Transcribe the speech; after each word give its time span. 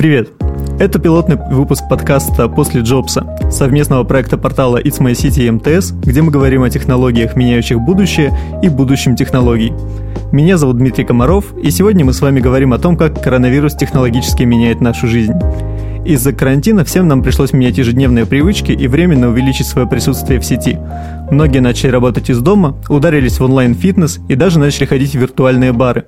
Привет! 0.00 0.30
Это 0.78 0.98
пилотный 0.98 1.36
выпуск 1.36 1.84
подкаста 1.90 2.48
«После 2.48 2.80
Джобса», 2.80 3.36
совместного 3.50 4.02
проекта 4.02 4.38
портала 4.38 4.80
It's 4.82 4.98
My 4.98 5.12
City 5.12 5.52
МТС, 5.52 5.92
где 5.92 6.22
мы 6.22 6.32
говорим 6.32 6.62
о 6.62 6.70
технологиях, 6.70 7.36
меняющих 7.36 7.78
будущее 7.78 8.32
и 8.62 8.70
будущем 8.70 9.14
технологий. 9.14 9.74
Меня 10.32 10.56
зовут 10.56 10.78
Дмитрий 10.78 11.04
Комаров, 11.04 11.54
и 11.62 11.70
сегодня 11.70 12.02
мы 12.06 12.14
с 12.14 12.22
вами 12.22 12.40
говорим 12.40 12.72
о 12.72 12.78
том, 12.78 12.96
как 12.96 13.22
коронавирус 13.22 13.74
технологически 13.74 14.44
меняет 14.44 14.80
нашу 14.80 15.06
жизнь. 15.06 15.34
Из-за 16.06 16.32
карантина 16.32 16.82
всем 16.86 17.06
нам 17.06 17.22
пришлось 17.22 17.52
менять 17.52 17.76
ежедневные 17.76 18.24
привычки 18.24 18.72
и 18.72 18.88
временно 18.88 19.28
увеличить 19.28 19.66
свое 19.66 19.86
присутствие 19.86 20.40
в 20.40 20.46
сети. 20.46 20.78
Многие 21.30 21.58
начали 21.58 21.90
работать 21.90 22.30
из 22.30 22.38
дома, 22.38 22.74
ударились 22.88 23.38
в 23.38 23.44
онлайн-фитнес 23.44 24.18
и 24.30 24.34
даже 24.34 24.60
начали 24.60 24.86
ходить 24.86 25.12
в 25.12 25.18
виртуальные 25.18 25.74
бары. 25.74 26.06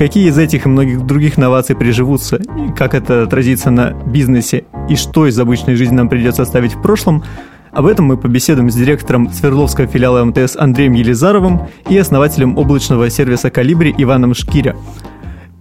Какие 0.00 0.30
из 0.30 0.38
этих 0.38 0.64
и 0.64 0.68
многих 0.70 1.04
других 1.04 1.36
новаций 1.36 1.76
приживутся, 1.76 2.40
как 2.74 2.94
это 2.94 3.24
отразится 3.24 3.70
на 3.70 3.90
бизнесе, 3.90 4.64
и 4.88 4.96
что 4.96 5.26
из 5.26 5.38
обычной 5.38 5.74
жизни 5.74 5.94
нам 5.94 6.08
придется 6.08 6.40
оставить 6.40 6.72
в 6.72 6.80
прошлом, 6.80 7.22
об 7.70 7.84
этом 7.84 8.06
мы 8.06 8.16
побеседуем 8.16 8.70
с 8.70 8.74
директором 8.74 9.30
Свердловского 9.30 9.86
филиала 9.86 10.24
МТС 10.24 10.56
Андреем 10.56 10.94
Елизаровым 10.94 11.68
и 11.90 11.98
основателем 11.98 12.56
облачного 12.56 13.10
сервиса 13.10 13.50
«Калибри» 13.50 13.94
Иваном 13.98 14.32
Шкиря. 14.32 14.74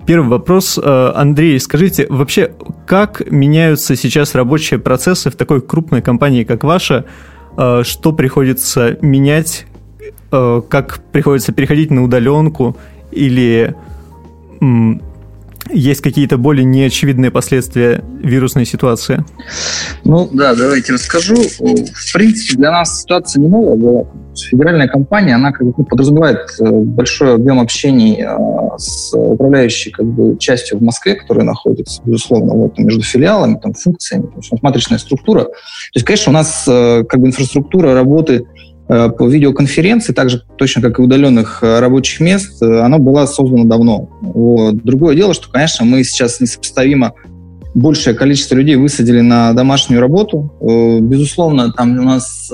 Первый 0.05 0.29
вопрос. 0.29 0.79
Э, 0.81 1.11
Андрей, 1.13 1.59
скажите, 1.59 2.07
вообще, 2.09 2.53
как 2.87 3.29
меняются 3.29 3.97
сейчас 3.97 4.35
рабочие 4.35 4.79
процессы 4.79 5.31
в 5.31 5.35
такой 5.35 5.59
крупной 5.59 6.01
компании, 6.01 6.45
как 6.45 6.63
ваша? 6.63 7.03
Э, 7.57 7.81
что 7.83 8.13
приходится 8.13 8.97
менять? 9.01 9.65
Э, 10.31 10.61
как 10.69 11.01
приходится 11.11 11.51
переходить 11.51 11.91
на 11.91 12.05
удаленку? 12.05 12.77
Или 13.11 13.75
есть 15.71 16.01
какие-то 16.01 16.37
более 16.37 16.65
неочевидные 16.65 17.31
последствия 17.31 18.03
вирусной 18.21 18.65
ситуации? 18.65 19.23
Ну 20.03 20.29
да, 20.31 20.55
давайте 20.55 20.93
расскажу. 20.93 21.35
В 21.35 22.13
принципе, 22.13 22.57
для 22.57 22.71
нас 22.71 23.01
ситуация 23.01 23.41
не 23.41 23.47
новая. 23.47 24.05
Федеральная 24.35 24.87
компания, 24.87 25.35
она 25.35 25.51
как 25.51 25.67
бы 25.67 25.83
подразумевает 25.83 26.39
э, 26.61 26.69
большой 26.69 27.35
объем 27.35 27.59
общений 27.59 28.23
э, 28.23 28.77
с 28.77 29.13
управляющей 29.13 29.91
как 29.91 30.05
бы, 30.05 30.37
частью 30.37 30.77
в 30.77 30.81
Москве, 30.81 31.15
которая 31.15 31.45
находится, 31.45 32.01
безусловно, 32.05 32.53
вот, 32.53 32.77
между 32.79 33.01
филиалами, 33.01 33.59
там, 33.61 33.73
функциями, 33.73 34.27
то 34.27 34.37
есть 34.37 34.63
матричная 34.63 34.97
структура. 34.97 35.43
То 35.43 35.51
есть, 35.95 36.05
конечно, 36.05 36.29
у 36.29 36.33
нас 36.33 36.63
э, 36.67 37.03
как 37.03 37.19
бы 37.19 37.27
инфраструктура 37.27 37.93
работы 37.93 38.45
по 38.89 39.27
видеоконференции, 39.27 40.13
так 40.13 40.31
же 40.31 40.41
точно 40.57 40.81
как 40.81 40.97
и 40.97 41.01
удаленных 41.03 41.61
э, 41.61 41.79
рабочих 41.79 42.19
мест, 42.21 42.59
э, 42.63 42.79
она 42.79 42.97
была 42.97 43.27
создана 43.27 43.65
давно. 43.65 44.09
Вот. 44.21 44.77
Другое 44.83 45.15
дело, 45.15 45.35
что, 45.35 45.51
конечно, 45.51 45.85
мы 45.85 46.03
сейчас 46.03 46.39
несопоставимо 46.39 47.13
большее 47.75 48.15
количество 48.15 48.55
людей 48.55 48.77
высадили 48.77 49.21
на 49.21 49.53
домашнюю 49.53 50.01
работу. 50.01 50.51
Безусловно, 50.59 51.71
там 51.71 51.99
у 51.99 52.01
нас 52.01 52.47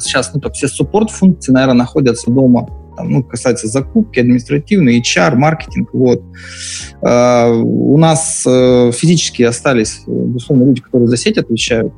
сейчас 0.00 0.32
ну, 0.34 0.50
все 0.50 0.66
суппорт-функции, 0.66 1.52
наверное, 1.52 1.76
находятся 1.76 2.32
дома. 2.32 2.68
Ну, 3.00 3.22
касается 3.22 3.68
закупки, 3.68 4.18
административный, 4.18 5.00
HR, 5.00 5.36
маркетинг. 5.36 5.90
Вот. 5.92 6.20
У 7.00 7.96
нас 7.96 8.42
физически 8.42 9.44
остались, 9.44 10.02
безусловно, 10.08 10.64
люди, 10.64 10.80
которые 10.80 11.06
за 11.06 11.16
сеть 11.16 11.38
отвечают. 11.38 11.92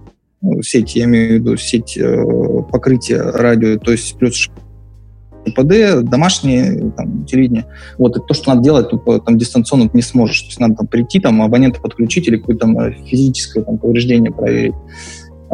Сеть, 0.62 0.96
я 0.96 1.04
имею 1.04 1.28
в 1.28 1.32
виду 1.34 1.56
сеть 1.56 1.96
э, 1.96 2.24
покрытия 2.70 3.20
радио, 3.20 3.78
то 3.78 3.92
есть 3.92 4.16
плюс 4.18 4.48
ПД, 5.56 6.02
домашнее 6.02 6.92
там, 6.96 7.24
телевидение. 7.24 7.66
Вот, 7.98 8.16
это 8.16 8.24
то, 8.26 8.34
что 8.34 8.50
надо 8.50 8.62
делать, 8.62 8.90
тупо 8.90 9.20
там 9.20 9.38
дистанционно 9.38 9.88
ты 9.88 9.96
не 9.96 10.02
сможешь. 10.02 10.42
То 10.42 10.46
есть 10.48 10.60
надо 10.60 10.76
там 10.76 10.86
прийти, 10.86 11.20
там, 11.20 11.42
абонента 11.42 11.80
подключить 11.80 12.28
или 12.28 12.36
какое-то 12.36 12.66
там 12.66 12.92
физическое 13.06 13.62
там, 13.62 13.78
повреждение 13.78 14.32
проверить. 14.32 14.74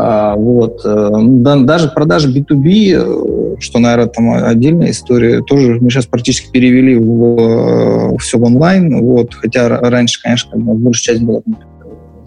А, 0.00 0.36
вот. 0.36 0.82
Э, 0.84 1.10
да, 1.10 1.56
даже 1.56 1.88
продажи 1.88 2.32
B2B, 2.32 3.56
э, 3.56 3.56
что, 3.58 3.78
наверное, 3.80 4.06
там 4.06 4.30
отдельная 4.32 4.90
история, 4.90 5.42
тоже 5.42 5.78
мы 5.80 5.90
сейчас 5.90 6.06
практически 6.06 6.50
перевели 6.52 6.96
в, 6.96 8.16
все 8.18 8.38
в 8.38 8.44
онлайн, 8.44 9.00
вот, 9.00 9.34
хотя 9.34 9.68
раньше, 9.68 10.22
конечно, 10.22 10.56
большая 10.56 11.16
часть 11.16 11.26
была 11.26 11.40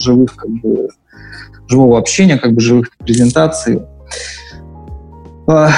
живых 0.01 0.35
как 0.35 0.49
бы, 0.49 0.89
живого 1.67 1.97
общения, 1.97 2.37
как 2.37 2.53
бы 2.53 2.61
живых 2.61 2.89
презентаций. 2.99 3.81
А, 5.47 5.69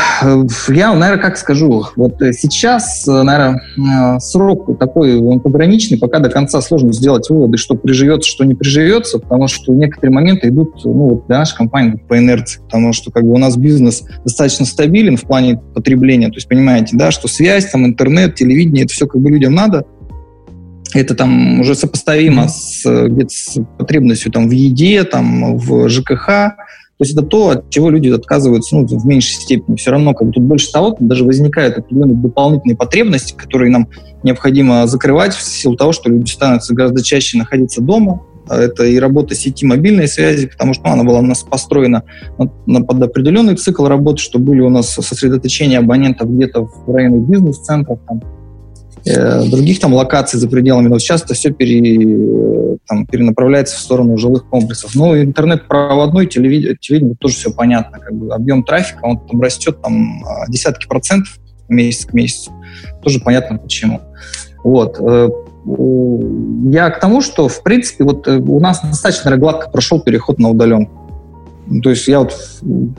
я, 0.68 0.94
наверное, 0.94 1.18
как 1.18 1.38
скажу, 1.38 1.86
вот 1.96 2.16
сейчас, 2.20 3.08
наверное, 3.08 4.20
срок 4.20 4.78
такой 4.78 5.20
он 5.20 5.40
пограничный, 5.40 5.98
пока 5.98 6.20
до 6.20 6.30
конца 6.30 6.62
сложно 6.62 6.92
сделать 6.92 7.30
выводы, 7.30 7.58
что 7.58 7.76
приживется, 7.76 8.30
что 8.30 8.44
не 8.44 8.56
приживется, 8.56 9.20
потому 9.20 9.48
что 9.48 9.74
некоторые 9.74 10.14
моменты 10.14 10.50
идут, 10.50 10.84
ну, 10.84 11.10
вот 11.10 11.28
для 11.28 11.40
нашей 11.40 11.56
компании 11.56 11.96
по 12.08 12.18
инерции, 12.18 12.62
потому 12.62 12.94
что 12.94 13.10
как 13.10 13.24
бы 13.24 13.32
у 13.32 13.38
нас 13.38 13.56
бизнес 13.56 14.04
достаточно 14.24 14.66
стабилен 14.66 15.18
в 15.18 15.24
плане 15.24 15.60
потребления, 15.74 16.28
то 16.28 16.36
есть 16.36 16.48
понимаете, 16.48 16.96
да, 16.98 17.12
что 17.12 17.28
связь, 17.28 17.72
там, 17.72 17.86
интернет, 17.86 18.36
телевидение, 18.36 18.84
это 18.84 18.94
все 18.94 19.08
как 19.08 19.22
бы 19.22 19.32
людям 19.32 19.56
надо, 19.56 19.86
это 21.00 21.16
там 21.16 21.62
уже 21.62 21.76
сопоставимо 21.76 22.48
с, 22.48 22.84
с 22.86 23.60
потребностью 23.78 24.32
там, 24.32 24.48
в 24.48 24.52
еде, 24.52 25.04
там, 25.04 25.58
в 25.58 25.90
ЖКХ. 25.90 26.26
То 26.98 27.06
есть 27.06 27.14
это 27.14 27.24
то, 27.24 27.50
от 27.50 27.70
чего 27.70 27.90
люди 27.90 28.10
отказываются 28.10 28.76
ну, 28.76 28.86
в 28.86 29.06
меньшей 29.06 29.34
степени. 29.34 29.76
Все 29.76 29.92
равно 29.92 30.14
как 30.14 30.28
бы, 30.28 30.34
тут 30.34 30.44
больше 30.44 30.72
того, 30.72 30.96
даже 31.00 31.26
возникают 31.26 31.78
определенные 31.78 32.16
дополнительные 32.16 32.78
потребности, 32.78 33.34
которые 33.34 33.72
нам 33.72 33.90
необходимо 34.22 34.86
закрывать 34.88 35.34
в 35.34 35.42
силу 35.42 35.76
того, 35.76 35.92
что 35.92 36.10
люди 36.10 36.30
становятся 36.30 36.74
гораздо 36.74 37.04
чаще 37.04 37.38
находиться 37.38 37.82
дома. 37.82 38.22
А 38.48 38.60
это 38.60 38.84
и 38.84 39.00
работа 39.00 39.36
сети 39.36 39.66
мобильной 39.66 40.08
связи, 40.08 40.48
потому 40.48 40.74
что 40.74 40.84
ну, 40.86 40.94
она 40.94 41.04
была 41.04 41.20
у 41.20 41.24
нас 41.24 41.44
построена 41.44 42.04
на, 42.38 42.52
на, 42.66 42.82
под 42.82 43.02
определенный 43.02 43.56
цикл 43.56 43.86
работы, 43.88 44.22
что 44.22 44.38
были 44.38 44.60
у 44.60 44.70
нас 44.70 44.90
сосредоточения 44.90 45.80
абонентов 45.80 46.30
где-то 46.30 46.66
в 46.66 46.94
районе 46.94 47.20
бизнес-центров, 47.20 48.00
там, 48.08 48.22
других 49.06 49.80
там 49.80 49.94
локаций 49.94 50.40
за 50.40 50.48
пределами. 50.48 50.88
Но 50.88 51.00
сейчас 51.00 51.24
это 51.24 51.34
все 51.34 51.52
пере, 51.52 52.78
там, 52.88 53.06
перенаправляется 53.06 53.76
в 53.76 53.80
сторону 53.80 54.18
жилых 54.18 54.48
комплексов. 54.48 54.96
Ну, 54.96 55.20
интернет-проводной, 55.20 56.28
телевидение, 56.28 56.78
телевидение 56.80 57.16
тоже 57.20 57.36
все 57.36 57.52
понятно. 57.52 58.00
Как 58.00 58.14
бы 58.14 58.34
объем 58.34 58.64
трафика, 58.64 59.00
он 59.04 59.20
там 59.20 59.42
растет 59.42 59.82
там, 59.82 60.24
а, 60.26 60.48
десятки 60.50 60.88
процентов 60.88 61.40
месяц 61.70 62.06
к 62.06 62.14
месяцу. 62.14 62.52
Тоже 63.02 63.20
понятно 63.20 63.58
почему. 63.58 64.02
Вот. 64.64 65.00
Э, 65.00 65.30
я 65.66 66.90
к 66.90 67.00
тому, 67.00 67.22
что, 67.22 67.48
в 67.48 67.64
принципе, 67.64 68.04
вот 68.04 68.28
э, 68.28 68.38
у 68.38 68.60
нас 68.60 68.82
достаточно 68.82 69.36
гладко 69.38 69.70
прошел 69.70 70.02
переход 70.02 70.40
на 70.40 70.50
удаленку. 70.50 71.03
То 71.82 71.90
есть 71.90 72.08
я 72.08 72.20
вот, 72.20 72.36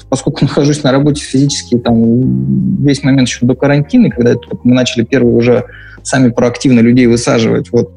поскольку 0.08 0.44
нахожусь 0.44 0.82
на 0.82 0.92
работе 0.92 1.22
физически 1.22 1.78
там 1.78 2.82
весь 2.84 3.02
момент 3.02 3.28
еще 3.28 3.44
до 3.46 3.54
карантина, 3.54 4.10
когда 4.10 4.34
мы 4.62 4.74
начали 4.74 5.04
первые 5.04 5.34
уже 5.34 5.64
сами 6.02 6.30
проактивно 6.30 6.80
людей 6.80 7.06
высаживать. 7.06 7.70
Вот. 7.72 7.92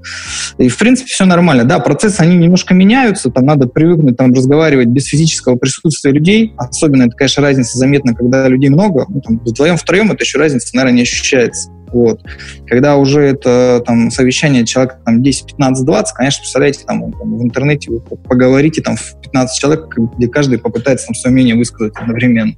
И, 0.58 0.70
в 0.70 0.78
принципе, 0.78 1.10
все 1.10 1.26
нормально. 1.26 1.66
Да, 1.66 1.80
процессы, 1.80 2.22
они 2.22 2.38
немножко 2.38 2.74
меняются, 2.74 3.30
там 3.30 3.46
надо 3.46 3.68
привыкнуть 3.68 4.18
там, 4.18 4.34
разговаривать 4.34 4.88
без 4.88 5.06
физического 5.06 5.56
присутствия 5.56 6.12
людей. 6.12 6.54
Особенно 6.58 7.04
это, 7.04 7.16
конечно, 7.16 7.44
разница 7.44 7.78
заметна, 7.78 8.16
когда 8.16 8.48
людей 8.48 8.70
много. 8.70 9.06
Ну, 9.10 9.22
там, 9.22 9.40
вдвоем, 9.40 9.78
втроем 9.78 10.12
это 10.12 10.24
еще 10.24 10.38
разница, 10.40 10.76
наверное, 10.76 10.96
не 10.96 11.02
ощущается. 11.04 11.70
Вот. 11.98 12.22
Когда 12.68 12.96
уже 12.98 13.22
это 13.22 13.82
там, 13.84 14.12
совещание 14.12 14.66
человек 14.66 14.98
там, 15.04 15.24
10, 15.24 15.48
15, 15.48 15.84
20, 15.84 16.16
конечно, 16.16 16.42
представляете, 16.42 16.86
там, 16.86 17.12
там 17.12 17.38
в 17.38 17.44
интернете 17.44 17.90
вы 17.90 18.00
поговорите 18.00 18.84
там, 18.84 18.96
в 18.96 19.20
15 19.22 19.60
человек, 19.60 19.98
где 20.18 20.28
каждый 20.28 20.60
попытается 20.60 21.08
там, 21.08 21.16
свое 21.16 21.34
мнение 21.34 21.56
высказать 21.56 21.94
одновременно. 21.96 22.54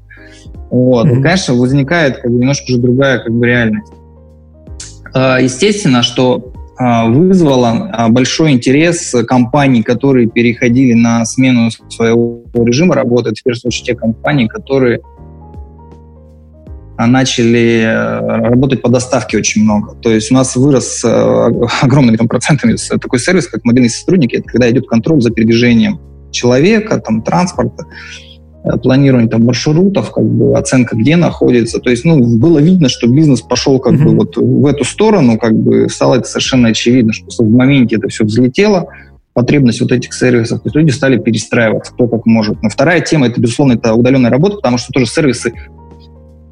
Вот. 0.69 1.07
Mm-hmm. 1.07 1.19
И, 1.19 1.21
конечно, 1.21 1.53
возникает 1.53 2.17
как 2.17 2.29
бы, 2.29 2.37
немножко 2.37 2.65
уже 2.65 2.79
другая 2.79 3.19
как 3.19 3.33
бы, 3.33 3.47
реальность. 3.47 3.93
А, 5.13 5.39
естественно, 5.39 6.03
что 6.03 6.51
а, 6.77 7.07
вызвало 7.07 7.89
а, 7.93 8.09
большой 8.09 8.51
интерес 8.51 9.15
компаний, 9.25 9.83
которые 9.83 10.27
переходили 10.27 10.93
на 10.93 11.23
смену 11.25 11.71
своего 11.87 12.43
режима 12.53 12.93
работы. 12.93 13.29
Это, 13.29 13.39
в 13.39 13.43
первую 13.43 13.61
очередь, 13.67 13.85
те 13.85 13.95
компании, 13.95 14.47
которые 14.47 14.99
начали 17.07 17.81
э, 17.83 18.19
работать 18.49 18.81
по 18.81 18.89
доставке 18.89 19.37
очень 19.37 19.63
много. 19.63 19.95
То 19.95 20.11
есть 20.11 20.31
у 20.31 20.35
нас 20.35 20.55
вырос 20.55 21.03
э, 21.03 21.07
огромными 21.81 22.17
там, 22.17 22.27
процентами 22.27 22.75
такой 22.99 23.19
сервис, 23.19 23.47
как 23.47 23.63
мобильный 23.63 23.89
сотрудник. 23.89 24.33
Это 24.33 24.43
когда 24.43 24.69
идет 24.69 24.87
контроль 24.87 25.21
за 25.21 25.31
передвижением 25.31 25.99
человека, 26.31 26.99
там, 26.99 27.21
транспорта. 27.21 27.85
Э, 28.63 28.77
планирование 28.77 29.29
там, 29.29 29.45
маршрутов, 29.45 30.11
как 30.11 30.25
бы 30.25 30.57
оценка, 30.57 30.95
где 30.95 31.15
находится. 31.15 31.79
То 31.79 31.89
есть, 31.89 32.03
ну, 32.03 32.37
было 32.37 32.59
видно, 32.59 32.89
что 32.89 33.07
бизнес 33.07 33.41
пошел 33.41 33.79
как 33.79 33.93
mm-hmm. 33.93 34.03
бы 34.03 34.15
вот 34.15 34.37
в 34.37 34.65
эту 34.65 34.83
сторону, 34.83 35.37
как 35.37 35.53
бы 35.53 35.87
стало 35.89 36.15
это 36.15 36.27
совершенно 36.27 36.69
очевидно, 36.69 37.13
что 37.13 37.43
в 37.43 37.49
моменте 37.49 37.95
это 37.95 38.09
все 38.09 38.25
взлетело, 38.25 38.89
потребность 39.33 39.79
вот 39.79 39.93
этих 39.93 40.13
сервисов, 40.13 40.59
то 40.59 40.67
есть 40.67 40.75
люди 40.75 40.91
стали 40.91 41.17
перестраиваться, 41.17 41.93
кто 41.93 42.07
как 42.09 42.25
может. 42.25 42.61
Но 42.61 42.69
вторая 42.69 42.99
тема, 42.99 43.27
это, 43.27 43.39
безусловно, 43.39 43.73
это 43.73 43.93
удаленная 43.93 44.29
работа, 44.29 44.57
потому 44.57 44.77
что 44.77 44.91
тоже 44.91 45.05
сервисы 45.05 45.53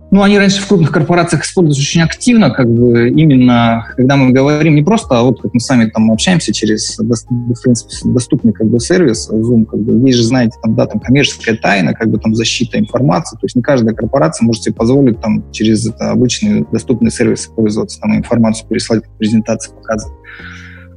ну, 0.09 0.23
они 0.23 0.37
раньше 0.37 0.61
в 0.61 0.67
крупных 0.67 0.91
корпорациях 0.91 1.43
используются 1.43 1.81
очень 1.81 2.01
активно, 2.01 2.49
как 2.49 2.69
бы 2.69 3.09
именно, 3.09 3.85
когда 3.97 4.15
мы 4.15 4.31
говорим 4.31 4.75
не 4.75 4.81
просто, 4.81 5.19
а 5.19 5.23
вот 5.23 5.41
как 5.41 5.53
мы 5.53 5.59
сами 5.59 5.89
там 5.89 6.11
общаемся 6.11 6.53
через, 6.53 6.97
в 6.97 7.61
принципе, 7.61 7.93
доступный 8.05 8.53
как 8.53 8.67
бы 8.67 8.79
сервис 8.79 9.29
Zoom, 9.29 9.65
как 9.65 9.81
бы, 9.81 10.07
есть 10.07 10.19
же, 10.19 10.23
знаете, 10.23 10.57
там, 10.63 10.75
да, 10.75 10.85
там 10.85 11.01
коммерческая 11.01 11.57
тайна, 11.57 11.93
как 11.93 12.09
бы 12.09 12.19
там 12.19 12.35
защита 12.35 12.79
информации, 12.79 13.35
то 13.35 13.43
есть 13.43 13.55
не 13.55 13.61
каждая 13.61 13.93
корпорация 13.93 14.45
может 14.45 14.63
себе 14.63 14.75
позволить 14.75 15.19
там 15.19 15.43
через 15.51 15.85
это, 15.85 16.11
обычный 16.11 16.65
доступный 16.71 17.11
сервис 17.11 17.47
пользоваться, 17.47 17.99
там 17.99 18.15
информацию 18.15 18.67
переслать, 18.69 19.03
презентации 19.17 19.73
показывать. 19.73 20.17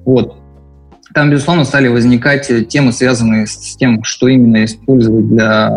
Вот. 0.05 0.37
Там, 1.13 1.31
безусловно, 1.31 1.65
стали 1.65 1.89
возникать 1.89 2.49
темы, 2.69 2.93
связанные 2.93 3.49
с 3.49 3.75
тем, 3.77 4.05
что 4.05 4.29
именно 4.29 4.65
использовать 4.65 5.29
для 5.29 5.69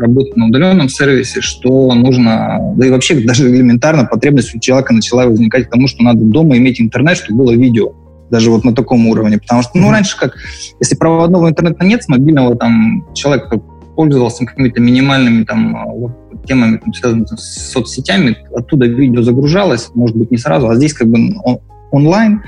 работать 0.00 0.36
на 0.36 0.46
удаленном 0.46 0.88
сервисе, 0.88 1.40
что 1.40 1.92
нужно, 1.94 2.58
да 2.76 2.86
и 2.86 2.90
вообще 2.90 3.20
даже 3.20 3.48
элементарно 3.48 4.04
потребность 4.04 4.54
у 4.54 4.58
человека 4.58 4.92
начала 4.92 5.26
возникать 5.26 5.66
к 5.66 5.70
тому, 5.70 5.86
что 5.86 6.02
надо 6.02 6.20
дома 6.20 6.56
иметь 6.56 6.80
интернет, 6.80 7.16
чтобы 7.16 7.44
было 7.44 7.52
видео, 7.52 7.92
даже 8.30 8.50
вот 8.50 8.64
на 8.64 8.74
таком 8.74 9.06
уровне, 9.08 9.38
потому 9.38 9.62
что, 9.62 9.78
ну, 9.78 9.90
раньше 9.90 10.16
как, 10.16 10.36
если 10.80 10.94
проводного 10.94 11.48
интернета 11.48 11.84
нет, 11.84 12.02
с 12.02 12.08
мобильного 12.08 12.56
там 12.56 13.06
человек 13.14 13.50
пользовался 13.96 14.46
какими-то 14.46 14.80
минимальными 14.80 15.44
там 15.44 16.14
темами, 16.46 16.78
там, 16.78 16.94
связанными 16.94 17.26
с 17.26 17.72
соцсетями, 17.72 18.36
оттуда 18.54 18.86
видео 18.86 19.22
загружалось, 19.22 19.90
может 19.94 20.16
быть, 20.16 20.30
не 20.30 20.38
сразу, 20.38 20.68
а 20.68 20.76
здесь 20.76 20.94
как 20.94 21.08
бы 21.08 21.34
он, 21.44 21.58
онлайн 21.90 22.42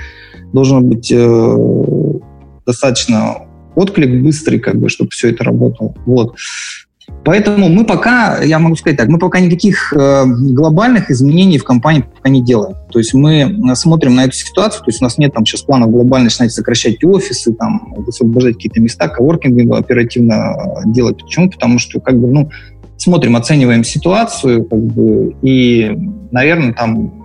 должен 0.52 0.88
быть 0.88 1.10
э, 1.12 1.56
достаточно 2.66 3.46
отклик 3.74 4.22
быстрый, 4.22 4.58
как 4.58 4.76
бы, 4.76 4.88
чтобы 4.88 5.10
все 5.10 5.30
это 5.30 5.44
работало. 5.44 5.94
Вот. 6.06 6.36
Поэтому 7.24 7.68
мы 7.68 7.84
пока, 7.84 8.42
я 8.42 8.58
могу 8.58 8.74
сказать 8.74 8.98
так, 8.98 9.08
мы 9.08 9.18
пока 9.18 9.38
никаких 9.38 9.92
э, 9.92 10.24
глобальных 10.26 11.10
изменений 11.10 11.58
в 11.58 11.64
компании 11.64 12.02
пока 12.02 12.28
не 12.28 12.42
делаем. 12.42 12.76
То 12.90 12.98
есть 12.98 13.14
мы 13.14 13.42
э, 13.42 13.74
смотрим 13.76 14.16
на 14.16 14.24
эту 14.24 14.32
ситуацию, 14.32 14.84
то 14.84 14.88
есть 14.88 15.00
у 15.00 15.04
нас 15.04 15.18
нет 15.18 15.32
там 15.32 15.46
сейчас 15.46 15.62
планов 15.62 15.90
глобально 15.92 16.24
начинать 16.24 16.52
сокращать 16.52 17.02
офисы, 17.04 17.54
там, 17.54 17.94
высвобождать 17.96 18.54
какие-то 18.54 18.80
места, 18.80 19.08
коворкинг 19.08 19.72
оперативно 19.72 20.34
э, 20.34 20.92
делать. 20.92 21.22
Почему? 21.22 21.48
Потому 21.48 21.78
что 21.78 22.00
как 22.00 22.18
бы, 22.18 22.26
ну, 22.26 22.50
смотрим, 22.96 23.36
оцениваем 23.36 23.84
ситуацию, 23.84 24.64
как 24.64 24.80
бы, 24.80 25.36
и, 25.42 25.96
наверное, 26.32 26.72
там 26.72 27.22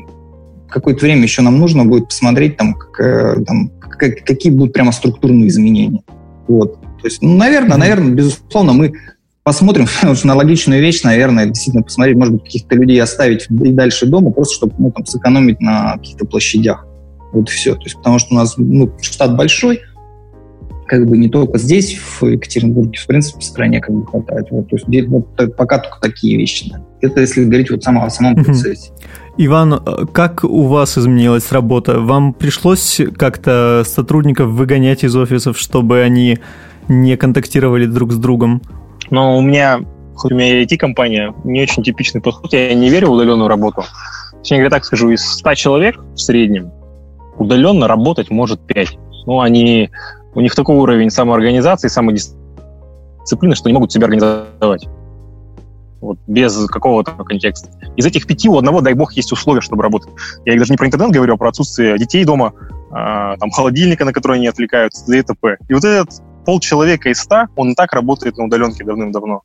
какое-то 0.69 1.05
время 1.05 1.23
еще 1.23 1.41
нам 1.41 1.57
нужно 1.57 1.85
будет 1.85 2.09
посмотреть, 2.09 2.57
там, 2.57 2.75
как, 2.75 2.99
э, 2.99 3.43
там, 3.45 3.71
как, 3.79 4.23
какие 4.23 4.51
будут 4.51 4.73
прямо 4.73 4.91
структурные 4.91 5.47
изменения. 5.47 6.03
Вот. 6.47 6.79
То 7.01 7.05
есть, 7.05 7.21
ну, 7.21 7.35
наверное, 7.35 7.77
mm-hmm. 7.77 7.79
наверное, 7.79 8.13
безусловно, 8.13 8.73
мы 8.73 8.93
посмотрим 9.47 9.85
на 10.25 10.35
логичную 10.35 10.81
вещь, 10.81 11.03
наверное, 11.03 11.45
действительно 11.45 11.81
посмотреть, 11.81 12.17
может 12.17 12.33
быть, 12.33 12.43
каких-то 12.43 12.75
людей 12.75 13.01
оставить 13.01 13.47
и 13.49 13.71
дальше 13.71 14.05
дома, 14.05 14.31
просто 14.31 14.55
чтобы 14.55 14.73
ну, 14.77 14.91
там, 14.91 15.05
сэкономить 15.05 15.61
на 15.61 15.93
каких-то 15.93 16.25
площадях. 16.25 16.85
Вот 17.31 17.47
и 17.49 17.53
все. 17.53 17.75
То 17.75 17.83
есть, 17.83 17.95
потому 17.95 18.19
что 18.19 18.35
у 18.35 18.37
нас 18.37 18.55
ну, 18.57 18.91
штат 18.99 19.37
большой, 19.37 19.79
как 20.85 21.07
бы 21.07 21.17
не 21.17 21.29
только 21.29 21.57
здесь, 21.59 21.97
в 21.97 22.25
Екатеринбурге, 22.25 22.99
в 22.99 23.07
принципе, 23.07 23.39
в 23.39 23.43
стране 23.45 23.79
как 23.79 23.95
бы 23.95 24.05
хватает. 24.05 24.47
Вот, 24.51 24.67
то 24.67 24.75
есть 24.75 25.07
вот, 25.07 25.55
пока 25.55 25.77
только 25.77 25.97
такие 26.01 26.37
вещи. 26.37 26.69
Да. 26.69 26.81
Это 26.99 27.21
если 27.21 27.45
говорить 27.45 27.71
вот 27.71 27.81
само, 27.81 28.03
о 28.03 28.09
самом 28.09 28.43
процессе. 28.43 28.91
Иван, 29.37 29.75
э, 29.75 30.05
как 30.11 30.43
у 30.43 30.63
вас 30.63 30.97
изменилась 30.97 31.53
работа? 31.53 32.01
Вам 32.01 32.33
пришлось 32.33 32.99
как-то 33.17 33.83
сотрудников 33.87 34.49
выгонять 34.49 35.05
из 35.05 35.15
офисов, 35.15 35.57
чтобы 35.57 36.01
они 36.01 36.39
не 36.89 37.15
контактировали 37.15 37.85
друг 37.85 38.11
с 38.11 38.17
другом? 38.17 38.61
Но 39.09 39.37
у 39.37 39.41
меня, 39.41 39.79
хоть 40.15 40.31
у 40.31 40.35
меня 40.35 40.63
IT-компания, 40.63 41.33
не 41.43 41.61
очень 41.61 41.83
типичный 41.83 42.21
подход. 42.21 42.53
Я 42.53 42.73
не 42.73 42.89
верю 42.89 43.09
в 43.09 43.11
удаленную 43.11 43.47
работу. 43.47 43.83
Точнее 44.39 44.57
говоря, 44.57 44.69
так 44.69 44.85
скажу, 44.85 45.09
из 45.09 45.21
100 45.21 45.55
человек 45.55 45.97
в 46.13 46.17
среднем 46.17 46.71
удаленно 47.37 47.87
работать 47.87 48.29
может 48.29 48.65
5. 48.65 48.97
Ну, 49.25 49.41
они, 49.41 49.89
у 50.33 50.41
них 50.41 50.55
такой 50.55 50.77
уровень 50.77 51.09
самоорганизации, 51.09 51.87
самодисциплины, 51.87 53.55
что 53.55 53.69
не 53.69 53.73
могут 53.73 53.91
себя 53.91 54.05
организовать. 54.05 54.87
Вот, 55.99 56.19
без 56.27 56.67
какого-то 56.67 57.11
контекста. 57.11 57.69
Из 57.95 58.05
этих 58.05 58.27
пяти 58.27 58.47
у 58.47 58.57
одного, 58.57 58.81
дай 58.81 58.93
бог, 58.93 59.13
есть 59.13 59.31
условия, 59.31 59.61
чтобы 59.61 59.81
работать. 59.81 60.09
Я 60.45 60.57
даже 60.57 60.71
не 60.71 60.77
про 60.77 60.85
интернет 60.85 61.11
говорю, 61.11 61.33
а 61.33 61.37
про 61.37 61.49
отсутствие 61.49 61.97
детей 61.97 62.23
дома, 62.23 62.53
э, 62.91 63.35
там, 63.39 63.49
холодильника, 63.49 64.05
на 64.05 64.13
который 64.13 64.37
они 64.37 64.47
отвлекаются, 64.47 65.11
и 65.11 65.21
т.п. 65.23 65.57
И 65.67 65.73
вот 65.73 65.83
этот 65.83 66.21
полчеловека 66.47 67.09
из 67.09 67.19
ста, 67.19 67.49
он 67.57 67.71
и 67.71 67.75
так 67.75 67.91
работает 67.91 68.37
на 68.37 68.45
удаленке 68.45 68.85
давным-давно. 68.85 69.41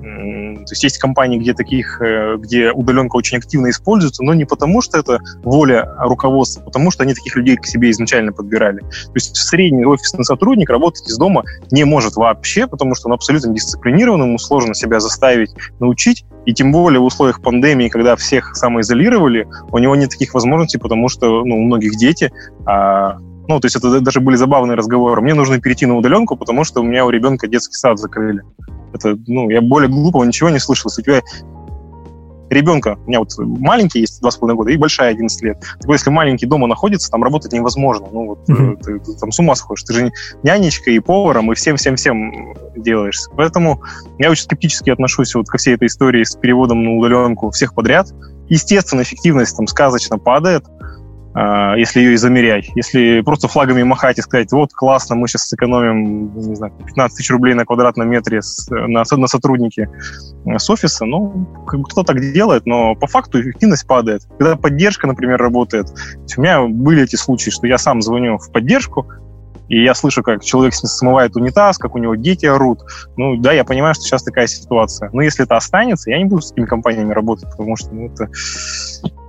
То 0.00 0.70
есть 0.70 0.84
есть 0.84 0.98
компании, 0.98 1.38
где 1.38 1.54
таких, 1.54 2.00
э, 2.00 2.36
где 2.38 2.70
удаленка 2.70 3.16
очень 3.16 3.38
активно 3.38 3.68
используется, 3.70 4.22
но 4.22 4.32
не 4.32 4.44
потому, 4.44 4.80
что 4.80 4.96
это 4.96 5.18
воля 5.42 5.92
руководства, 5.98 6.62
а 6.62 6.66
потому 6.66 6.92
что 6.92 7.02
они 7.02 7.14
таких 7.14 7.34
людей 7.34 7.56
к 7.56 7.66
себе 7.66 7.90
изначально 7.90 8.32
подбирали. 8.32 8.78
То 8.78 9.12
есть 9.14 9.36
средний 9.36 9.84
офисный 9.84 10.24
сотрудник 10.24 10.70
работать 10.70 11.08
из 11.08 11.18
дома 11.18 11.42
не 11.72 11.82
может 11.82 12.14
вообще, 12.14 12.68
потому 12.68 12.94
что 12.94 13.08
он 13.08 13.14
абсолютно 13.14 13.52
дисциплинирован, 13.52 14.22
ему 14.22 14.38
сложно 14.38 14.72
себя 14.72 15.00
заставить, 15.00 15.52
научить, 15.80 16.24
и 16.44 16.54
тем 16.54 16.70
более 16.70 17.00
в 17.00 17.04
условиях 17.04 17.42
пандемии, 17.42 17.88
когда 17.88 18.14
всех 18.14 18.54
самоизолировали, 18.54 19.48
у 19.72 19.78
него 19.78 19.96
нет 19.96 20.10
таких 20.10 20.32
возможностей, 20.32 20.78
потому 20.78 21.08
что 21.08 21.44
ну, 21.44 21.56
у 21.56 21.62
многих 21.62 21.96
дети, 21.96 22.30
а 22.64 23.18
ну, 23.48 23.60
то 23.60 23.66
есть 23.66 23.76
это 23.76 24.00
даже 24.00 24.20
были 24.20 24.36
забавные 24.36 24.76
разговоры. 24.76 25.22
Мне 25.22 25.34
нужно 25.34 25.60
перейти 25.60 25.86
на 25.86 25.96
удаленку, 25.96 26.36
потому 26.36 26.64
что 26.64 26.80
у 26.80 26.84
меня 26.84 27.04
у 27.04 27.10
ребенка 27.10 27.46
детский 27.46 27.74
сад 27.74 27.98
закрыли. 27.98 28.42
Это, 28.92 29.16
ну, 29.26 29.50
я 29.50 29.60
более 29.60 29.88
глупого 29.88 30.24
ничего 30.24 30.50
не 30.50 30.58
слышал. 30.58 30.90
Если 30.90 31.02
у 31.02 31.04
тебя 31.04 31.22
ребенка, 32.50 32.98
у 33.04 33.08
меня 33.08 33.20
вот 33.20 33.30
маленький 33.38 34.00
есть, 34.00 34.20
два 34.20 34.30
с 34.30 34.36
половиной 34.36 34.56
года, 34.56 34.70
и 34.70 34.76
большая 34.76 35.10
11 35.10 35.42
лет. 35.42 35.60
Так 35.60 35.86
вот, 35.86 35.94
если 35.94 36.10
маленький 36.10 36.46
дома 36.46 36.66
находится, 36.66 37.10
там 37.10 37.22
работать 37.22 37.52
невозможно. 37.52 38.06
Ну, 38.12 38.26
вот 38.26 38.48
mm-hmm. 38.48 38.82
ты, 38.82 38.98
ты 39.00 39.14
там 39.18 39.32
с 39.32 39.38
ума 39.38 39.54
сходишь. 39.54 39.84
Ты 39.84 39.92
же 39.92 40.12
нянечка 40.42 40.90
и 40.90 40.98
поваром, 40.98 41.52
и 41.52 41.54
всем-всем-всем 41.54 42.54
делаешься. 42.76 43.30
Поэтому 43.36 43.82
я 44.18 44.30
очень 44.30 44.44
скептически 44.44 44.90
отношусь 44.90 45.34
вот 45.34 45.48
ко 45.48 45.58
всей 45.58 45.74
этой 45.74 45.88
истории 45.88 46.24
с 46.24 46.36
переводом 46.36 46.84
на 46.84 46.96
удаленку 46.96 47.50
всех 47.50 47.74
подряд. 47.74 48.08
Естественно, 48.48 49.02
эффективность 49.02 49.56
там 49.56 49.66
сказочно 49.66 50.18
падает, 50.18 50.64
если 51.76 52.00
ее 52.00 52.14
и 52.14 52.16
замерять. 52.16 52.70
Если 52.74 53.20
просто 53.20 53.48
флагами 53.48 53.82
махать 53.82 54.18
и 54.18 54.22
сказать, 54.22 54.52
вот, 54.52 54.72
классно, 54.72 55.16
мы 55.16 55.28
сейчас 55.28 55.48
сэкономим, 55.48 56.34
не 56.34 56.56
знаю, 56.56 56.72
15 56.86 57.16
тысяч 57.16 57.30
рублей 57.30 57.54
на 57.54 57.66
квадратном 57.66 58.08
метре 58.08 58.40
с, 58.40 58.68
на, 58.70 59.02
на 59.10 59.26
сотруднике 59.26 59.90
э, 60.46 60.58
с 60.58 60.70
офиса, 60.70 61.04
ну, 61.04 61.46
кто 61.66 62.04
так 62.04 62.20
делает, 62.20 62.64
но 62.64 62.94
по 62.94 63.06
факту 63.06 63.40
эффективность 63.40 63.86
падает. 63.86 64.22
Когда 64.38 64.56
поддержка, 64.56 65.06
например, 65.06 65.38
работает, 65.38 65.88
у 66.36 66.40
меня 66.40 66.62
были 66.62 67.02
эти 67.02 67.16
случаи, 67.16 67.50
что 67.50 67.66
я 67.66 67.76
сам 67.76 68.00
звоню 68.00 68.38
в 68.38 68.50
поддержку, 68.50 69.06
и 69.68 69.82
я 69.82 69.94
слышу, 69.94 70.22
как 70.22 70.44
человек 70.44 70.74
смывает 70.74 71.36
унитаз, 71.36 71.78
как 71.78 71.94
у 71.94 71.98
него 71.98 72.14
дети 72.14 72.46
орут. 72.46 72.80
Ну 73.16 73.36
да, 73.36 73.52
я 73.52 73.64
понимаю, 73.64 73.94
что 73.94 74.04
сейчас 74.04 74.22
такая 74.22 74.46
ситуация. 74.46 75.10
Но 75.12 75.22
если 75.22 75.44
это 75.44 75.56
останется, 75.56 76.10
я 76.10 76.18
не 76.18 76.24
буду 76.24 76.42
с 76.42 76.50
такими 76.50 76.66
компаниями 76.66 77.12
работать, 77.12 77.50
потому 77.50 77.76
что 77.76 77.90
ну, 77.90 78.06
это 78.06 78.30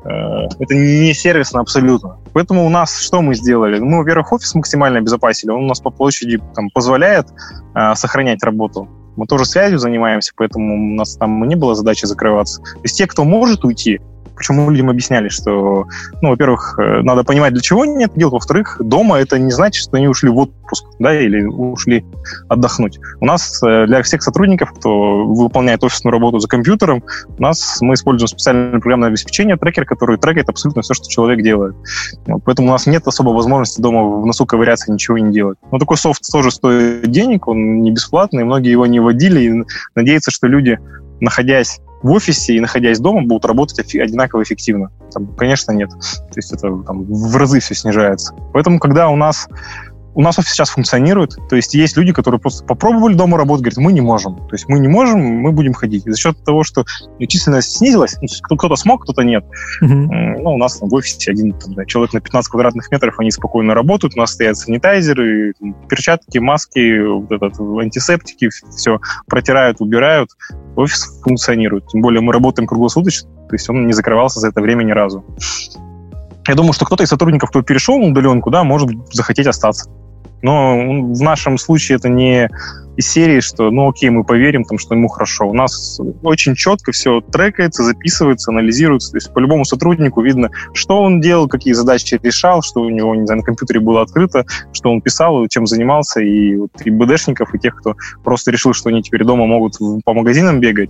это 0.07 0.75
не 0.75 1.13
сервисно 1.13 1.59
абсолютно. 1.59 2.17
Поэтому 2.33 2.65
у 2.65 2.69
нас 2.69 2.99
что 2.99 3.21
мы 3.21 3.35
сделали? 3.35 3.79
Мы, 3.79 3.97
во-первых, 3.97 4.31
офис 4.31 4.53
максимально 4.55 4.99
обезопасили. 4.99 5.51
Он 5.51 5.63
у 5.63 5.67
нас 5.67 5.79
по 5.79 5.89
площади 5.89 6.41
там, 6.55 6.69
позволяет 6.69 7.27
э, 7.75 7.95
сохранять 7.95 8.43
работу. 8.43 8.87
Мы 9.15 9.25
тоже 9.25 9.45
связью 9.45 9.79
занимаемся, 9.79 10.31
поэтому 10.35 10.75
у 10.75 10.95
нас 10.95 11.17
там 11.17 11.43
не 11.47 11.55
было 11.55 11.73
задачи 11.73 12.05
закрываться. 12.05 12.61
То 12.61 12.81
есть 12.83 12.97
те, 12.97 13.07
кто 13.07 13.23
может 13.23 13.65
уйти, 13.65 13.99
Почему 14.37 14.69
людям 14.69 14.89
объясняли, 14.89 15.29
что, 15.29 15.87
ну, 16.21 16.29
во-первых, 16.29 16.77
э, 16.79 17.01
надо 17.01 17.23
понимать, 17.23 17.53
для 17.53 17.61
чего 17.61 17.81
они 17.81 18.05
это 18.05 18.13
делают. 18.15 18.33
Во-вторых, 18.33 18.77
дома 18.79 19.17
это 19.17 19.39
не 19.39 19.51
значит, 19.51 19.83
что 19.83 19.97
они 19.97 20.07
ушли 20.07 20.29
в 20.29 20.37
отпуск, 20.37 20.85
да, 20.99 21.19
или 21.19 21.43
ушли 21.43 22.05
отдохнуть. 22.47 22.99
У 23.19 23.25
нас 23.25 23.61
э, 23.63 23.85
для 23.87 24.03
всех 24.03 24.21
сотрудников, 24.21 24.73
кто 24.73 25.25
выполняет 25.25 25.83
офисную 25.83 26.11
работу 26.11 26.39
за 26.39 26.47
компьютером, 26.47 27.03
у 27.37 27.41
нас 27.41 27.79
мы 27.81 27.95
используем 27.95 28.27
специальное 28.27 28.79
программное 28.79 29.09
обеспечение, 29.09 29.57
трекер, 29.57 29.85
который 29.85 30.17
трекает 30.17 30.49
абсолютно 30.49 30.81
все, 30.83 30.93
что 30.93 31.09
человек 31.09 31.43
делает. 31.43 31.75
Поэтому 32.45 32.67
у 32.67 32.71
нас 32.71 32.85
нет 32.85 33.07
особо 33.07 33.29
возможности 33.29 33.81
дома 33.81 34.21
в 34.21 34.25
носу 34.25 34.45
ковыряться, 34.45 34.91
ничего 34.91 35.17
не 35.17 35.33
делать. 35.33 35.57
Но 35.71 35.79
такой 35.79 35.97
софт 35.97 36.21
тоже 36.31 36.51
стоит 36.51 37.09
денег, 37.09 37.47
он 37.47 37.81
не 37.81 37.91
бесплатный, 37.91 38.43
многие 38.43 38.71
его 38.71 38.85
не 38.85 38.99
вводили, 38.99 39.39
и 39.41 39.63
надеются, 39.95 40.31
что 40.31 40.47
люди, 40.47 40.79
находясь 41.19 41.79
в 42.01 42.11
офисе 42.11 42.55
и 42.55 42.59
находясь 42.59 42.99
дома 42.99 43.23
будут 43.23 43.45
работать 43.45 43.79
одинаково 43.95 44.43
эффективно. 44.43 44.91
Там, 45.11 45.27
конечно, 45.35 45.71
нет. 45.71 45.89
То 45.89 46.35
есть 46.35 46.51
это 46.53 46.83
там, 46.83 47.03
в 47.03 47.35
разы 47.35 47.59
все 47.59 47.75
снижается. 47.75 48.33
Поэтому, 48.53 48.79
когда 48.79 49.09
у 49.09 49.15
нас 49.15 49.47
у 50.17 50.21
нас 50.23 50.39
офис 50.39 50.53
сейчас 50.53 50.71
функционирует, 50.71 51.37
то 51.47 51.55
есть 51.55 51.75
есть 51.75 51.95
люди, 51.95 52.11
которые 52.11 52.41
просто 52.41 52.65
попробовали 52.65 53.13
дома 53.13 53.37
работать, 53.37 53.65
говорят, 53.65 53.77
мы 53.77 53.93
не 53.93 54.01
можем. 54.01 54.35
То 54.47 54.53
есть 54.53 54.67
мы 54.67 54.79
не 54.79 54.87
можем, 54.87 55.19
мы 55.19 55.51
будем 55.51 55.73
ходить. 55.73 56.07
И 56.07 56.09
за 56.09 56.17
счет 56.17 56.43
того, 56.43 56.63
что 56.63 56.85
численность 57.27 57.77
снизилась, 57.77 58.15
ну, 58.19 58.57
кто-то 58.57 58.75
смог, 58.77 59.03
кто-то 59.03 59.21
нет. 59.21 59.45
Mm-hmm. 59.83 60.39
Ну, 60.41 60.55
у 60.55 60.57
нас 60.57 60.79
в 60.81 60.91
офисе 60.91 61.29
один 61.29 61.53
там, 61.53 61.75
да, 61.75 61.85
человек 61.85 62.13
на 62.13 62.19
15 62.19 62.49
квадратных 62.49 62.89
метров, 62.89 63.19
они 63.19 63.29
спокойно 63.29 63.75
работают, 63.75 64.15
у 64.15 64.19
нас 64.19 64.31
стоят 64.31 64.57
санитайзеры, 64.57 65.53
перчатки, 65.87 66.39
маски, 66.39 66.99
вот 67.07 67.31
этот, 67.31 67.59
антисептики, 67.59 68.49
все 68.49 68.99
протирают, 69.27 69.81
убирают. 69.81 70.31
Офис 70.75 71.21
функционирует. 71.21 71.89
Тем 71.89 72.01
более 72.01 72.21
мы 72.21 72.33
работаем 72.33 72.65
круглосуточно. 72.65 73.29
То 73.49 73.53
есть 73.53 73.69
он 73.69 73.85
не 73.85 73.93
закрывался 73.93 74.39
за 74.39 74.47
это 74.47 74.61
время 74.61 74.81
ни 74.81 74.93
разу. 74.93 75.23
Я 76.47 76.55
думаю, 76.55 76.73
что 76.73 76.85
кто-то 76.85 77.03
из 77.03 77.09
сотрудников, 77.09 77.49
кто 77.49 77.61
перешел 77.61 77.99
на 77.99 78.07
удаленку, 78.07 78.49
да, 78.49 78.63
может 78.63 78.89
захотеть 79.13 79.45
остаться. 79.45 79.91
Но 80.41 80.77
в 81.13 81.21
нашем 81.21 81.57
случае 81.57 81.97
это 81.97 82.09
не 82.09 82.49
из 82.97 83.07
серии, 83.07 83.39
что, 83.41 83.69
ну 83.69 83.89
окей, 83.89 84.09
мы 84.09 84.23
поверим, 84.23 84.63
там, 84.63 84.79
что 84.79 84.95
ему 84.95 85.07
хорошо. 85.07 85.47
У 85.47 85.53
нас 85.53 85.99
очень 86.23 86.55
четко 86.55 86.91
все 86.91 87.21
трекается, 87.21 87.83
записывается, 87.83 88.51
анализируется. 88.51 89.11
То 89.11 89.17
есть 89.17 89.33
по 89.33 89.39
любому 89.39 89.65
сотруднику 89.65 90.21
видно, 90.21 90.49
что 90.73 91.01
он 91.01 91.21
делал, 91.21 91.47
какие 91.47 91.73
задачи 91.73 92.19
решал, 92.21 92.63
что 92.63 92.81
у 92.81 92.89
него, 92.89 93.15
не 93.15 93.25
знаю, 93.25 93.41
на 93.41 93.45
компьютере 93.45 93.79
было 93.79 94.01
открыто, 94.01 94.45
что 94.73 94.91
он 94.91 95.01
писал, 95.01 95.47
чем 95.47 95.67
занимался. 95.67 96.21
И 96.21 96.55
вот 96.55 96.71
и 96.83 96.89
БДшников, 96.89 97.53
и 97.53 97.59
тех, 97.59 97.75
кто 97.75 97.95
просто 98.23 98.49
решил, 98.51 98.73
что 98.73 98.89
они 98.89 99.03
теперь 99.03 99.23
дома 99.23 99.45
могут 99.45 99.75
по 100.03 100.13
магазинам 100.13 100.59
бегать. 100.59 100.89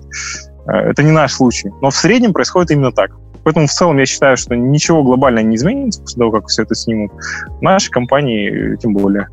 Э, 0.67 0.89
это 0.89 1.03
не 1.03 1.11
наш 1.11 1.33
случай. 1.33 1.69
Но 1.81 1.89
в 1.89 1.95
среднем 1.95 2.33
происходит 2.33 2.71
именно 2.71 2.91
так. 2.91 3.11
Поэтому 3.47 3.67
в 3.67 3.71
целом 3.71 3.97
я 3.97 4.05
считаю, 4.05 4.35
что 4.35 4.57
ничего 4.57 5.03
глобально 5.03 5.39
не 5.39 5.55
изменится 5.55 6.01
после 6.01 6.19
того, 6.19 6.31
как 6.31 6.47
все 6.49 6.63
это 6.63 6.75
снимут. 6.75 7.13
Наши 7.61 7.89
компании 7.89 8.75
тем 8.75 8.93
более. 8.93 9.29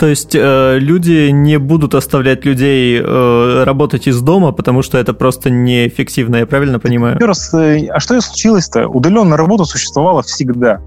То 0.00 0.08
есть 0.08 0.34
э, 0.34 0.78
люди 0.80 1.30
не 1.30 1.60
будут 1.60 1.94
оставлять 1.94 2.44
людей 2.44 3.00
э, 3.00 3.62
работать 3.62 4.08
из 4.08 4.20
дома, 4.20 4.50
потому 4.50 4.82
что 4.82 4.98
это 4.98 5.14
просто 5.14 5.48
неэффективно, 5.48 6.38
я 6.38 6.46
правильно 6.46 6.80
понимаю? 6.80 7.14
Еще 7.14 7.24
раз, 7.24 7.54
э, 7.54 7.86
а 7.86 8.00
что 8.00 8.20
случилось-то? 8.20 8.88
Удаленная 8.88 9.36
работа 9.36 9.62
существовала 9.62 10.24
всегда. 10.24 10.80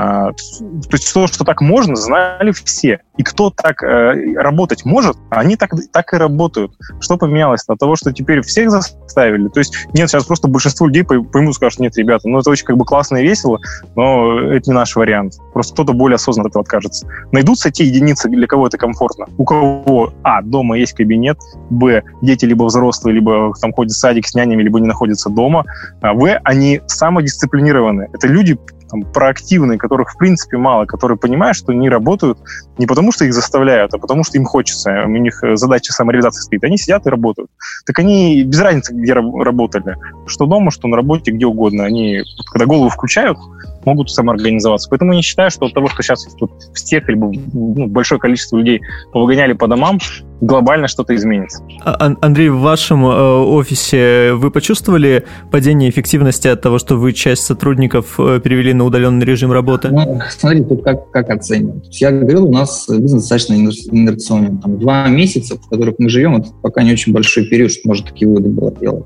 А, 0.00 0.32
то 0.32 0.92
есть 0.92 1.12
то, 1.12 1.26
что 1.26 1.44
так 1.44 1.60
можно, 1.60 1.94
знали 1.94 2.52
все. 2.52 3.00
И 3.18 3.22
кто 3.22 3.50
так 3.50 3.82
э, 3.82 4.34
работать 4.34 4.86
может, 4.86 5.18
они 5.28 5.56
так, 5.56 5.72
так 5.92 6.14
и 6.14 6.16
работают. 6.16 6.72
Что 7.00 7.18
поменялось? 7.18 7.64
От 7.66 7.78
того, 7.78 7.96
что 7.96 8.10
теперь 8.10 8.40
всех 8.40 8.70
заставили. 8.70 9.48
То 9.48 9.60
есть 9.60 9.74
нет, 9.92 10.08
сейчас 10.08 10.24
просто 10.24 10.48
большинство 10.48 10.86
людей 10.86 11.04
поймут, 11.04 11.54
скажут, 11.54 11.80
нет, 11.80 11.98
ребята, 11.98 12.28
ну 12.30 12.38
это 12.38 12.48
очень 12.48 12.64
как 12.64 12.78
бы 12.78 12.86
классно 12.86 13.18
и 13.18 13.24
весело, 13.24 13.58
но 13.94 14.40
это 14.40 14.70
не 14.70 14.74
наш 14.74 14.96
вариант. 14.96 15.34
Просто 15.52 15.74
кто-то 15.74 15.92
более 15.92 16.14
осознанно 16.14 16.46
от 16.46 16.52
этого 16.52 16.62
откажется. 16.62 17.06
Найдутся 17.30 17.70
те 17.70 17.84
единицы, 17.84 18.30
для 18.30 18.46
кого 18.46 18.68
это 18.68 18.78
комфортно. 18.78 19.26
У 19.36 19.44
кого, 19.44 20.14
а, 20.22 20.40
дома 20.40 20.78
есть 20.78 20.94
кабинет, 20.94 21.36
б, 21.68 22.02
дети 22.22 22.46
либо 22.46 22.64
взрослые, 22.64 23.16
либо 23.16 23.52
там 23.60 23.74
ходят 23.74 23.92
в 23.92 23.98
садик 23.98 24.26
с 24.26 24.34
нянями, 24.34 24.62
либо 24.62 24.80
не 24.80 24.86
находятся 24.86 25.28
дома, 25.28 25.66
а 26.00 26.14
в, 26.14 26.40
они 26.44 26.80
самодисциплинированные. 26.86 28.08
Это 28.14 28.28
люди, 28.28 28.58
там, 28.90 29.02
проактивные, 29.02 29.78
которых 29.78 30.12
в 30.12 30.18
принципе 30.18 30.56
мало, 30.56 30.84
которые 30.84 31.16
понимают, 31.16 31.56
что 31.56 31.72
они 31.72 31.88
работают 31.88 32.38
не 32.78 32.86
потому, 32.86 33.12
что 33.12 33.24
их 33.24 33.32
заставляют, 33.32 33.94
а 33.94 33.98
потому, 33.98 34.24
что 34.24 34.38
им 34.38 34.44
хочется. 34.44 35.04
У 35.06 35.10
них 35.10 35.42
задача 35.54 35.92
самореализации 35.92 36.42
стоит. 36.42 36.64
Они 36.64 36.76
сидят 36.76 37.06
и 37.06 37.10
работают. 37.10 37.50
Так 37.86 37.98
они 37.98 38.42
без 38.42 38.60
разницы, 38.60 38.94
где 38.94 39.14
работали. 39.14 39.96
Что 40.26 40.46
дома, 40.46 40.70
что 40.70 40.88
на 40.88 40.96
работе, 40.96 41.30
где 41.30 41.46
угодно. 41.46 41.84
Они, 41.84 42.22
когда 42.52 42.66
голову 42.66 42.88
включают, 42.88 43.38
могут 43.84 44.10
самоорганизоваться. 44.10 44.88
Поэтому 44.90 45.12
я 45.12 45.18
не 45.18 45.22
считаю, 45.22 45.50
что 45.50 45.66
от 45.66 45.74
того, 45.74 45.88
что 45.88 46.02
сейчас 46.02 46.26
тут 46.38 46.52
всех 46.74 47.08
либо 47.08 47.32
ну, 47.52 47.86
большое 47.86 48.20
количество 48.20 48.56
людей 48.56 48.82
повыгоняли 49.12 49.52
по 49.52 49.66
домам, 49.66 49.98
глобально 50.40 50.88
что-то 50.88 51.14
изменится. 51.14 51.62
А, 51.84 52.14
Андрей, 52.20 52.48
в 52.48 52.60
вашем 52.60 53.04
э, 53.04 53.08
офисе 53.08 54.32
вы 54.34 54.50
почувствовали 54.50 55.24
падение 55.50 55.90
эффективности 55.90 56.48
от 56.48 56.62
того, 56.62 56.78
что 56.78 56.96
вы 56.96 57.12
часть 57.12 57.44
сотрудников 57.44 58.18
э, 58.18 58.40
перевели 58.42 58.72
на 58.72 58.84
удаленный 58.84 59.24
режим 59.24 59.52
работы? 59.52 59.88
Ну, 59.88 60.20
смотри, 60.30 60.64
тут 60.64 60.82
как, 60.82 61.10
как 61.10 61.30
оценивать. 61.30 62.00
Я 62.00 62.10
говорил, 62.10 62.46
у 62.46 62.52
нас 62.52 62.88
бизнес 62.88 63.22
достаточно 63.22 63.54
инерционный. 63.54 64.58
Там 64.60 64.78
два 64.78 65.08
месяца, 65.08 65.56
в 65.56 65.68
которых 65.68 65.96
мы 65.98 66.08
живем, 66.08 66.36
это 66.36 66.48
пока 66.62 66.82
не 66.82 66.92
очень 66.92 67.12
большой 67.12 67.46
период, 67.46 67.70
что 67.70 67.88
может 67.88 68.06
такие 68.06 68.28
выводы 68.28 68.48
было 68.48 68.72
делать. 68.72 69.04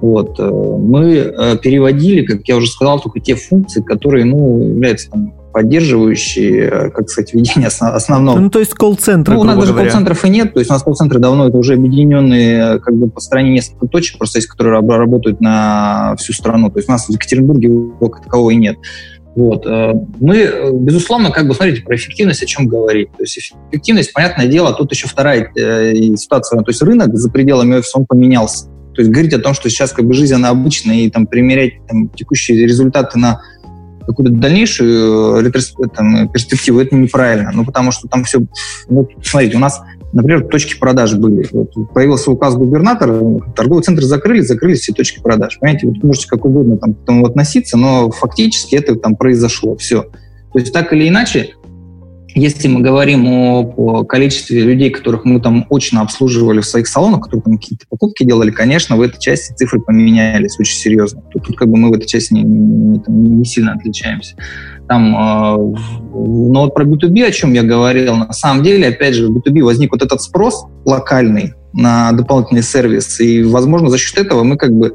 Вот. 0.00 0.38
Э, 0.38 0.48
мы 0.48 1.58
переводили, 1.62 2.24
как 2.24 2.46
я 2.46 2.56
уже 2.56 2.68
сказал, 2.68 3.00
только 3.00 3.20
те 3.20 3.34
функции, 3.34 3.82
которые 3.82 4.24
ну, 4.24 4.60
являются 4.60 5.10
там, 5.10 5.32
поддерживающие, 5.58 6.68
э, 6.68 6.90
как 6.90 7.10
сказать, 7.10 7.34
ведение 7.34 7.66
основного. 7.80 8.38
Ну, 8.38 8.48
то 8.48 8.60
есть 8.60 8.74
колл-центры, 8.74 9.34
Ну, 9.34 9.40
у 9.40 9.44
нас 9.44 9.58
даже 9.58 9.74
колл-центров 9.74 10.24
и 10.24 10.28
нет, 10.28 10.54
то 10.54 10.60
есть 10.60 10.70
у 10.70 10.72
нас 10.72 10.84
колл-центры 10.84 11.18
давно, 11.18 11.48
это 11.48 11.56
уже 11.56 11.74
объединенные, 11.74 12.76
э, 12.76 12.78
как 12.78 12.94
бы 12.94 13.10
по 13.10 13.20
стране 13.20 13.50
несколько 13.50 13.88
точек, 13.88 14.18
просто 14.18 14.38
есть, 14.38 14.46
которые 14.46 14.80
работают 14.80 15.40
на 15.40 16.14
всю 16.16 16.32
страну, 16.32 16.70
то 16.70 16.78
есть 16.78 16.88
у 16.88 16.92
нас 16.92 17.06
в 17.06 17.10
Екатеринбурге 17.10 17.66
его 17.66 18.08
как 18.08 18.22
такового 18.22 18.50
и 18.50 18.56
нет. 18.56 18.76
Вот. 19.34 19.66
Э, 19.66 19.94
мы, 20.20 20.70
безусловно, 20.74 21.32
как 21.32 21.48
бы, 21.48 21.54
смотрите, 21.54 21.82
про 21.82 21.96
эффективность 21.96 22.44
о 22.44 22.46
чем 22.46 22.68
говорить. 22.68 23.10
То 23.16 23.24
есть 23.24 23.52
эффективность, 23.72 24.12
понятное 24.12 24.46
дело, 24.46 24.72
тут 24.74 24.92
еще 24.92 25.08
вторая 25.08 25.50
ситуация. 26.14 26.60
То 26.60 26.70
есть 26.70 26.82
рынок 26.82 27.16
за 27.16 27.30
пределами 27.32 27.74
офиса, 27.74 27.98
он 27.98 28.06
поменялся. 28.06 28.66
То 28.94 29.02
есть 29.02 29.10
говорить 29.10 29.32
о 29.34 29.38
том, 29.38 29.54
что 29.54 29.68
сейчас 29.70 29.92
как 29.92 30.06
бы 30.06 30.14
жизнь, 30.14 30.34
она 30.34 30.50
обычная, 30.50 30.96
и 30.96 31.10
там 31.10 31.26
примерять 31.26 31.74
там, 31.88 32.08
текущие 32.10 32.58
результаты 32.64 33.18
на 33.18 33.40
какую-то 34.08 34.34
дальнейшую 34.34 35.46
э, 35.46 35.88
там, 35.94 36.28
перспективу, 36.28 36.80
это 36.80 36.96
неправильно. 36.96 37.50
Ну, 37.52 37.64
потому 37.64 37.92
что 37.92 38.08
там 38.08 38.24
все... 38.24 38.40
Ну, 38.88 39.08
смотрите, 39.22 39.56
у 39.56 39.60
нас, 39.60 39.80
например, 40.12 40.46
точки 40.48 40.78
продаж 40.78 41.14
были. 41.14 41.46
Вот, 41.52 41.72
появился 41.92 42.30
указ 42.30 42.56
губернатора, 42.56 43.20
торговые 43.54 43.82
центры 43.82 44.06
закрыли, 44.06 44.40
закрылись 44.40 44.80
все 44.80 44.92
точки 44.92 45.20
продаж. 45.20 45.58
Понимаете, 45.60 45.86
вот 45.86 46.02
можете 46.02 46.28
как 46.28 46.44
угодно 46.44 46.78
там, 46.78 46.94
к 46.94 47.02
этому 47.02 47.26
относиться, 47.26 47.76
но 47.76 48.10
фактически 48.10 48.74
это 48.74 48.96
там 48.96 49.14
произошло. 49.14 49.76
Все. 49.76 50.06
То 50.52 50.58
есть 50.58 50.72
так 50.72 50.92
или 50.94 51.08
иначе, 51.08 51.50
если 52.34 52.68
мы 52.68 52.80
говорим 52.80 53.26
о, 53.26 54.04
количестве 54.04 54.62
людей, 54.62 54.90
которых 54.90 55.24
мы 55.24 55.40
там 55.40 55.66
очно 55.70 56.02
обслуживали 56.02 56.60
в 56.60 56.66
своих 56.66 56.86
салонах, 56.86 57.22
которые 57.22 57.42
там 57.42 57.58
какие-то 57.58 57.86
покупки 57.88 58.24
делали, 58.24 58.50
конечно, 58.50 58.96
в 58.96 59.02
этой 59.02 59.18
части 59.18 59.52
цифры 59.54 59.80
поменялись 59.80 60.58
очень 60.58 60.76
серьезно. 60.76 61.22
Тут, 61.30 61.44
тут 61.44 61.56
как 61.56 61.68
бы 61.68 61.76
мы 61.76 61.90
в 61.90 61.94
этой 61.94 62.06
части 62.06 62.34
не, 62.34 62.42
не, 62.42 63.00
не 63.08 63.44
сильно 63.44 63.72
отличаемся. 63.72 64.36
Там, 64.88 65.14
э, 65.14 65.74
но 66.14 66.62
вот 66.64 66.74
про 66.74 66.84
B2B, 66.84 67.24
о 67.24 67.30
чем 67.30 67.52
я 67.52 67.62
говорил, 67.62 68.16
на 68.16 68.32
самом 68.32 68.62
деле, 68.62 68.88
опять 68.88 69.14
же, 69.14 69.28
в 69.28 69.36
B2B 69.36 69.62
возник 69.62 69.92
вот 69.92 70.02
этот 70.02 70.22
спрос 70.22 70.64
локальный 70.84 71.54
на 71.72 72.12
дополнительный 72.12 72.62
сервис, 72.62 73.20
и, 73.20 73.42
возможно, 73.42 73.90
за 73.90 73.98
счет 73.98 74.18
этого 74.18 74.42
мы 74.42 74.56
как 74.56 74.72
бы 74.72 74.94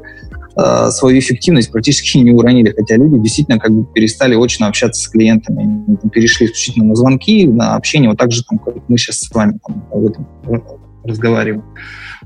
Э, 0.56 0.90
свою 0.90 1.18
эффективность 1.18 1.72
практически 1.72 2.18
не 2.18 2.30
уронили, 2.30 2.72
хотя 2.76 2.96
люди 2.96 3.18
действительно 3.18 3.58
как 3.58 3.72
бы 3.72 3.84
перестали 3.92 4.36
очно 4.36 4.68
общаться 4.68 5.02
с 5.02 5.08
клиентами, 5.08 5.62
Они, 5.62 6.10
перешли 6.10 6.46
исключительно 6.46 6.86
на 6.86 6.94
звонки, 6.94 7.46
на 7.46 7.74
общение, 7.74 8.08
вот 8.08 8.18
так 8.18 8.30
же, 8.30 8.44
там, 8.44 8.58
как 8.58 8.76
мы 8.88 8.96
сейчас 8.96 9.20
с 9.20 9.34
вами 9.34 9.58
там, 9.66 9.84
об 9.92 10.06
этом 10.06 10.28
разговариваем. 11.02 11.64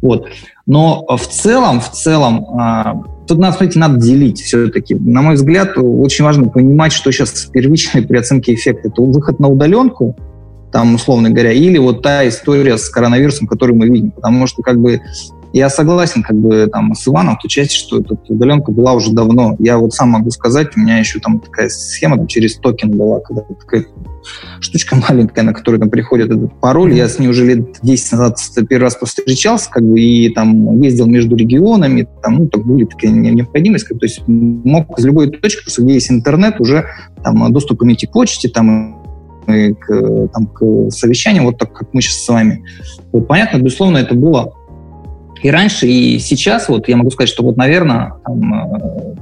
Вот. 0.02 0.28
Но 0.66 1.04
в 1.08 1.26
целом, 1.26 1.80
в 1.80 1.90
целом, 1.90 2.44
а, 2.58 3.02
тут 3.26 3.38
надо, 3.38 3.56
смотрите, 3.56 3.78
надо 3.78 3.99
делить 3.99 4.40
все-таки. 4.40 4.94
На 4.94 5.23
мой 5.23 5.35
взгляд, 5.35 5.73
очень 5.76 6.25
важно 6.25 6.49
понимать, 6.49 6.92
что 6.92 7.11
сейчас 7.11 7.47
первичное 7.47 8.02
при 8.02 8.18
оценке 8.18 8.54
эффекта. 8.54 8.88
Это 8.88 9.02
выход 9.02 9.40
на 9.40 9.49
удаленку, 9.49 10.16
там, 10.70 10.94
условно 10.94 11.30
говоря, 11.30 11.52
или 11.52 11.78
вот 11.78 12.02
та 12.02 12.28
история 12.28 12.76
с 12.76 12.88
коронавирусом, 12.90 13.49
которую 13.49 13.78
мы 13.78 13.88
видим. 13.88 14.11
Потому 14.11 14.47
что 14.47 14.62
как 14.62 14.78
бы 14.78 15.00
я 15.52 15.71
согласен 15.71 16.23
как 16.23 16.37
бы 16.37 16.67
там 16.67 16.95
с 16.95 17.07
Иваном 17.09 17.37
в 17.37 17.43
той 17.43 17.49
части, 17.49 17.76
что 17.76 18.00
эта 18.00 18.17
удаленка 18.28 18.71
была 18.71 18.93
уже 18.93 19.12
давно. 19.12 19.57
Я 19.59 19.78
вот 19.78 19.95
сам 19.95 20.11
могу 20.11 20.31
сказать, 20.31 20.76
у 20.76 20.81
меня 20.81 20.99
еще 20.99 21.21
там 21.21 21.40
такая 21.40 21.69
схема 21.69 22.17
там, 22.17 22.26
через 22.26 22.57
токен 22.57 22.90
была, 22.90 23.21
когда 23.21 23.43
такая 23.43 23.87
штучка 24.61 24.97
маленькая, 24.97 25.43
на 25.43 25.55
которую 25.55 25.81
там 25.81 25.90
приходит 25.90 26.31
этот 26.31 26.59
пароль. 26.61 26.93
Я 26.95 27.09
с 27.09 27.19
ней 27.19 27.28
уже 27.28 27.47
лет 27.47 27.78
10 27.83 28.12
назад 28.12 28.38
первый 28.69 28.83
раз 28.83 28.97
повстречался, 28.97 29.71
как 29.71 29.83
бы, 29.85 29.99
и 30.00 30.28
там 30.31 30.81
ездил 30.83 31.07
между 31.07 31.37
регионами, 31.37 32.07
там, 32.23 32.37
ну, 32.37 32.49
так 32.49 32.67
были 32.67 32.85
такие 32.85 33.12
необходимость, 33.12 33.85
как, 33.85 33.99
то 33.99 34.07
есть 34.07 34.23
мог 34.26 34.99
из 34.99 35.05
любой 35.05 35.31
точки, 35.31 35.62
просто 35.62 35.83
где 35.83 35.95
есть 35.95 36.11
интернет, 36.11 36.61
уже 36.61 36.85
там 37.23 37.50
доступ 37.52 37.83
иметь 37.83 38.05
и 38.05 38.07
к 38.07 38.12
почте, 38.12 38.49
там, 38.49 39.02
и 39.49 39.73
к, 39.73 40.28
там, 40.35 40.47
к 40.47 40.90
совещаниям, 40.90 41.47
вот 41.47 41.59
так, 41.59 41.73
как 41.73 41.95
мы 41.95 42.02
сейчас 42.02 42.25
с 42.25 42.28
вами. 42.28 42.64
Вот, 43.12 43.26
понятно, 43.26 43.59
безусловно, 43.59 43.99
это 43.99 44.14
было 44.14 44.52
и 45.42 45.50
раньше, 45.50 45.87
и 45.87 46.18
сейчас, 46.18 46.68
вот 46.68 46.88
я 46.88 46.97
могу 46.97 47.11
сказать, 47.11 47.28
что 47.28 47.42
вот, 47.42 47.57
наверное, 47.57 48.14
там, 48.25 48.54
э, 48.54 49.14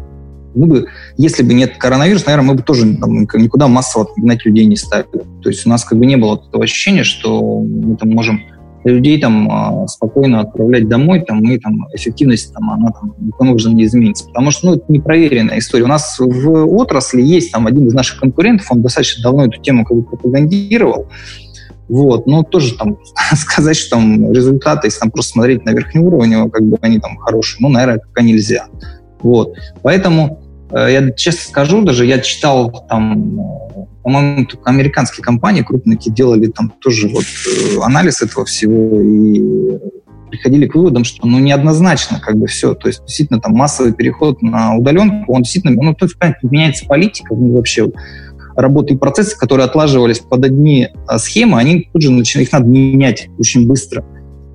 мы 0.54 0.66
бы, 0.66 0.86
если 1.18 1.42
бы 1.42 1.54
нет 1.54 1.76
коронавируса, 1.76 2.26
наверное, 2.26 2.48
мы 2.48 2.54
бы 2.54 2.62
тоже 2.62 2.96
там, 2.96 3.20
никуда 3.20 3.68
массово 3.68 4.08
гнать 4.16 4.44
людей 4.44 4.64
не 4.64 4.76
ставили. 4.76 5.24
То 5.42 5.50
есть 5.50 5.66
у 5.66 5.68
нас 5.68 5.84
как 5.84 5.98
бы 5.98 6.06
не 6.06 6.16
было 6.16 6.38
такого 6.38 6.64
ощущения, 6.64 7.04
что 7.04 7.60
мы 7.60 7.96
там 7.96 8.10
можем 8.10 8.40
людей 8.84 9.20
там 9.20 9.50
а, 9.50 9.86
спокойно 9.88 10.40
отправлять 10.40 10.88
домой, 10.88 11.20
там, 11.20 11.42
и 11.50 11.58
там 11.58 11.88
эффективность 11.92 12.54
там, 12.54 12.70
она 12.70 12.92
там 12.92 13.14
никаким 13.18 13.50
образом 13.50 13.74
не 13.74 13.84
изменится. 13.84 14.26
Потому 14.26 14.50
что 14.50 14.66
ну, 14.68 14.74
это 14.76 14.84
непроверенная 14.88 15.58
история. 15.58 15.84
У 15.84 15.88
нас 15.88 16.16
в 16.18 16.76
отрасли 16.76 17.20
есть 17.20 17.52
там 17.52 17.66
один 17.66 17.86
из 17.88 17.94
наших 17.94 18.20
конкурентов, 18.20 18.70
он 18.70 18.82
достаточно 18.82 19.22
давно 19.22 19.46
эту 19.46 19.60
тему 19.60 19.84
как 19.84 19.96
бы 19.96 20.02
пропагандировал, 20.04 21.08
вот, 21.88 22.26
но 22.26 22.42
тоже 22.42 22.76
там 22.76 22.98
сказать, 23.34 23.76
что 23.76 23.96
там 23.96 24.32
результаты, 24.32 24.88
если 24.88 25.00
там 25.00 25.10
просто 25.10 25.32
смотреть 25.32 25.64
на 25.64 25.70
верхний 25.70 26.00
уровень, 26.00 26.50
как 26.50 26.62
бы 26.62 26.78
они 26.80 26.98
там 26.98 27.16
хорошие, 27.16 27.58
ну, 27.60 27.68
наверное, 27.68 27.98
пока 27.98 28.22
нельзя. 28.22 28.66
Вот, 29.20 29.54
поэтому 29.82 30.42
э, 30.70 30.88
я 30.90 31.10
честно 31.12 31.48
скажу, 31.48 31.82
даже 31.82 32.06
я 32.06 32.18
читал 32.18 32.86
там, 32.88 33.40
э, 33.40 33.86
по-моему, 34.02 34.46
американские 34.64 35.24
компании 35.24 35.62
крупные 35.62 35.98
делали 35.98 36.46
там 36.46 36.72
тоже 36.80 37.08
вот 37.08 37.24
э, 37.24 37.80
анализ 37.82 38.22
этого 38.22 38.44
всего, 38.44 39.00
и 39.00 39.78
приходили 40.30 40.66
к 40.66 40.74
выводам, 40.74 41.04
что 41.04 41.26
ну 41.26 41.38
неоднозначно 41.38 42.20
как 42.20 42.36
бы 42.36 42.46
все, 42.46 42.74
то 42.74 42.88
есть 42.88 43.00
действительно 43.06 43.40
там 43.40 43.52
массовый 43.52 43.92
переход 43.92 44.42
на 44.42 44.74
удаленку, 44.76 45.32
он 45.32 45.42
действительно, 45.42 45.80
ну 45.80 45.94
то 45.94 46.06
есть 46.06 46.16
меняется 46.42 46.84
политика 46.86 47.34
ну, 47.34 47.54
вообще 47.54 47.90
работы 48.56 48.94
и 48.94 48.96
процессы, 48.96 49.36
которые 49.36 49.66
отлаживались 49.66 50.18
под 50.18 50.44
одни 50.44 50.88
а, 51.06 51.18
схемы, 51.18 51.58
они 51.58 51.88
тут 51.92 52.02
же 52.02 52.10
начинают, 52.10 52.48
их 52.48 52.52
надо 52.52 52.66
менять 52.66 53.28
очень 53.38 53.66
быстро. 53.66 54.04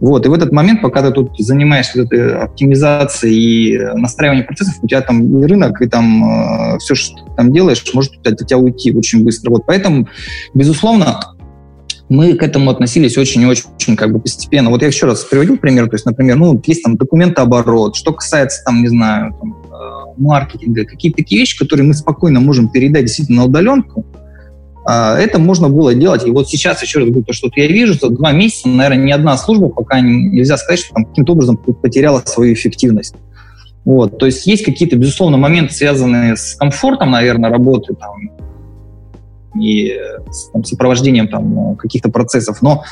Вот, 0.01 0.25
и 0.25 0.29
в 0.29 0.33
этот 0.33 0.51
момент, 0.51 0.81
пока 0.81 1.03
ты 1.03 1.11
тут 1.11 1.37
занимаешься 1.37 2.01
вот 2.01 2.11
этой 2.11 2.35
оптимизацией 2.35 3.35
и 3.35 3.77
настраиванием 3.99 4.47
процессов, 4.47 4.79
у 4.81 4.87
тебя 4.87 5.01
там 5.01 5.43
рынок, 5.43 5.79
и 5.79 5.87
там 5.87 6.73
э, 6.73 6.77
все, 6.79 6.95
что 6.95 7.15
ты 7.17 7.35
там 7.37 7.53
делаешь, 7.53 7.83
может 7.93 8.13
от 8.25 8.37
тебя 8.37 8.57
уйти 8.57 8.91
очень 8.91 9.23
быстро. 9.23 9.51
Вот, 9.51 9.67
поэтому, 9.67 10.07
безусловно, 10.55 11.19
мы 12.09 12.33
к 12.33 12.41
этому 12.41 12.71
относились 12.71 13.15
очень-очень 13.15 13.95
как 13.95 14.11
бы 14.11 14.19
постепенно. 14.19 14.71
Вот 14.71 14.81
я 14.81 14.87
еще 14.87 15.05
раз 15.05 15.23
приводил 15.23 15.57
пример, 15.57 15.87
то 15.87 15.93
есть, 15.93 16.05
например, 16.07 16.35
ну, 16.35 16.59
есть 16.65 16.81
там 16.81 16.97
документооборот, 16.97 17.95
что 17.95 18.11
касается 18.11 18.63
там, 18.65 18.81
не 18.81 18.87
знаю, 18.87 19.35
там, 19.39 19.51
э, 19.51 19.60
маркетинга, 20.17 20.85
какие-то 20.85 21.17
такие 21.17 21.39
вещи, 21.39 21.57
которые 21.57 21.85
мы 21.85 21.93
спокойно 21.93 22.39
можем 22.39 22.69
передать 22.69 23.05
действительно 23.05 23.41
на 23.41 23.45
удаленку, 23.47 24.05
а, 24.85 25.17
это 25.17 25.39
можно 25.39 25.69
было 25.69 25.93
делать. 25.93 26.25
И 26.25 26.31
вот 26.31 26.49
сейчас, 26.49 26.81
еще 26.81 26.99
раз 26.99 27.07
говорю, 27.07 27.23
то, 27.23 27.33
что 27.33 27.49
я 27.55 27.67
вижу, 27.67 27.93
за 27.93 28.09
два 28.09 28.31
месяца, 28.31 28.67
наверное, 28.67 29.05
ни 29.05 29.11
одна 29.11 29.37
служба 29.37 29.69
пока 29.69 29.99
нельзя 29.99 30.57
сказать, 30.57 30.79
что 30.79 30.93
там 30.93 31.05
каким-то 31.05 31.33
образом 31.33 31.57
потеряла 31.57 32.21
свою 32.25 32.53
эффективность. 32.53 33.15
Вот, 33.83 34.19
то 34.19 34.27
есть 34.27 34.45
есть 34.45 34.63
какие-то, 34.63 34.95
безусловно, 34.95 35.37
моменты, 35.37 35.73
связанные 35.73 36.35
с 36.35 36.55
комфортом, 36.55 37.11
наверное, 37.11 37.49
работы, 37.49 37.95
там, 37.95 38.31
и 39.55 39.93
там, 40.53 40.63
сопровождением 40.63 41.27
там, 41.27 41.75
каких-то 41.75 42.09
процессов. 42.09 42.61
Но 42.61 42.83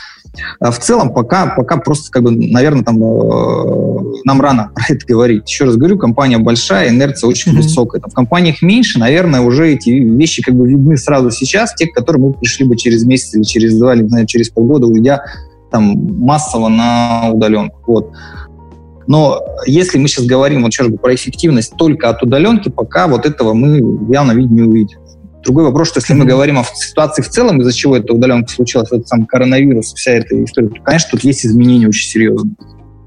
а, 0.59 0.71
в 0.71 0.79
целом 0.79 1.13
пока, 1.13 1.53
пока 1.55 1.77
просто, 1.77 2.11
как 2.11 2.23
бы, 2.23 2.31
наверное, 2.31 2.83
там, 2.83 3.01
э, 3.01 4.19
нам 4.25 4.41
рано 4.41 4.71
про 4.75 4.83
это 4.89 5.05
говорить. 5.05 5.49
Еще 5.49 5.65
раз 5.65 5.75
говорю, 5.75 5.97
компания 5.97 6.37
большая, 6.37 6.89
инерция 6.89 7.27
очень 7.27 7.51
mm-hmm. 7.51 7.57
высокая. 7.57 8.01
Там, 8.01 8.11
в 8.11 8.13
компаниях 8.13 8.61
меньше, 8.61 8.99
наверное, 8.99 9.41
уже 9.41 9.71
эти 9.71 9.89
вещи 9.89 10.41
как 10.41 10.55
бы 10.55 10.67
видны 10.67 10.97
сразу 10.97 11.31
сейчас, 11.31 11.73
те, 11.75 11.87
к 11.87 11.93
которым 11.93 12.23
мы 12.23 12.33
пришли 12.33 12.65
бы 12.65 12.75
через 12.75 13.05
месяц 13.05 13.35
или 13.35 13.43
через 13.43 13.77
два, 13.77 13.95
или, 13.95 14.03
не 14.03 14.09
знаю, 14.09 14.25
через 14.25 14.49
полгода, 14.49 14.87
уйдя 14.87 15.23
там 15.71 15.83
массово 16.19 16.67
на 16.67 17.29
удаленку. 17.31 17.79
Вот. 17.85 18.11
Но 19.07 19.41
если 19.65 19.97
мы 19.97 20.07
сейчас 20.07 20.25
говорим 20.25 20.63
вот 20.63 20.71
сейчас 20.71 20.87
про 21.01 21.15
эффективность 21.15 21.73
только 21.77 22.09
от 22.09 22.21
удаленки, 22.21 22.69
пока 22.69 23.07
вот 23.07 23.25
этого 23.25 23.53
мы 23.53 23.79
явно 24.13 24.33
видеть 24.33 24.51
не 24.51 24.61
увидим. 24.61 24.99
Другой 25.43 25.63
вопрос, 25.63 25.89
что 25.89 25.99
если 25.99 26.13
мы 26.13 26.25
говорим 26.25 26.59
о 26.59 26.63
ситуации 26.63 27.21
в 27.21 27.29
целом, 27.29 27.61
из-за 27.61 27.73
чего 27.73 27.95
эта 27.95 28.13
удаленка 28.13 28.51
случилась, 28.51 28.89
этот 28.91 29.07
сам 29.07 29.25
коронавирус, 29.25 29.93
вся 29.93 30.11
эта 30.11 30.43
история, 30.43 30.67
то, 30.67 30.81
конечно, 30.83 31.09
тут 31.11 31.23
есть 31.23 31.45
изменения 31.45 31.87
очень 31.87 32.07
серьезные. 32.07 32.55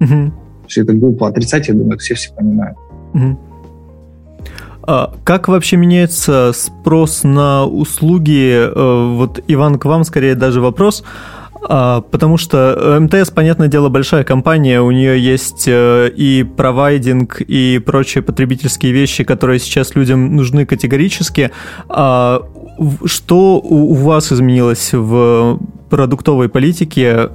Угу. 0.01 0.33
Все 0.69 0.83
это 0.83 0.95
глупо 0.95 1.29
отрицать, 1.29 1.69
я 1.69 1.75
думаю, 1.75 1.99
все 1.99 2.15
все 2.15 2.33
понимают. 2.33 2.77
Угу. 3.15 3.39
А 4.85 5.15
как 5.25 5.49
вообще 5.49 5.77
меняется 5.77 6.53
спрос 6.55 7.23
на 7.23 7.65
услуги? 7.67 8.53
Э, 8.53 9.15
вот, 9.15 9.41
Иван, 9.47 9.79
к 9.79 9.85
вам 9.85 10.05
скорее 10.05 10.35
даже 10.35 10.61
вопрос. 10.61 11.05
Потому 12.11 12.37
что 12.37 12.75
э, 12.77 12.99
МТС, 13.01 13.31
понятное 13.31 13.69
дело, 13.69 13.89
большая 13.89 14.25
компания, 14.25 14.81
у 14.81 14.91
нее 14.91 15.19
есть 15.23 15.65
э, 15.69 16.11
и 16.15 16.43
провайдинг, 16.43 17.41
и 17.41 17.79
прочие 17.85 18.23
потребительские 18.23 18.93
вещи, 18.93 19.25
которые 19.25 19.59
сейчас 19.59 19.95
людям 19.95 20.35
нужны 20.35 20.67
категорически. 20.67 21.51
А 21.89 22.43
что 23.05 23.61
у 23.61 23.95
вас 23.95 24.33
изменилось 24.33 24.91
в 24.93 25.61
продуктовой 25.89 26.49
политике? 26.49 27.31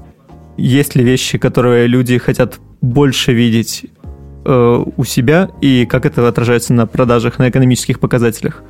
Есть 0.57 0.95
ли 0.95 1.03
вещи, 1.03 1.37
которые 1.37 1.87
люди 1.87 2.17
хотят 2.17 2.59
больше 2.81 3.33
видеть 3.33 3.85
э, 4.45 4.83
у 4.97 5.03
себя, 5.05 5.49
и 5.61 5.85
как 5.85 6.05
это 6.05 6.27
отражается 6.27 6.73
на 6.73 6.85
продажах, 6.85 7.39
на 7.39 7.49
экономических 7.49 7.99
показателях? 7.99 8.63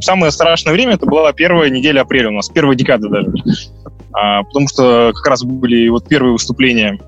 Самое 0.00 0.32
страшное 0.32 0.72
время 0.72 0.94
это 0.94 1.06
была 1.06 1.32
первая 1.32 1.70
неделя 1.70 2.02
апреля 2.02 2.28
у 2.28 2.32
нас, 2.32 2.48
первая 2.48 2.76
декада 2.76 3.08
даже. 3.08 3.32
А, 4.12 4.42
потому 4.42 4.68
что 4.68 5.12
как 5.14 5.26
раз 5.26 5.44
были 5.44 5.88
вот 5.88 6.08
первые 6.08 6.32
выступления 6.32 6.98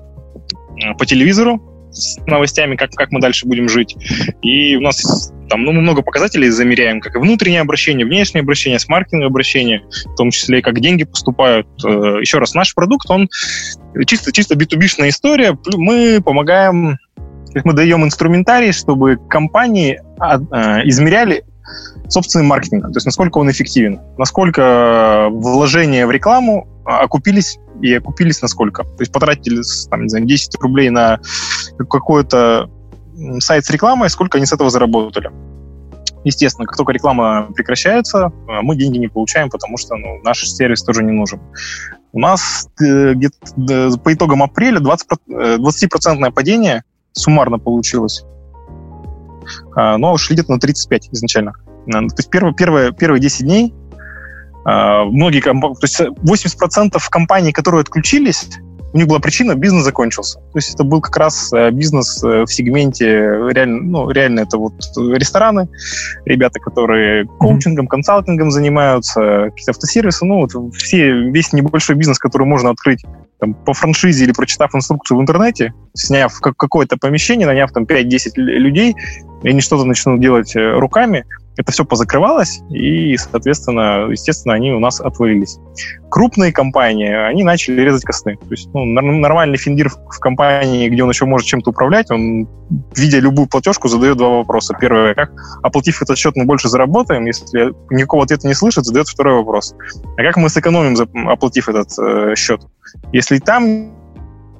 а, 0.83 0.93
по 0.93 1.05
телевизору 1.05 1.61
с 1.91 2.17
новостями, 2.25 2.75
как, 2.75 2.91
как 2.91 3.11
мы 3.11 3.19
дальше 3.19 3.45
будем 3.45 3.67
жить. 3.67 3.95
И 4.41 4.75
у 4.75 4.81
нас 4.81 5.31
там 5.49 5.63
ну, 5.63 5.73
много 5.73 6.01
показателей 6.01 6.49
замеряем, 6.49 7.01
как 7.01 7.15
и 7.15 7.19
внутреннее 7.19 7.61
обращение, 7.61 8.05
внешнее 8.05 8.41
обращение, 8.41 8.79
с 8.79 8.87
маркетинговое 8.87 9.27
обращение, 9.27 9.83
в 10.05 10.15
том 10.15 10.31
числе 10.31 10.59
и 10.59 10.61
как 10.61 10.79
деньги 10.79 11.03
поступают. 11.03 11.67
Э, 11.83 12.19
еще 12.21 12.37
раз, 12.37 12.53
наш 12.53 12.73
продукт, 12.73 13.09
он 13.09 13.29
чисто, 14.07 14.31
чисто 14.31 14.55
B2B-шная 14.55 15.09
история. 15.09 15.57
Мы 15.75 16.21
помогаем, 16.23 16.97
мы 17.65 17.73
даем 17.73 18.05
инструментарий, 18.05 18.71
чтобы 18.71 19.17
компании 19.29 20.01
а, 20.19 20.39
измеряли 20.85 21.43
собственный 22.11 22.45
маркетинг, 22.45 22.83
то 22.83 22.95
есть 22.95 23.05
насколько 23.05 23.37
он 23.37 23.49
эффективен, 23.49 23.99
насколько 24.17 25.27
вложения 25.31 26.05
в 26.05 26.11
рекламу 26.11 26.67
окупились 26.85 27.57
и 27.81 27.93
окупились 27.93 28.41
насколько. 28.41 28.83
То 28.83 28.97
есть 28.99 29.11
потратили 29.11 29.61
там, 29.89 30.03
не 30.03 30.09
знаю, 30.09 30.25
10 30.25 30.55
рублей 30.61 30.89
на 30.89 31.19
какой-то 31.77 32.69
сайт 33.39 33.65
с 33.65 33.69
рекламой, 33.69 34.09
сколько 34.09 34.37
они 34.37 34.45
с 34.45 34.53
этого 34.53 34.69
заработали. 34.69 35.31
Естественно, 36.23 36.67
как 36.67 36.77
только 36.77 36.91
реклама 36.91 37.47
прекращается, 37.55 38.31
мы 38.47 38.75
деньги 38.75 38.97
не 38.97 39.07
получаем, 39.07 39.49
потому 39.49 39.77
что 39.77 39.95
ну, 39.95 40.19
наш 40.23 40.43
сервис 40.47 40.83
тоже 40.83 41.03
не 41.03 41.11
нужен. 41.11 41.39
У 42.13 42.19
нас 42.19 42.69
э, 42.79 43.13
где-то 43.13 43.97
по 44.03 44.13
итогам 44.13 44.43
апреля 44.43 44.79
20%, 44.79 45.57
20% 45.57 46.27
э, 46.27 46.31
падение 46.31 46.83
суммарно 47.13 47.57
получилось. 47.57 48.23
А, 49.75 49.97
но 49.97 50.15
шли 50.17 50.35
где-то 50.35 50.51
на 50.51 50.59
35 50.59 51.09
изначально. 51.11 51.53
Э, 51.87 51.91
то 51.91 52.15
есть 52.17 52.29
первые, 52.29 52.53
первые, 52.53 52.91
первые 52.91 53.21
10 53.21 53.45
дней 53.45 53.73
э, 54.65 55.03
многие 55.05 55.41
то 55.41 55.51
есть 55.81 55.99
80% 55.99 56.97
компаний, 57.09 57.51
которые 57.51 57.81
отключились, 57.81 58.47
у 58.93 58.97
них 58.97 59.07
была 59.07 59.19
причина, 59.19 59.55
бизнес 59.55 59.85
закончился. 59.85 60.39
То 60.39 60.57
есть 60.57 60.73
это 60.73 60.83
был 60.83 60.99
как 60.99 61.15
раз 61.15 61.53
э, 61.53 61.71
бизнес 61.71 62.21
в 62.21 62.47
сегменте, 62.47 63.07
реально, 63.51 63.81
ну, 63.83 64.09
реально 64.09 64.41
это 64.41 64.57
вот 64.57 64.73
рестораны, 64.97 65.69
ребята, 66.25 66.59
которые 66.59 67.25
коучингом, 67.39 67.87
консалтингом 67.87 68.51
занимаются, 68.51 69.45
какие-то 69.49 69.71
автосервисы, 69.71 70.25
ну, 70.25 70.41
вот 70.41 70.75
все, 70.75 71.29
весь 71.29 71.53
небольшой 71.53 71.95
бизнес, 71.95 72.19
который 72.19 72.45
можно 72.45 72.69
открыть 72.69 73.05
там, 73.39 73.53
по 73.53 73.73
франшизе 73.73 74.25
или 74.25 74.33
прочитав 74.33 74.75
инструкцию 74.75 75.17
в 75.19 75.21
интернете, 75.21 75.73
сняв 75.93 76.37
какое-то 76.41 76.97
помещение, 76.97 77.47
наняв 77.47 77.71
там 77.71 77.85
5-10 77.85 78.31
людей, 78.35 78.93
и 79.41 79.49
они 79.49 79.61
что-то 79.61 79.85
начнут 79.85 80.19
делать 80.19 80.53
руками, 80.55 81.25
это 81.57 81.71
все 81.71 81.85
позакрывалось, 81.85 82.61
и, 82.69 83.17
соответственно, 83.17 84.09
естественно, 84.09 84.55
они 84.55 84.71
у 84.71 84.79
нас 84.79 85.01
отвалились. 85.01 85.59
Крупные 86.09 86.51
компании, 86.51 87.13
они 87.13 87.43
начали 87.43 87.81
резать 87.81 88.03
косты. 88.03 88.37
То 88.37 88.51
есть 88.51 88.69
ну, 88.73 88.85
нормальный 88.85 89.57
финдир 89.57 89.89
в 89.89 90.19
компании, 90.19 90.89
где 90.89 91.03
он 91.03 91.09
еще 91.09 91.25
может 91.25 91.47
чем-то 91.47 91.71
управлять, 91.71 92.09
он, 92.09 92.47
видя 92.95 93.19
любую 93.19 93.47
платежку, 93.47 93.87
задает 93.87 94.17
два 94.17 94.29
вопроса. 94.29 94.75
Первое, 94.79 95.13
как, 95.13 95.31
оплатив 95.61 96.01
этот 96.01 96.17
счет, 96.17 96.35
мы 96.35 96.45
больше 96.45 96.69
заработаем? 96.69 97.25
Если 97.25 97.73
никакого 97.89 98.23
ответа 98.23 98.47
не 98.47 98.53
слышит, 98.53 98.85
задает 98.85 99.07
второй 99.07 99.35
вопрос. 99.35 99.75
А 100.17 100.23
как 100.23 100.37
мы 100.37 100.49
сэкономим, 100.49 101.29
оплатив 101.29 101.69
этот 101.69 101.89
э, 101.99 102.35
счет? 102.35 102.61
Если 103.11 103.39
там 103.39 103.91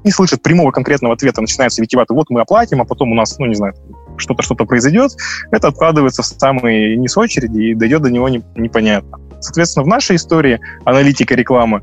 не 0.04 0.12
слышит 0.12 0.42
прямого 0.42 0.72
конкретного 0.72 1.14
ответа, 1.14 1.42
начинается 1.42 1.82
витивато, 1.82 2.14
вот 2.14 2.30
мы 2.30 2.42
оплатим, 2.42 2.82
а 2.82 2.86
потом 2.86 3.12
у 3.12 3.16
нас, 3.16 3.38
ну, 3.40 3.46
не 3.46 3.56
знаю, 3.56 3.74
что-то 4.22 4.44
что-то 4.44 4.66
произойдет, 4.66 5.12
это 5.52 5.68
откладывается 5.68 6.22
в 6.22 6.26
самый 6.26 6.96
низ 6.98 7.18
очереди 7.18 7.62
и 7.62 7.76
дойдет 7.76 8.02
до 8.02 8.10
него 8.10 8.30
не, 8.30 8.44
непонятно. 8.56 9.18
Соответственно, 9.40 9.84
в 9.84 9.88
нашей 9.88 10.16
истории 10.16 10.60
аналитика 10.86 11.36
рекламы 11.36 11.82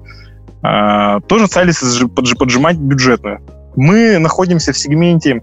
а, 0.62 1.20
тоже 1.20 1.46
стали 1.46 1.72
поджимать 2.08 2.76
бюджетную. 2.76 3.40
Мы 3.76 4.18
находимся 4.18 4.72
в 4.72 4.78
сегменте 4.78 5.42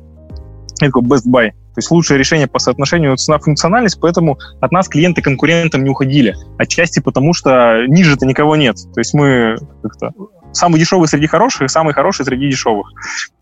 такой 0.80 1.04
best 1.04 1.28
buy, 1.28 1.52
то 1.76 1.80
есть 1.80 1.92
лучшее 1.92 2.18
решение 2.18 2.48
по 2.48 2.60
соотношению 2.60 3.18
цена-функциональность, 3.18 4.00
поэтому 4.00 4.40
от 4.62 4.72
нас 4.72 4.88
клиенты 4.88 5.22
конкурентам 5.22 5.84
не 5.84 5.90
уходили. 5.90 6.34
Отчасти 6.58 7.02
потому, 7.02 7.34
что 7.34 7.86
ниже-то 7.88 8.26
никого 8.26 8.56
нет. 8.56 8.78
То 8.94 9.02
есть 9.02 9.14
мы 9.14 9.58
как-то 9.84 10.12
самый 10.56 10.80
дешевый 10.80 11.08
среди 11.08 11.28
хороших 11.28 11.63
и 11.63 11.68
самый 11.68 11.94
хороший 11.94 12.26
среди 12.26 12.50
дешевых. 12.50 12.91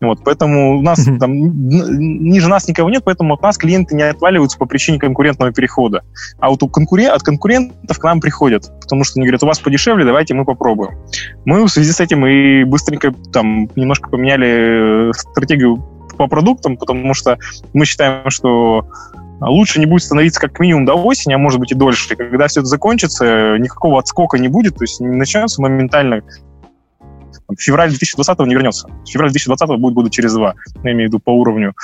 Вот, 0.00 0.20
поэтому 0.24 0.78
у 0.78 0.82
нас 0.82 1.04
там 1.20 1.32
ниже 1.32 2.48
нас 2.48 2.68
никого 2.68 2.90
нет, 2.90 3.02
поэтому 3.04 3.34
от 3.34 3.42
нас 3.42 3.56
клиенты 3.56 3.94
не 3.94 4.02
отваливаются 4.02 4.58
по 4.58 4.66
причине 4.66 4.98
конкурентного 4.98 5.52
перехода. 5.52 6.02
А 6.38 6.50
вот 6.50 6.62
у 6.62 6.68
конкурен... 6.68 7.10
от 7.10 7.22
конкурентов 7.22 7.98
к 7.98 8.04
нам 8.04 8.20
приходят, 8.20 8.70
потому 8.80 9.04
что 9.04 9.18
они 9.18 9.26
говорят, 9.26 9.42
у 9.42 9.46
вас 9.46 9.60
подешевле, 9.60 10.04
давайте 10.04 10.34
мы 10.34 10.44
попробуем. 10.44 10.98
Мы 11.44 11.64
в 11.64 11.68
связи 11.68 11.92
с 11.92 12.00
этим 12.00 12.26
и 12.26 12.64
быстренько 12.64 13.12
там 13.32 13.68
немножко 13.76 14.10
поменяли 14.10 15.10
э, 15.10 15.12
стратегию 15.12 15.82
по 16.16 16.26
продуктам, 16.26 16.76
потому 16.76 17.14
что 17.14 17.38
мы 17.72 17.84
считаем, 17.86 18.30
что 18.30 18.88
лучше 19.40 19.80
не 19.80 19.86
будет 19.86 20.02
становиться 20.02 20.40
как 20.40 20.58
минимум 20.60 20.84
до 20.84 20.94
осени, 20.94 21.34
а 21.34 21.38
может 21.38 21.60
быть 21.60 21.72
и 21.72 21.74
дольше. 21.74 22.14
И 22.14 22.16
когда 22.16 22.46
все 22.46 22.60
это 22.60 22.68
закончится, 22.68 23.56
никакого 23.58 23.98
отскока 23.98 24.38
не 24.38 24.48
будет, 24.48 24.76
то 24.76 24.84
есть 24.84 25.00
не 25.00 25.16
начнется 25.16 25.60
моментально 25.60 26.22
февраль 27.58 27.90
2020 27.90 28.38
не 28.40 28.54
вернется. 28.54 28.88
Февраль 29.06 29.30
2020 29.30 29.80
будет 29.80 29.94
года 29.94 30.10
через 30.10 30.34
два. 30.34 30.54
Я 30.82 30.92
имею 30.92 31.08
в 31.08 31.12
виду 31.12 31.18
по 31.20 31.30
уровню 31.30 31.74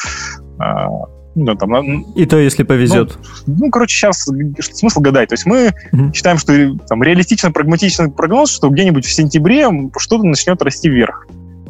ну, 1.34 1.54
там, 1.54 2.02
и 2.14 2.26
то, 2.26 2.38
если 2.38 2.64
повезет. 2.64 3.16
Ну, 3.46 3.54
ну 3.60 3.70
короче, 3.70 3.96
сейчас 3.96 4.28
смысл 4.58 5.00
гадать. 5.00 5.28
То 5.28 5.34
есть 5.34 5.46
мы 5.46 5.72
угу. 5.92 6.12
считаем, 6.12 6.38
что 6.38 6.76
там 6.88 7.02
реалистично, 7.02 7.52
прагматичный 7.52 8.10
прогноз, 8.10 8.50
что 8.50 8.68
где-нибудь 8.68 9.04
в 9.04 9.12
сентябре 9.12 9.68
что-то 9.96 10.24
начнет 10.24 10.60
расти 10.62 10.90
вверх 10.90 11.26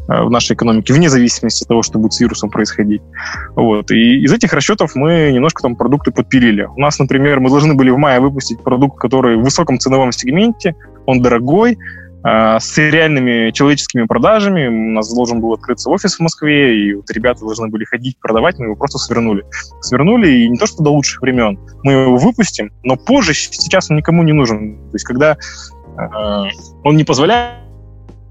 э, 0.08 0.22
в 0.22 0.30
нашей 0.30 0.54
экономике, 0.54 0.94
вне 0.94 1.10
зависимости 1.10 1.64
от 1.64 1.68
того, 1.68 1.82
что 1.82 1.98
будет 1.98 2.14
с 2.14 2.20
вирусом 2.20 2.50
происходить. 2.50 3.02
Вот. 3.54 3.90
И 3.90 4.24
из 4.24 4.32
этих 4.32 4.54
расчетов 4.54 4.94
мы 4.94 5.30
немножко 5.30 5.62
там 5.62 5.76
продукты 5.76 6.10
подпилили. 6.10 6.62
У 6.64 6.80
нас, 6.80 6.98
например, 6.98 7.40
мы 7.40 7.50
должны 7.50 7.74
были 7.74 7.90
в 7.90 7.98
мае 7.98 8.20
выпустить 8.20 8.62
продукт, 8.62 8.98
который 8.98 9.36
в 9.36 9.42
высоком 9.42 9.78
ценовом 9.78 10.10
сегменте, 10.12 10.74
он 11.04 11.20
дорогой, 11.20 11.76
с 12.22 12.76
реальными 12.76 13.50
человеческими 13.50 14.04
продажами. 14.04 14.66
У 14.66 14.92
нас 14.92 15.12
должен 15.14 15.40
был 15.40 15.54
открыться 15.54 15.88
офис 15.90 16.16
в 16.16 16.20
Москве, 16.20 16.78
и 16.78 16.94
вот 16.94 17.10
ребята 17.10 17.40
должны 17.40 17.68
были 17.68 17.84
ходить, 17.84 18.18
продавать, 18.20 18.58
мы 18.58 18.66
его 18.66 18.76
просто 18.76 18.98
свернули. 18.98 19.44
Свернули, 19.80 20.28
и 20.28 20.48
не 20.48 20.58
то, 20.58 20.66
что 20.66 20.82
до 20.82 20.90
лучших 20.90 21.22
времен. 21.22 21.58
Мы 21.82 21.92
его 21.92 22.16
выпустим, 22.16 22.72
но 22.82 22.96
позже, 22.96 23.32
сейчас 23.32 23.90
он 23.90 23.96
никому 23.96 24.22
не 24.22 24.32
нужен. 24.32 24.76
То 24.90 24.94
есть 24.94 25.04
когда 25.04 25.36
э, 25.96 26.50
он 26.84 26.96
не 26.96 27.04
позволяет 27.04 27.60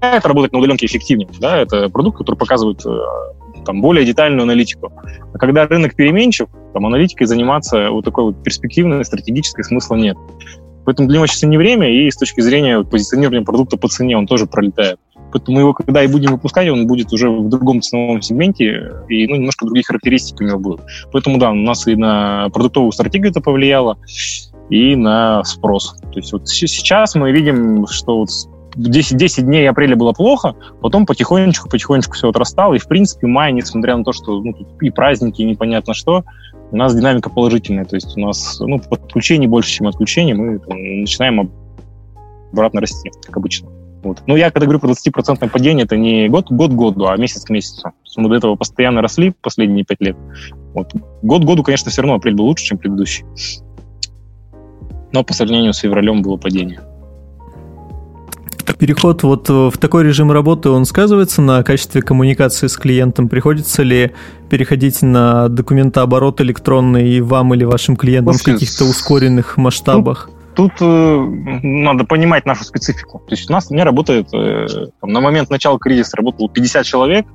работать 0.00 0.52
на 0.52 0.58
удаленке 0.58 0.86
эффективнее, 0.86 1.28
да, 1.40 1.58
это 1.58 1.88
продукт, 1.88 2.18
который 2.18 2.36
показывает 2.36 2.84
э, 2.86 2.90
там, 3.64 3.80
более 3.80 4.04
детальную 4.04 4.44
аналитику. 4.44 4.92
А 5.32 5.38
когда 5.38 5.66
рынок 5.66 5.94
переменчив, 5.94 6.48
там, 6.72 6.86
аналитикой 6.86 7.26
заниматься 7.26 7.90
вот 7.90 8.04
такой 8.04 8.24
вот 8.24 8.42
перспективной, 8.42 9.04
стратегической 9.04 9.64
смысла 9.64 9.96
нет. 9.96 10.16
Поэтому 10.84 11.08
для 11.08 11.18
него 11.18 11.26
сейчас 11.26 11.42
не 11.42 11.56
время, 11.56 11.88
и 11.90 12.10
с 12.10 12.16
точки 12.16 12.40
зрения 12.40 12.82
позиционирования 12.82 13.44
продукта 13.44 13.76
по 13.76 13.88
цене 13.88 14.16
он 14.16 14.26
тоже 14.26 14.46
пролетает. 14.46 14.98
Поэтому 15.32 15.56
мы 15.56 15.60
его, 15.62 15.74
когда 15.74 16.02
и 16.02 16.08
будем 16.08 16.32
выпускать, 16.32 16.68
он 16.68 16.86
будет 16.86 17.12
уже 17.12 17.30
в 17.30 17.48
другом 17.48 17.82
ценовом 17.82 18.22
сегменте, 18.22 18.92
и 19.08 19.26
ну, 19.26 19.36
немножко 19.36 19.64
другие 19.64 19.84
характеристики 19.84 20.42
у 20.42 20.46
него 20.46 20.58
будут. 20.58 20.80
Поэтому, 21.12 21.38
да, 21.38 21.50
у 21.50 21.54
нас 21.54 21.86
и 21.86 21.94
на 21.94 22.48
продуктовую 22.50 22.92
стратегию 22.92 23.30
это 23.30 23.40
повлияло, 23.40 23.98
и 24.70 24.96
на 24.96 25.44
спрос. 25.44 25.96
То 26.12 26.18
есть 26.18 26.32
вот 26.32 26.48
сейчас 26.48 27.14
мы 27.14 27.32
видим, 27.32 27.86
что 27.86 28.18
вот 28.18 28.30
10, 28.76 29.16
10 29.16 29.44
дней 29.44 29.68
апреля 29.68 29.96
было 29.96 30.12
плохо, 30.12 30.54
потом 30.80 31.06
потихонечку, 31.06 31.68
потихонечку 31.68 32.14
все 32.14 32.28
отрастало, 32.28 32.74
и, 32.74 32.78
в 32.78 32.86
принципе, 32.86 33.26
май, 33.26 33.52
несмотря 33.52 33.96
на 33.96 34.04
то, 34.04 34.12
что 34.12 34.40
ну, 34.40 34.54
и 34.80 34.90
праздники, 34.90 35.42
и 35.42 35.44
непонятно 35.44 35.94
что, 35.94 36.24
у 36.70 36.76
нас 36.76 36.94
динамика 36.94 37.30
положительная, 37.30 37.84
то 37.84 37.96
есть 37.96 38.16
у 38.16 38.20
нас 38.20 38.60
ну, 38.60 38.78
подключений 38.78 39.46
больше, 39.46 39.70
чем 39.70 39.88
отключений, 39.88 40.34
мы 40.34 40.60
начинаем 40.68 41.50
обратно 42.52 42.80
расти, 42.80 43.10
как 43.26 43.36
обычно. 43.36 43.68
Вот. 44.02 44.22
Но 44.26 44.36
я 44.36 44.50
когда 44.50 44.66
говорю 44.66 44.80
про 44.80 44.88
20% 44.88 45.50
падение, 45.50 45.84
это 45.84 45.96
не 45.96 46.28
год 46.28 46.50
год 46.50 46.72
году, 46.72 47.06
а 47.06 47.16
месяц 47.16 47.44
к 47.44 47.50
месяцу. 47.50 47.92
Мы 48.16 48.28
до 48.28 48.36
этого 48.36 48.56
постоянно 48.56 49.02
росли 49.02 49.34
последние 49.42 49.84
пять 49.84 50.00
лет. 50.00 50.16
Вот. 50.72 50.92
Год 51.22 51.44
году, 51.44 51.62
конечно, 51.62 51.90
все 51.90 52.00
равно 52.00 52.14
апрель 52.14 52.34
был 52.34 52.46
лучше, 52.46 52.64
чем 52.64 52.78
предыдущий. 52.78 53.24
Но 55.12 55.22
по 55.22 55.34
сравнению 55.34 55.74
с 55.74 55.78
февралем 55.78 56.22
было 56.22 56.36
падение. 56.36 56.80
Переход 58.78 59.22
вот 59.22 59.48
в 59.48 59.72
такой 59.78 60.04
режим 60.04 60.32
работы, 60.32 60.70
он 60.70 60.84
сказывается 60.84 61.42
на 61.42 61.62
качестве 61.62 62.02
коммуникации 62.02 62.66
с 62.66 62.76
клиентом? 62.76 63.28
Приходится 63.28 63.82
ли 63.82 64.12
переходить 64.48 65.02
на 65.02 65.48
документооборот 65.48 66.40
электронный 66.40 67.10
и 67.10 67.20
вам 67.20 67.54
или 67.54 67.64
вашим 67.64 67.96
клиентам 67.96 68.34
После... 68.34 68.52
в 68.52 68.56
каких-то 68.56 68.84
ускоренных 68.84 69.56
масштабах? 69.56 70.30
Тут, 70.54 70.72
тут 70.74 70.86
э, 70.86 71.26
надо 71.62 72.04
понимать 72.04 72.46
нашу 72.46 72.64
специфику. 72.64 73.22
То 73.26 73.34
есть 73.34 73.48
у 73.48 73.52
нас 73.52 73.70
у 73.70 73.74
меня 73.74 73.84
работает, 73.84 74.28
э, 74.32 74.66
там, 75.00 75.12
на 75.12 75.20
момент 75.20 75.50
начала 75.50 75.78
кризиса 75.78 76.16
работало 76.16 76.48
50 76.48 76.84
человек, 76.84 77.26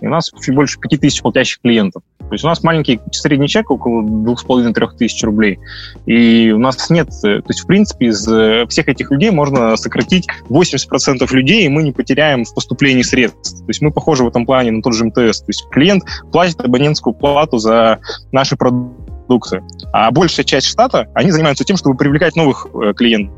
и 0.00 0.06
у 0.06 0.10
нас 0.10 0.30
чуть 0.40 0.54
больше 0.54 0.78
5000 0.78 1.22
платящих 1.22 1.60
клиентов. 1.60 2.02
То 2.18 2.34
есть 2.34 2.44
у 2.44 2.48
нас 2.48 2.62
маленький 2.62 3.00
средний 3.10 3.48
чек 3.48 3.70
около 3.70 4.02
2,5-3 4.02 4.96
тысяч 4.98 5.22
рублей. 5.24 5.58
И 6.04 6.50
у 6.50 6.58
нас 6.58 6.90
нет... 6.90 7.08
Э, 7.24 7.40
то 7.40 7.48
есть, 7.48 7.60
в 7.60 7.66
принципе, 7.66 8.06
из 8.06 8.28
э, 8.28 8.66
всех 8.68 8.88
этих 8.88 9.10
людей 9.10 9.30
можно 9.30 9.76
сократить 9.76 10.28
80% 10.50 11.26
людей, 11.34 11.64
и 11.64 11.68
мы 11.68 11.82
не 11.82 11.92
потеряем 11.92 12.44
в 12.44 12.54
поступлении 12.54 13.02
средств. 13.02 13.60
То 13.60 13.68
есть 13.68 13.80
мы 13.80 13.90
похожи 13.90 14.24
в 14.24 14.28
этом 14.28 14.44
плане 14.44 14.72
на 14.72 14.82
тот 14.82 14.94
же 14.94 15.06
МТС. 15.06 15.40
То 15.40 15.48
есть 15.48 15.66
клиент 15.70 16.04
платит 16.30 16.60
абонентскую 16.60 17.14
плату 17.14 17.58
за 17.58 17.98
наши 18.30 18.56
продукты. 18.56 19.62
А 19.92 20.10
большая 20.10 20.44
часть 20.44 20.66
штата, 20.66 21.08
они 21.14 21.30
занимаются 21.30 21.64
тем, 21.64 21.78
чтобы 21.78 21.96
привлекать 21.96 22.36
новых 22.36 22.66
э, 22.74 22.92
клиентов 22.92 23.37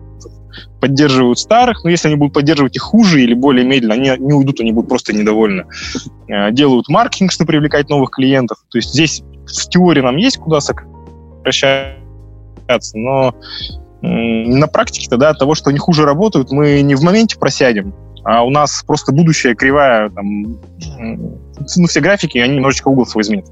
поддерживают 0.81 1.39
старых, 1.39 1.85
но 1.85 1.91
если 1.91 2.09
они 2.09 2.17
будут 2.17 2.35
поддерживать 2.35 2.77
их 2.77 2.83
хуже 2.83 3.23
или 3.23 3.35
более 3.35 3.65
медленно, 3.65 3.95
они 3.95 4.11
не 4.19 4.33
уйдут, 4.33 4.61
они 4.61 4.73
будут 4.73 4.89
просто 4.89 5.13
недовольны. 5.13 5.65
Э, 6.29 6.51
делают 6.53 6.89
маркетинг, 6.89 7.33
чтобы 7.33 7.49
привлекать 7.49 7.89
новых 7.89 8.11
клиентов. 8.11 8.59
То 8.71 8.79
есть 8.79 8.91
здесь 8.91 9.23
в 9.47 9.69
теории 9.69 10.01
нам 10.01 10.17
есть 10.17 10.39
куда 10.39 10.61
сокращаться, 10.61 11.97
но 12.95 13.35
на 14.03 14.67
практике 14.67 15.09
тогда 15.11 15.31
от 15.31 15.39
того, 15.39 15.55
что 15.55 15.71
они 15.71 15.79
хуже 15.79 16.05
работают, 16.05 16.51
мы 16.51 16.81
не 16.81 16.95
в 16.95 17.03
моменте 17.03 17.39
просядем, 17.39 17.93
а 18.25 18.43
у 18.45 18.51
нас 18.51 18.83
просто 18.87 19.13
будущее 19.13 19.55
кривая 19.55 20.11
там, 20.11 20.59
ну, 21.77 21.87
все 21.87 22.01
графики, 22.01 22.39
они 22.39 22.57
немножечко 22.57 22.89
угол 22.89 23.07
свой 23.07 23.23
изменят. 23.23 23.47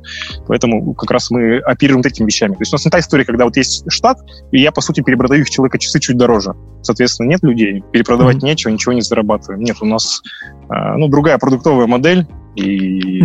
Поэтому 0.47 0.94
как 0.94 1.11
раз 1.11 1.31
мы 1.31 1.59
оперируем 1.59 2.03
этими 2.05 2.27
вещами. 2.27 2.53
То 2.53 2.61
есть 2.61 2.73
у 2.73 2.77
нас 2.77 2.85
не 2.85 2.90
та 2.90 3.01
история, 3.01 3.25
когда 3.25 3.44
вот 3.44 3.57
есть 3.57 3.85
штат, 3.90 4.18
и 4.53 4.61
я, 4.61 4.73
по 4.73 4.81
сути, 4.81 5.03
перепродаю 5.03 5.42
их 5.42 5.51
человека 5.51 5.79
часы 5.79 6.01
чуть 6.01 6.16
дороже. 6.16 6.55
Соответственно, 6.83 7.29
нет 7.29 7.42
людей, 7.42 7.83
перепродавать 7.92 8.37
mm-hmm. 8.37 8.44
нечего, 8.44 8.73
ничего 8.73 8.92
не 8.92 9.03
зарабатываем. 9.03 9.62
Нет, 9.62 9.77
у 9.81 9.87
нас 9.87 10.23
а, 10.68 10.97
ну, 10.97 11.09
другая 11.09 11.38
продуктовая 11.38 11.87
модель, 11.87 12.27
и... 12.59 13.23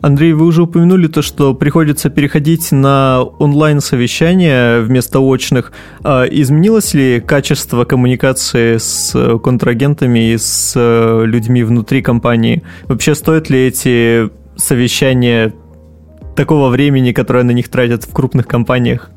Андрей, 0.00 0.32
вы 0.32 0.46
уже 0.46 0.62
упомянули 0.62 1.06
то, 1.06 1.22
что 1.22 1.54
приходится 1.54 2.10
переходить 2.10 2.72
на 2.72 3.22
онлайн-совещания 3.22 4.80
вместо 4.80 5.20
очных. 5.20 5.72
А 6.02 6.24
изменилось 6.24 6.94
ли 6.94 7.20
качество 7.20 7.84
коммуникации 7.84 8.78
с 8.78 9.38
контрагентами 9.38 10.32
и 10.32 10.38
с 10.38 10.72
э, 10.74 11.22
людьми 11.26 11.62
внутри 11.62 12.02
компании? 12.02 12.62
Вообще 12.84 13.14
стоят 13.14 13.50
ли 13.50 13.66
эти 13.66 13.89
совещания 14.56 15.52
такого 16.36 16.68
времени, 16.68 17.12
которое 17.12 17.44
на 17.44 17.52
них 17.52 17.68
тратят 17.68 18.04
в 18.04 18.12
крупных 18.12 18.46
компаниях? 18.46 19.10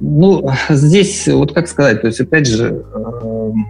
Ну, 0.00 0.50
здесь, 0.68 1.28
вот 1.28 1.52
как 1.52 1.68
сказать, 1.68 2.00
то 2.00 2.08
есть, 2.08 2.20
опять 2.20 2.46
же, 2.46 2.84
эм, 2.94 3.66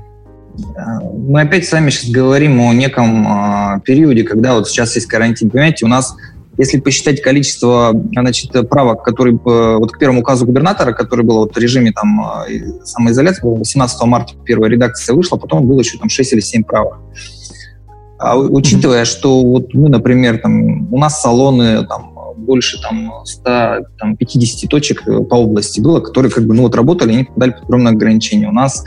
мы 1.28 1.42
опять 1.42 1.66
с 1.66 1.72
вами 1.72 1.90
сейчас 1.90 2.10
говорим 2.10 2.60
о 2.60 2.72
неком 2.72 3.26
э, 3.26 3.80
периоде, 3.84 4.22
когда 4.22 4.54
вот 4.54 4.68
сейчас 4.68 4.94
есть 4.94 5.06
карантин. 5.06 5.50
Понимаете, 5.50 5.84
у 5.84 5.88
нас, 5.88 6.14
если 6.56 6.78
посчитать 6.78 7.20
количество 7.20 7.92
значит, 8.12 8.52
правок, 8.68 9.02
которые 9.02 9.34
э, 9.34 9.76
вот 9.78 9.92
к 9.92 9.98
первому 9.98 10.20
указу 10.20 10.46
губернатора, 10.46 10.92
который 10.92 11.24
был 11.24 11.38
вот 11.38 11.54
в 11.54 11.58
режиме 11.58 11.92
там 11.92 12.20
э, 12.48 12.84
самоизоляции, 12.84 13.42
18 13.42 14.02
марта 14.04 14.34
первая 14.44 14.70
редакция 14.70 15.14
вышла, 15.14 15.36
потом 15.36 15.66
было 15.66 15.80
еще 15.80 15.98
там 15.98 16.08
6 16.08 16.32
или 16.32 16.40
7 16.40 16.62
правок. 16.62 16.98
А 18.18 18.36
учитывая, 18.36 19.04
что 19.04 19.42
вот 19.42 19.74
мы, 19.74 19.88
например, 19.88 20.38
там, 20.38 20.92
у 20.92 20.98
нас 20.98 21.20
салоны 21.20 21.86
там, 21.86 22.14
больше 22.36 22.80
там, 22.80 23.10
150 23.24 24.70
точек 24.70 25.04
по 25.04 25.34
области 25.34 25.80
было, 25.80 26.00
которые 26.00 26.30
как 26.30 26.46
бы, 26.46 26.54
ну, 26.54 26.62
вот, 26.62 26.74
работали, 26.74 27.12
они 27.12 27.28
дали 27.36 27.54
огромное 27.62 27.92
ограничение. 27.92 28.48
У 28.48 28.52
нас 28.52 28.84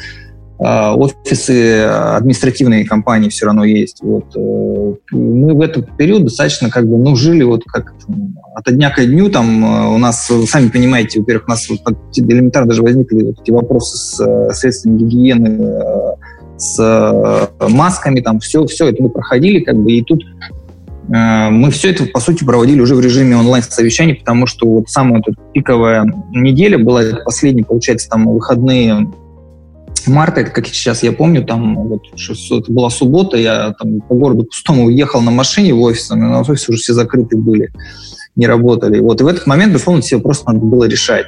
а, 0.59 0.95
офисы 0.95 1.83
административные 1.83 2.85
компании 2.85 3.29
все 3.29 3.45
равно 3.45 3.63
есть. 3.63 3.99
Вот. 4.01 4.35
Э, 4.35 4.93
мы 5.11 5.53
в 5.53 5.61
этот 5.61 5.95
период 5.97 6.23
достаточно 6.23 6.71
как 6.71 6.87
бы, 6.87 6.97
ну, 6.97 7.15
жили 7.15 7.43
вот 7.43 7.63
как 7.65 7.93
от 8.55 8.73
дня 8.73 8.89
к 8.89 9.05
дню. 9.05 9.29
Там 9.29 9.63
э, 9.63 9.87
у 9.93 9.97
нас, 9.99 10.31
сами 10.47 10.69
понимаете, 10.69 11.19
во-первых, 11.19 11.47
у 11.47 11.51
нас 11.51 11.67
элементарно 12.15 12.69
даже 12.69 12.81
возникли 12.81 13.23
вот 13.23 13.39
эти 13.39 13.51
вопросы 13.51 13.97
с 13.97 14.19
э, 14.19 14.53
средствами 14.53 14.97
гигиены, 14.97 16.17
с 16.57 17.49
масками, 17.59 18.19
там 18.19 18.39
все, 18.39 18.65
все 18.65 18.87
это 18.87 19.01
мы 19.03 19.09
проходили, 19.09 19.59
как 19.59 19.77
бы, 19.77 19.91
и 19.91 20.03
тут 20.03 20.23
мы 21.09 21.71
все 21.71 21.91
это, 21.91 22.05
по 22.05 22.19
сути, 22.19 22.43
проводили 22.43 22.81
уже 22.81 22.93
в 22.93 22.99
режиме 22.99 23.37
онлайн-совещаний, 23.37 24.15
потому 24.15 24.45
что 24.45 24.67
вот 24.67 24.89
самая 24.89 25.23
вот 25.25 25.35
пиковая 25.53 26.05
неделя 26.31 26.77
была, 26.77 27.01
последние, 27.23 27.63
получается, 27.63 28.09
там 28.09 28.27
выходные 28.27 29.07
марта, 30.07 30.41
это 30.41 30.51
как 30.51 30.67
сейчас 30.67 31.03
я 31.03 31.11
помню, 31.11 31.43
там 31.43 31.87
вот, 31.87 32.01
это 32.15 32.71
была 32.71 32.89
суббота, 32.89 33.37
я 33.37 33.73
там 33.79 34.01
по 34.01 34.15
городу 34.15 34.43
пустому 34.45 34.85
уехал 34.85 35.21
на 35.21 35.31
машине 35.31 35.73
в 35.73 35.81
офис, 35.81 36.09
на 36.09 36.41
офисе 36.41 36.65
уже 36.69 36.79
все 36.79 36.93
закрыты 36.93 37.37
были, 37.37 37.69
не 38.35 38.47
работали. 38.47 38.99
Вот, 38.99 39.21
и 39.21 39.23
в 39.23 39.27
этот 39.27 39.47
момент, 39.47 39.73
безусловно, 39.73 40.01
все 40.01 40.19
просто 40.19 40.51
надо 40.51 40.65
было 40.65 40.85
решать. 40.85 41.27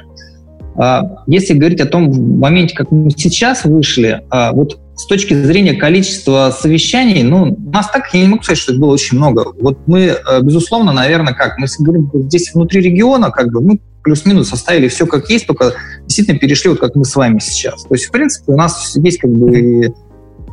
А, 0.76 1.24
если 1.26 1.54
говорить 1.54 1.80
о 1.80 1.86
том 1.86 2.38
моменте, 2.38 2.74
как 2.74 2.90
мы 2.90 3.10
сейчас 3.10 3.64
вышли, 3.64 4.22
а, 4.30 4.52
вот 4.52 4.78
с 5.00 5.06
точки 5.06 5.32
зрения 5.32 5.74
количества 5.74 6.54
совещаний, 6.56 7.22
ну, 7.22 7.56
нас 7.72 7.90
так, 7.90 8.12
я 8.12 8.20
не 8.20 8.28
могу 8.28 8.42
сказать, 8.42 8.58
что 8.58 8.72
это 8.72 8.80
было 8.80 8.92
очень 8.92 9.16
много. 9.16 9.54
Вот 9.58 9.78
мы, 9.86 10.00
э, 10.00 10.40
безусловно, 10.42 10.92
наверное, 10.92 11.32
как, 11.32 11.56
мы 11.58 11.66
говорим 11.78 12.10
здесь 12.14 12.52
внутри 12.52 12.82
региона, 12.82 13.30
как 13.30 13.50
бы 13.50 13.62
мы 13.62 13.80
плюс-минус 14.02 14.52
оставили 14.52 14.88
все 14.88 15.06
как 15.06 15.30
есть, 15.30 15.46
только 15.46 15.72
действительно 16.02 16.38
перешли 16.38 16.70
вот 16.70 16.80
как 16.80 16.94
мы 16.96 17.04
с 17.06 17.16
вами 17.16 17.38
сейчас. 17.38 17.84
То 17.84 17.94
есть, 17.94 18.06
в 18.06 18.10
принципе, 18.10 18.52
у 18.52 18.56
нас 18.56 18.94
есть 18.96 19.18
как 19.18 19.30
бы 19.30 19.94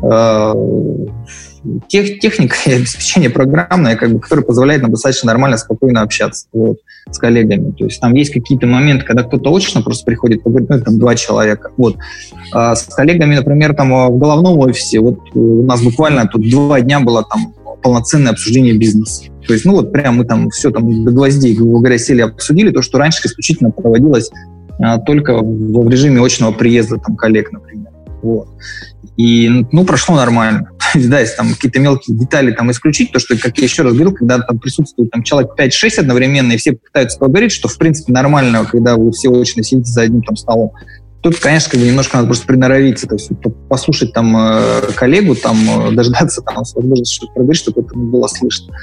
э, 0.02 0.54
тех, 1.88 2.20
техника 2.20 2.56
и 2.66 2.74
обеспечение 2.74 3.30
программное, 3.30 3.96
как 3.96 4.12
бы, 4.12 4.20
которое 4.20 4.44
позволяет 4.44 4.82
нам 4.82 4.92
достаточно 4.92 5.28
нормально, 5.28 5.58
спокойно 5.58 6.02
общаться 6.02 6.48
вот, 6.54 6.78
с 7.10 7.18
коллегами. 7.18 7.72
То 7.72 7.86
есть 7.86 8.00
там 8.00 8.14
есть 8.14 8.34
какие-то 8.34 8.68
моменты, 8.68 9.06
когда 9.06 9.24
кто-то 9.24 9.54
очно 9.56 9.82
просто 9.82 10.06
приходит, 10.06 10.44
поговорит, 10.44 10.70
ну, 10.70 10.82
там 10.82 11.00
два 11.00 11.16
человека. 11.16 11.72
Вот. 11.78 11.98
А 12.54 12.76
с 12.76 12.84
коллегами, 12.84 13.36
например, 13.36 13.74
там 13.74 13.90
в 13.90 14.18
головном 14.18 14.58
офисе, 14.60 15.00
вот 15.00 15.20
у 15.34 15.64
нас 15.64 15.82
буквально 15.82 16.28
тут 16.28 16.50
два 16.50 16.82
дня 16.82 17.00
было 17.00 17.24
там 17.24 17.54
полноценное 17.82 18.32
обсуждение 18.32 18.78
бизнеса. 18.78 19.26
То 19.46 19.54
есть, 19.54 19.66
ну 19.66 19.74
вот 19.74 19.92
прям 19.94 20.18
мы 20.18 20.26
там 20.26 20.50
все 20.50 20.72
там 20.72 21.06
до 21.06 21.12
гвоздей, 21.12 21.56
грубо 21.56 21.80
говоря, 21.80 21.98
сели, 21.98 22.22
обсудили 22.22 22.72
то, 22.72 22.82
что 22.82 22.98
раньше 22.98 23.22
исключительно 23.26 23.72
проводилось 23.72 24.30
а, 24.80 24.98
только 25.00 25.38
в, 25.38 25.86
в 25.86 25.90
режиме 25.90 26.24
очного 26.24 26.52
приезда 26.52 26.98
там 26.98 27.16
коллег, 27.16 27.52
например. 27.52 27.92
Вот. 28.22 28.50
И, 29.16 29.66
ну, 29.72 29.86
прошло 29.86 30.16
нормально. 30.16 30.70
да, 30.96 31.20
если 31.20 31.36
там 31.36 31.54
какие-то 31.54 31.80
мелкие 31.80 32.18
детали 32.18 32.52
там 32.52 32.72
исключить, 32.72 33.12
то, 33.12 33.20
что, 33.20 33.38
как 33.38 33.58
я 33.58 33.64
еще 33.64 33.84
раз 33.84 33.94
говорил, 33.94 34.14
когда 34.14 34.40
там 34.40 34.60
присутствует 34.60 35.12
там 35.12 35.24
человек 35.24 35.52
5-6 35.58 36.00
одновременно, 36.00 36.54
и 36.54 36.58
все 36.58 36.74
пытаются 36.74 37.20
поговорить, 37.20 37.52
что, 37.52 37.68
в 37.68 37.78
принципе, 37.78 38.14
нормально, 38.14 38.66
когда 38.66 38.96
вы 38.96 39.12
все 39.12 39.30
очно 39.30 39.64
сидите 39.64 39.92
за 39.92 40.04
одним 40.04 40.22
там 40.24 40.36
столом. 40.36 40.72
Тут, 41.22 41.40
конечно, 41.40 41.72
как 41.72 41.80
бы 41.80 41.88
немножко 41.88 42.18
надо 42.18 42.28
просто 42.28 42.48
приноровиться, 42.48 43.08
то 43.08 43.16
есть 43.16 43.32
послушать 43.70 44.14
там 44.14 44.36
э, 44.38 44.82
коллегу, 44.96 45.36
там 45.36 45.58
э, 45.90 45.92
дождаться 45.96 46.42
там 46.42 46.58
возможности 46.58 47.16
что-то 47.16 47.34
проговорить, 47.34 47.62
чтобы 47.62 47.82
это 47.82 47.98
было 47.98 48.28
слышно. 48.28 48.74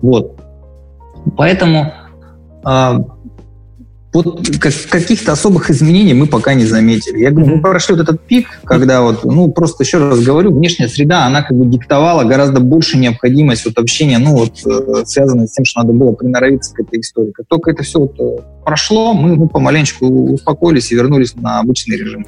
Вот. 0.00 0.40
Поэтому 1.36 1.92
э, 2.66 2.98
вот 4.14 4.48
каких-то 4.58 5.32
особых 5.32 5.70
изменений 5.70 6.14
мы 6.14 6.26
пока 6.26 6.54
не 6.54 6.64
заметили. 6.64 7.18
Я 7.18 7.32
говорю, 7.32 7.56
мы 7.56 7.60
прошли 7.60 7.96
вот 7.96 8.02
этот 8.04 8.20
пик, 8.20 8.46
когда 8.64 9.02
вот, 9.02 9.24
ну, 9.24 9.50
просто 9.50 9.82
еще 9.82 9.98
раз 9.98 10.20
говорю, 10.20 10.54
внешняя 10.54 10.88
среда, 10.88 11.26
она 11.26 11.42
как 11.42 11.56
бы 11.56 11.66
диктовала 11.66 12.22
гораздо 12.22 12.60
больше 12.60 12.96
необходимость 12.96 13.66
вот 13.66 13.76
общения, 13.76 14.18
ну, 14.18 14.36
вот, 14.36 14.52
э, 14.64 15.04
связанной 15.04 15.48
с 15.48 15.52
тем, 15.52 15.64
что 15.64 15.80
надо 15.82 15.92
было 15.92 16.12
приноровиться 16.12 16.72
к 16.74 16.80
этой 16.80 17.00
истории. 17.00 17.32
Как 17.32 17.46
только 17.48 17.72
это 17.72 17.82
все 17.82 17.98
вот 17.98 18.14
э, 18.20 18.36
прошло, 18.64 19.14
мы, 19.14 19.34
мы 19.34 19.48
помаленечку 19.48 20.06
успокоились 20.06 20.92
и 20.92 20.94
вернулись 20.94 21.34
на 21.34 21.58
обычный 21.58 21.96
режим. 21.96 22.24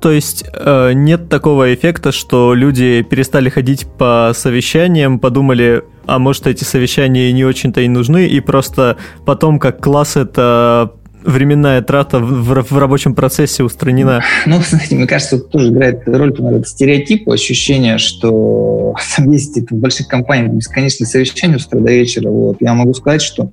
То 0.00 0.10
есть 0.10 0.44
э, 0.52 0.92
нет 0.94 1.28
такого 1.28 1.72
эффекта, 1.74 2.10
что 2.10 2.54
люди 2.54 3.02
перестали 3.02 3.50
ходить 3.50 3.86
по 3.86 4.32
совещаниям, 4.34 5.20
подумали, 5.20 5.84
а 6.06 6.18
может 6.18 6.46
эти 6.46 6.64
совещания 6.64 7.30
не 7.32 7.44
очень-то 7.44 7.82
и 7.82 7.88
нужны, 7.88 8.26
и 8.26 8.40
просто 8.40 8.96
потом 9.26 9.58
как 9.58 9.80
класс 9.80 10.16
это 10.16 10.94
временная 11.22 11.82
трата 11.82 12.18
в, 12.18 12.62
в 12.62 12.78
рабочем 12.78 13.14
процессе 13.14 13.62
устранена? 13.62 14.22
Ну, 14.46 14.60
знаете, 14.60 14.96
мне 14.96 15.06
кажется, 15.06 15.38
тут 15.38 15.50
тоже 15.50 15.68
играет 15.68 16.02
роль 16.06 16.32
наверное, 16.38 16.64
стереотип, 16.64 17.28
ощущение, 17.28 17.98
что 17.98 18.94
там 19.16 19.30
есть 19.30 19.56
в 19.70 19.74
больших 19.74 20.08
компаниях 20.08 20.52
бесконечные 20.52 21.06
совещания 21.06 21.58
с 21.58 21.66
утра 21.66 21.80
до 21.80 21.90
вечера. 21.90 22.30
Вот. 22.30 22.56
Я 22.60 22.74
могу 22.74 22.94
сказать, 22.94 23.22
что 23.22 23.52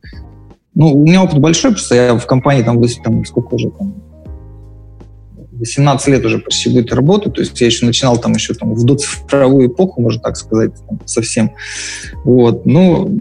ну, 0.74 0.94
у 0.94 1.04
меня 1.04 1.24
опыт 1.24 1.40
большой, 1.40 1.72
просто 1.72 1.96
я 1.96 2.16
в 2.16 2.26
компании 2.26 2.64
там, 2.64 2.82
там 3.04 3.26
сколько 3.26 3.56
уже 3.56 3.72
там 3.72 3.96
18 5.60 6.08
лет 6.08 6.26
уже 6.26 6.40
почти 6.40 6.70
будет 6.70 6.94
работать, 6.94 7.34
то 7.34 7.42
есть 7.42 7.60
я 7.60 7.68
еще 7.68 7.86
начинал 7.86 8.18
там 8.18 8.34
еще 8.34 8.54
там 8.54 8.74
в 8.74 8.86
доцифровую 8.86 9.70
эпоху, 9.70 10.02
можно 10.02 10.22
так 10.22 10.38
сказать, 10.38 10.72
там, 10.88 11.00
совсем. 11.06 11.52
Вот. 12.24 12.66
Ну, 12.66 13.20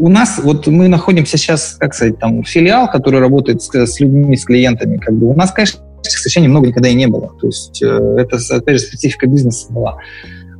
у 0.00 0.08
нас, 0.08 0.40
вот 0.42 0.66
мы 0.66 0.88
находимся 0.88 1.36
сейчас, 1.36 1.76
как 1.78 1.94
сказать, 1.94 2.18
там, 2.18 2.42
филиал, 2.42 2.90
который 2.90 3.20
работает 3.20 3.62
с, 3.62 3.68
с 3.68 4.00
людьми, 4.00 4.34
с 4.34 4.46
клиентами, 4.46 4.96
как 4.96 5.14
бы 5.14 5.28
у 5.28 5.34
нас, 5.34 5.52
конечно, 5.52 5.82
совещаний 6.02 6.48
много 6.48 6.68
никогда 6.68 6.88
и 6.88 6.94
не 6.94 7.06
было. 7.06 7.34
То 7.38 7.46
есть 7.46 7.82
э, 7.82 8.16
это, 8.18 8.38
опять 8.56 8.80
же, 8.80 8.86
специфика 8.86 9.26
бизнеса 9.26 9.70
была. 9.70 9.98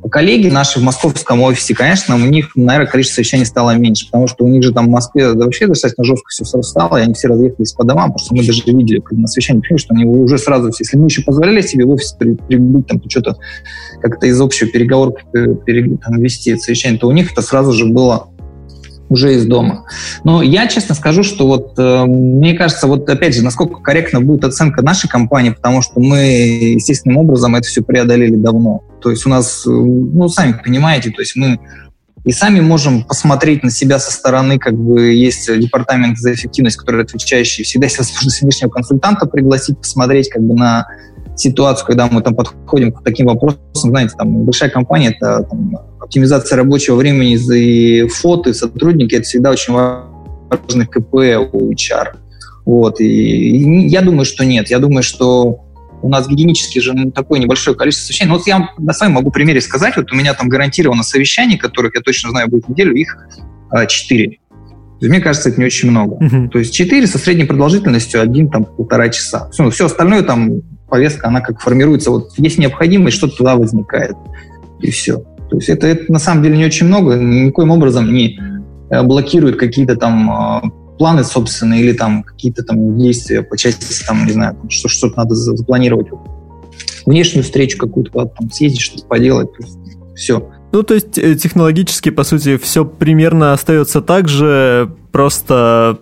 Коллеги 0.09 0.47
наши 0.49 0.79
в 0.79 0.83
московском 0.83 1.41
офисе, 1.41 1.75
конечно, 1.75 2.15
у 2.15 2.19
них, 2.19 2.51
наверное, 2.55 2.89
количество 2.89 3.17
совещаний 3.17 3.45
стало 3.45 3.75
меньше, 3.75 4.07
потому 4.07 4.27
что 4.27 4.45
у 4.45 4.47
них 4.47 4.63
же 4.63 4.73
там 4.73 4.87
в 4.87 4.89
Москве 4.89 5.33
да, 5.33 5.45
вообще 5.45 5.67
достаточно 5.67 6.03
жестко 6.03 6.27
все 6.29 6.43
стало, 6.61 6.97
и 6.97 7.01
они 7.01 7.13
все 7.13 7.27
разъехались 7.27 7.73
по 7.73 7.83
домам, 7.83 8.11
потому 8.11 8.25
что 8.25 8.35
мы 8.35 8.45
даже 8.45 8.63
видели, 8.65 8.99
когда 8.99 9.21
на 9.21 9.27
совещании 9.27 9.61
что 9.77 9.93
они 9.93 10.05
уже 10.05 10.39
сразу, 10.39 10.71
если 10.79 10.97
мы 10.97 11.05
еще 11.05 11.21
позволяли 11.21 11.61
себе 11.61 11.85
в 11.85 11.91
офис 11.91 12.13
прибыть, 12.13 12.87
там, 12.87 13.01
что-то 13.09 13.37
как-то 14.01 14.25
из 14.25 14.41
общего 14.41 14.69
переговорки 14.69 15.23
э, 15.35 15.55
там, 16.03 16.19
вести 16.19 16.57
совещание, 16.57 16.99
то 16.99 17.07
у 17.07 17.11
них 17.11 17.31
это 17.31 17.43
сразу 17.43 17.71
же 17.71 17.85
было 17.85 18.27
уже 19.11 19.35
из 19.35 19.45
дома. 19.45 19.83
Но 20.23 20.41
я 20.41 20.67
честно 20.67 20.95
скажу, 20.95 21.23
что 21.23 21.45
вот 21.45 21.77
э, 21.77 22.05
мне 22.05 22.53
кажется, 22.53 22.87
вот 22.87 23.07
опять 23.09 23.35
же, 23.35 23.43
насколько 23.43 23.81
корректна 23.81 24.21
будет 24.21 24.45
оценка 24.45 24.81
нашей 24.81 25.09
компании, 25.09 25.49
потому 25.49 25.81
что 25.81 25.99
мы 25.99 26.17
естественным 26.75 27.17
образом 27.17 27.55
это 27.55 27.67
все 27.67 27.81
преодолели 27.81 28.37
давно. 28.37 28.83
То 29.01 29.11
есть 29.11 29.25
у 29.25 29.29
нас, 29.29 29.67
э, 29.67 29.69
ну, 29.69 30.29
сами 30.29 30.53
понимаете, 30.63 31.11
то 31.11 31.21
есть 31.21 31.35
мы 31.35 31.59
и 32.23 32.31
сами 32.31 32.61
можем 32.61 33.03
посмотреть 33.03 33.63
на 33.63 33.69
себя 33.71 33.99
со 33.99 34.13
стороны, 34.13 34.59
как 34.59 34.77
бы 34.77 35.11
есть 35.11 35.53
департамент 35.59 36.17
за 36.17 36.33
эффективность, 36.33 36.77
который 36.77 37.03
отвечающий. 37.03 37.65
Всегда 37.65 37.87
есть 37.87 37.97
возможность 37.97 38.41
внешнего 38.41 38.69
консультанта 38.69 39.25
пригласить, 39.25 39.77
посмотреть 39.77 40.29
как 40.29 40.41
бы 40.41 40.55
на 40.55 40.87
ситуацию, 41.35 41.85
когда 41.85 42.07
мы 42.07 42.21
там 42.21 42.35
подходим 42.35 42.93
к 42.93 43.03
таким 43.03 43.25
вопросам, 43.25 43.59
знаете, 43.73 44.13
там 44.17 44.45
большая 44.45 44.69
компания, 44.69 45.09
это 45.09 45.43
там, 45.49 45.75
оптимизация 46.01 46.57
рабочего 46.57 46.95
времени 46.95 47.35
и 47.55 48.07
фото, 48.07 48.49
и 48.49 48.53
сотрудники, 48.53 49.15
это 49.15 49.23
всегда 49.23 49.51
очень 49.51 49.73
важный 49.73 50.87
КП 50.87 51.13
у 51.53 51.71
HR. 51.71 52.15
Вот, 52.65 52.99
и, 52.99 53.87
я 53.87 54.01
думаю, 54.01 54.25
что 54.25 54.43
нет. 54.45 54.69
Я 54.69 54.79
думаю, 54.79 55.03
что 55.03 55.61
у 56.01 56.09
нас 56.09 56.27
гигиенически 56.27 56.79
же 56.79 56.93
ну, 56.93 57.11
такое 57.11 57.39
небольшое 57.39 57.77
количество 57.77 58.07
совещаний. 58.07 58.31
Ну, 58.31 58.37
вот 58.37 58.47
я 58.47 58.69
на 58.77 58.93
своем 58.93 59.13
могу 59.13 59.31
примере 59.31 59.61
сказать, 59.61 59.95
вот 59.97 60.11
у 60.11 60.15
меня 60.15 60.33
там 60.33 60.49
гарантированно 60.49 61.03
совещаний, 61.03 61.57
которых 61.57 61.95
я 61.95 62.01
точно 62.01 62.31
знаю 62.31 62.49
будет 62.49 62.67
неделю, 62.69 62.93
их 62.95 63.17
а. 63.69 63.85
Мне 65.01 65.19
кажется, 65.19 65.49
это 65.49 65.59
не 65.59 65.65
очень 65.65 65.89
много. 65.89 66.23
Uh-huh. 66.23 66.49
То 66.49 66.59
есть 66.59 66.73
четыре 66.73 67.07
со 67.07 67.17
средней 67.17 67.45
продолжительностью 67.45 68.21
один 68.21 68.49
там 68.49 68.65
полтора 68.65 69.09
часа. 69.09 69.49
Все, 69.49 69.67
все 69.71 69.87
остальное 69.87 70.21
там 70.21 70.61
повестка, 70.89 71.27
она 71.27 71.41
как 71.41 71.59
формируется. 71.59 72.11
Вот 72.11 72.37
есть 72.37 72.59
необходимость, 72.59 73.17
что-то 73.17 73.37
туда 73.37 73.55
возникает. 73.55 74.15
И 74.79 74.91
все. 74.91 75.23
То 75.51 75.57
есть 75.57 75.67
это, 75.67 75.85
это 75.85 76.09
на 76.11 76.17
самом 76.17 76.43
деле 76.43 76.57
не 76.57 76.65
очень 76.65 76.87
много, 76.87 77.15
никоим 77.15 77.71
образом 77.71 78.11
не 78.11 78.39
э, 78.89 79.03
блокирует 79.03 79.57
какие-то 79.57 79.97
там 79.97 80.31
а, 80.31 80.61
планы 80.97 81.25
собственные 81.25 81.81
или 81.81 81.91
там 81.91 82.23
какие-то 82.23 82.63
там 82.63 82.97
действия 82.97 83.41
по 83.41 83.57
части, 83.57 84.05
там, 84.07 84.25
не 84.25 84.31
знаю, 84.31 84.55
что, 84.69 84.87
что-то 84.87 85.17
надо 85.17 85.35
запланировать. 85.35 86.07
Внешнюю 87.05 87.43
встречу 87.43 87.77
какую-то 87.77 88.27
там 88.27 88.49
съездить, 88.49 88.79
что-то 88.79 89.05
поделать. 89.07 89.49
Все. 90.15 90.49
Ну, 90.71 90.83
то 90.83 90.93
есть 90.93 91.17
э, 91.17 91.35
технологически, 91.35 92.11
по 92.11 92.23
сути, 92.23 92.55
все 92.55 92.85
примерно 92.85 93.51
остается 93.51 93.99
так 94.01 94.29
же, 94.29 94.95
просто 95.11 95.99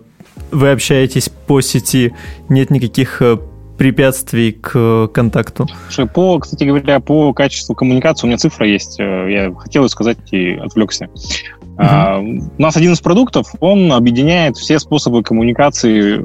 вы 0.52 0.70
общаетесь 0.70 1.28
по 1.48 1.60
сети, 1.60 2.12
нет 2.48 2.70
никаких 2.70 3.20
э, 3.20 3.36
препятствий 3.80 4.52
к 4.52 4.72
э, 4.74 5.08
контакту? 5.10 5.66
Слушай, 5.88 6.06
по, 6.06 6.38
кстати 6.38 6.64
говоря, 6.64 7.00
по 7.00 7.32
качеству 7.32 7.74
коммуникации 7.74 8.26
у 8.26 8.28
меня 8.28 8.36
цифра 8.36 8.68
есть. 8.68 8.98
Я 8.98 9.54
хотел 9.54 9.88
сказать 9.88 10.18
и 10.32 10.50
отвлекся. 10.56 11.06
Uh-huh. 11.06 11.76
А, 11.78 12.18
у 12.18 12.60
нас 12.60 12.76
один 12.76 12.92
из 12.92 13.00
продуктов, 13.00 13.54
он 13.58 13.90
объединяет 13.90 14.58
все 14.58 14.78
способы 14.78 15.22
коммуникации 15.22 16.22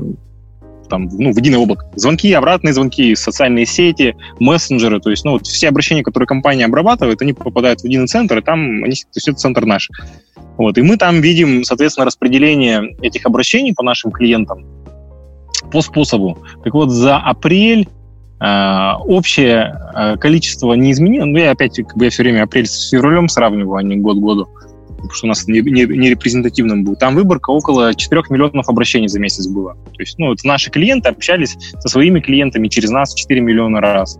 там, 0.90 1.08
ну, 1.14 1.32
в 1.32 1.38
единое 1.38 1.60
облако. 1.60 1.86
Звонки, 1.96 2.34
обратные 2.34 2.74
звонки, 2.74 3.16
социальные 3.16 3.66
сети, 3.66 4.18
мессенджеры, 4.42 5.00
то 5.00 5.10
есть, 5.10 5.24
ну, 5.24 5.32
вот 5.32 5.48
все 5.48 5.70
обращения, 5.70 6.04
которые 6.04 6.28
компания 6.28 6.66
обрабатывает, 6.66 7.22
они 7.22 7.32
попадают 7.32 7.80
в 7.80 7.86
один 7.86 8.06
центр, 8.10 8.40
и 8.40 8.42
там 8.42 8.84
они, 8.84 8.96
то 8.96 9.16
есть 9.16 9.30
это 9.30 9.38
центр 9.38 9.66
наш. 9.66 9.90
Вот, 10.58 10.78
и 10.78 10.82
мы 10.82 10.98
там 10.98 11.22
видим, 11.22 11.64
соответственно, 11.64 12.06
распределение 12.06 12.98
этих 13.02 13.26
обращений 13.26 13.74
по 13.74 13.82
нашим 13.82 14.12
клиентам 14.12 14.66
по 15.72 15.82
способу. 15.82 16.38
Так 16.64 16.74
вот, 16.74 16.90
за 16.90 17.18
апрель 17.18 17.88
э, 18.40 18.92
общее 19.06 19.80
э, 19.96 20.18
количество 20.18 20.74
не 20.74 20.92
изменилось. 20.92 21.30
Ну, 21.30 21.38
я 21.38 21.52
опять, 21.52 21.76
как 21.76 21.98
бы 21.98 22.06
я 22.06 22.12
все 22.12 22.24
время 22.24 22.44
апрель 22.44 22.68
с 22.68 22.90
февралем 22.90 23.28
сравниваю, 23.30 23.76
а 23.78 23.84
не 23.84 23.98
год 23.98 24.18
году 24.18 24.48
потому 25.06 25.16
что 25.16 25.28
у 25.28 25.30
нас 25.30 25.48
не, 25.48 25.62
не, 25.62 25.86
не 25.86 26.10
репрезентативным 26.10 26.84
будет. 26.84 27.00
Там 27.00 27.16
выборка 27.16 27.52
около 27.52 27.94
4 27.94 28.24
миллионов 28.30 28.68
обращений 28.70 29.08
за 29.08 29.20
месяц 29.20 29.48
было. 29.48 29.76
То 29.94 30.00
есть, 30.00 30.18
ну, 30.18 30.34
это 30.34 30.46
наши 30.48 30.72
клиенты 30.72 31.10
общались 31.10 31.56
со 31.80 31.88
своими 31.90 32.20
клиентами 32.20 32.68
через 32.68 32.90
нас 32.90 33.14
4 33.14 33.42
миллиона 33.42 33.82
раз. 33.82 34.20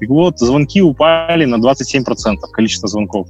Так 0.00 0.08
вот, 0.08 0.38
звонки 0.38 0.82
упали 0.82 1.44
на 1.44 1.56
27% 1.56 2.04
количество 2.52 2.88
звонков, 2.88 3.28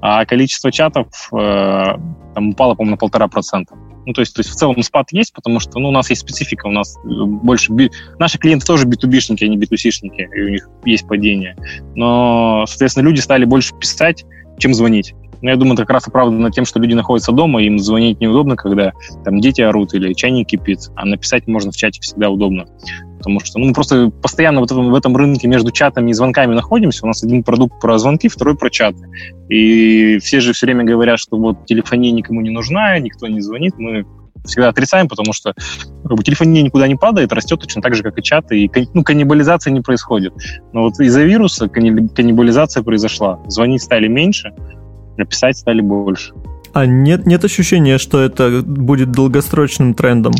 а 0.00 0.24
количество 0.26 0.70
чатов 0.70 1.06
э, 1.32 1.96
там 2.34 2.50
упало, 2.50 2.74
по-моему, 2.74 2.92
на 2.92 2.96
полтора 2.98 3.28
процента. 3.28 3.74
Ну, 4.06 4.12
то 4.12 4.20
есть, 4.20 4.34
то 4.34 4.40
есть 4.40 4.50
в 4.50 4.54
целом 4.54 4.82
спад 4.82 5.08
есть, 5.12 5.32
потому 5.32 5.60
что 5.60 5.78
ну, 5.78 5.88
у 5.88 5.92
нас 5.92 6.10
есть 6.10 6.22
специфика, 6.22 6.66
у 6.66 6.70
нас 6.70 6.96
больше... 7.04 7.72
Би... 7.72 7.90
Наши 8.18 8.38
клиенты 8.38 8.66
тоже 8.66 8.86
B2B-шники, 8.86 9.44
а 9.44 9.48
не 9.48 9.56
B2C-шники, 9.56 10.28
и 10.34 10.42
у 10.42 10.48
них 10.48 10.68
есть 10.84 11.06
падение. 11.06 11.56
Но, 11.94 12.64
соответственно, 12.66 13.04
люди 13.04 13.20
стали 13.20 13.44
больше 13.44 13.74
писать, 13.76 14.24
чем 14.58 14.74
звонить. 14.74 15.14
Но 15.42 15.50
я 15.50 15.56
думаю, 15.56 15.74
это 15.74 15.82
как 15.82 15.90
раз 15.90 16.08
оправдано 16.08 16.50
тем, 16.52 16.64
что 16.64 16.78
люди 16.78 16.94
находятся 16.94 17.32
дома, 17.32 17.62
им 17.62 17.78
звонить 17.78 18.20
неудобно, 18.20 18.56
когда 18.56 18.92
там 19.24 19.40
дети 19.40 19.60
орут 19.60 19.92
или 19.92 20.12
чайник 20.14 20.48
кипит, 20.48 20.78
а 20.94 21.04
написать 21.04 21.48
можно 21.48 21.72
в 21.72 21.76
чате 21.76 22.00
всегда 22.00 22.30
удобно. 22.30 22.66
Потому 23.22 23.40
что 23.40 23.58
ну, 23.60 23.66
мы 23.66 23.72
просто 23.72 24.10
постоянно 24.10 24.60
вот 24.60 24.72
в 24.72 24.94
этом 24.94 25.16
рынке 25.16 25.46
между 25.46 25.70
чатами 25.70 26.10
и 26.10 26.12
звонками 26.12 26.54
находимся. 26.54 27.04
У 27.04 27.06
нас 27.06 27.22
один 27.22 27.44
продукт 27.44 27.80
про 27.80 27.98
звонки, 27.98 28.28
второй 28.28 28.56
про 28.56 28.68
чаты. 28.68 29.06
И 29.48 30.18
все 30.18 30.40
же 30.40 30.52
все 30.52 30.66
время 30.66 30.84
говорят, 30.84 31.20
что 31.20 31.36
вот 31.36 31.64
телефония 31.66 32.10
никому 32.10 32.40
не 32.40 32.50
нужна, 32.50 32.98
никто 32.98 33.28
не 33.28 33.40
звонит. 33.40 33.74
Мы 33.78 34.04
всегда 34.44 34.70
отрицаем, 34.70 35.08
потому 35.08 35.32
что 35.32 35.54
как 36.02 36.16
бы, 36.16 36.24
телефония 36.24 36.62
никуда 36.62 36.88
не 36.88 36.96
падает, 36.96 37.32
растет 37.32 37.60
точно 37.60 37.80
так 37.80 37.94
же, 37.94 38.02
как 38.02 38.18
и 38.18 38.22
чаты, 38.22 38.58
и 38.58 38.70
ну, 38.92 39.04
каннибализация 39.04 39.72
не 39.72 39.80
происходит. 39.80 40.34
Но 40.72 40.82
вот 40.82 40.98
из-за 40.98 41.22
вируса 41.22 41.68
каннибализация 41.68 42.82
произошла. 42.82 43.38
Звонить 43.46 43.82
стали 43.82 44.08
меньше, 44.08 44.52
а 45.16 45.24
писать 45.24 45.58
стали 45.58 45.80
больше. 45.80 46.32
А 46.72 46.86
нет, 46.86 47.26
нет 47.26 47.44
ощущения, 47.44 47.98
что 47.98 48.20
это 48.20 48.62
будет 48.64 49.12
долгосрочным 49.12 49.94
трендом? 49.94 50.32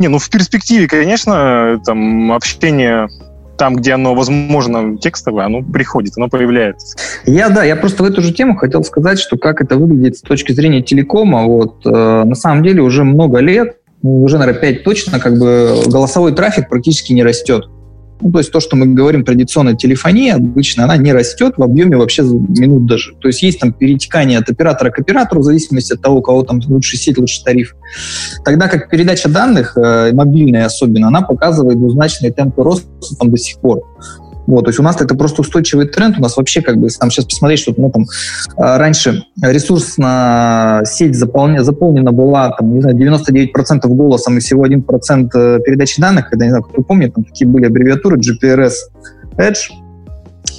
Не, 0.00 0.08
ну 0.08 0.18
в 0.18 0.30
перспективе, 0.30 0.88
конечно, 0.88 1.80
там 1.84 2.32
общение 2.32 3.08
там, 3.58 3.76
где 3.76 3.92
оно 3.92 4.14
возможно 4.14 4.96
текстовое, 4.96 5.44
оно 5.44 5.62
приходит, 5.62 6.14
оно 6.16 6.30
появляется. 6.30 6.96
Я, 7.26 7.50
да, 7.50 7.62
я 7.62 7.76
просто 7.76 8.02
в 8.02 8.06
эту 8.06 8.22
же 8.22 8.32
тему 8.32 8.56
хотел 8.56 8.82
сказать, 8.82 9.18
что 9.18 9.36
как 9.36 9.60
это 9.60 9.76
выглядит 9.76 10.16
с 10.16 10.22
точки 10.22 10.52
зрения 10.52 10.80
телекома. 10.80 11.44
Вот, 11.44 11.84
э, 11.84 11.90
на 11.90 12.34
самом 12.34 12.62
деле 12.62 12.80
уже 12.80 13.04
много 13.04 13.40
лет, 13.40 13.76
уже, 14.00 14.38
наверное, 14.38 14.62
5 14.62 14.82
точно, 14.82 15.20
как 15.20 15.38
бы 15.38 15.82
голосовой 15.86 16.32
трафик 16.32 16.70
практически 16.70 17.12
не 17.12 17.22
растет. 17.22 17.68
Ну, 18.20 18.32
то 18.32 18.38
есть 18.38 18.52
то, 18.52 18.60
что 18.60 18.76
мы 18.76 18.86
говорим 18.86 19.24
традиционная 19.24 19.74
телефония, 19.74 20.36
обычно 20.36 20.84
она 20.84 20.96
не 20.96 21.12
растет 21.12 21.54
в 21.56 21.62
объеме 21.62 21.96
вообще 21.96 22.22
минут 22.22 22.86
даже. 22.86 23.14
То 23.20 23.28
есть 23.28 23.42
есть 23.42 23.60
там 23.60 23.72
перетекание 23.72 24.38
от 24.38 24.50
оператора 24.50 24.90
к 24.90 24.98
оператору 24.98 25.40
в 25.40 25.44
зависимости 25.44 25.94
от 25.94 26.02
того, 26.02 26.18
у 26.18 26.22
кого 26.22 26.42
там 26.42 26.60
лучше 26.68 26.96
сеть, 26.96 27.18
лучше 27.18 27.42
тариф. 27.44 27.74
Тогда 28.44 28.68
как 28.68 28.90
передача 28.90 29.28
данных, 29.28 29.76
э, 29.76 30.12
мобильная 30.12 30.66
особенно, 30.66 31.08
она 31.08 31.22
показывает 31.22 31.78
двузначные 31.78 32.32
темпы 32.32 32.62
роста 32.62 32.86
там 33.18 33.30
до 33.30 33.36
сих 33.36 33.58
пор. 33.58 33.82
Вот, 34.46 34.64
то 34.64 34.70
есть 34.70 34.80
у 34.80 34.82
нас 34.82 35.00
это 35.00 35.14
просто 35.14 35.42
устойчивый 35.42 35.86
тренд. 35.86 36.18
У 36.18 36.22
нас 36.22 36.36
вообще 36.36 36.60
как 36.60 36.76
бы, 36.76 36.88
там 36.88 37.10
сейчас 37.10 37.26
посмотреть, 37.26 37.60
что 37.60 37.74
ну, 37.76 37.90
там, 37.90 38.06
а, 38.56 38.78
раньше 38.78 39.22
ресурсная 39.42 40.84
сеть 40.84 41.14
заполнена, 41.14 41.62
заполнена 41.62 42.12
была 42.12 42.50
там, 42.50 42.74
не 42.74 42.80
знаю, 42.80 42.96
99% 42.96 43.86
голосом 43.88 44.38
и 44.38 44.40
всего 44.40 44.66
1% 44.66 45.30
э, 45.34 45.60
передачи 45.64 46.00
данных. 46.00 46.30
Когда, 46.30 46.46
не 46.46 46.50
знаю, 46.50 46.64
кто 46.64 46.82
помнит, 46.82 47.14
там 47.14 47.24
такие 47.24 47.48
были 47.48 47.66
аббревиатуры 47.66 48.18
GPRS 48.18 48.72
Edge, 49.36 49.70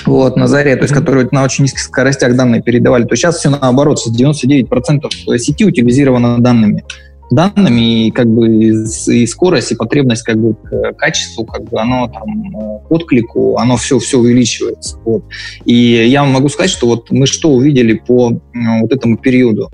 вот, 0.05 0.35
на 0.35 0.47
заре, 0.47 0.75
то 0.75 0.83
есть, 0.83 0.93
которые 0.93 1.27
на 1.31 1.43
очень 1.43 1.63
низких 1.63 1.81
скоростях 1.81 2.35
данные 2.35 2.61
передавали, 2.61 3.03
то 3.03 3.15
сейчас 3.15 3.37
все 3.37 3.49
наоборот, 3.49 3.99
99% 4.07 5.37
сети 5.37 5.65
утилизировано 5.65 6.39
данными 6.39 6.83
данными, 7.31 8.07
и 8.07 8.11
как 8.11 8.27
бы 8.27 8.47
и, 8.47 9.25
скорость, 9.25 9.71
и 9.71 9.75
потребность 9.75 10.23
как 10.23 10.37
бы 10.37 10.53
к 10.53 10.93
качеству, 10.93 11.45
как 11.45 11.63
бы 11.63 11.79
оно 11.79 12.07
там 12.07 12.23
э, 12.23 12.79
отклику, 12.89 13.57
оно 13.57 13.77
все, 13.77 13.97
все 13.99 14.19
увеличивается. 14.19 14.97
Вот. 15.05 15.23
И 15.65 15.73
я 15.73 16.23
могу 16.23 16.49
сказать, 16.49 16.69
что 16.69 16.87
вот 16.87 17.09
мы 17.09 17.25
что 17.25 17.51
увидели 17.51 17.93
по 17.93 18.39
вот 18.53 18.91
этому 18.91 19.17
периоду. 19.17 19.71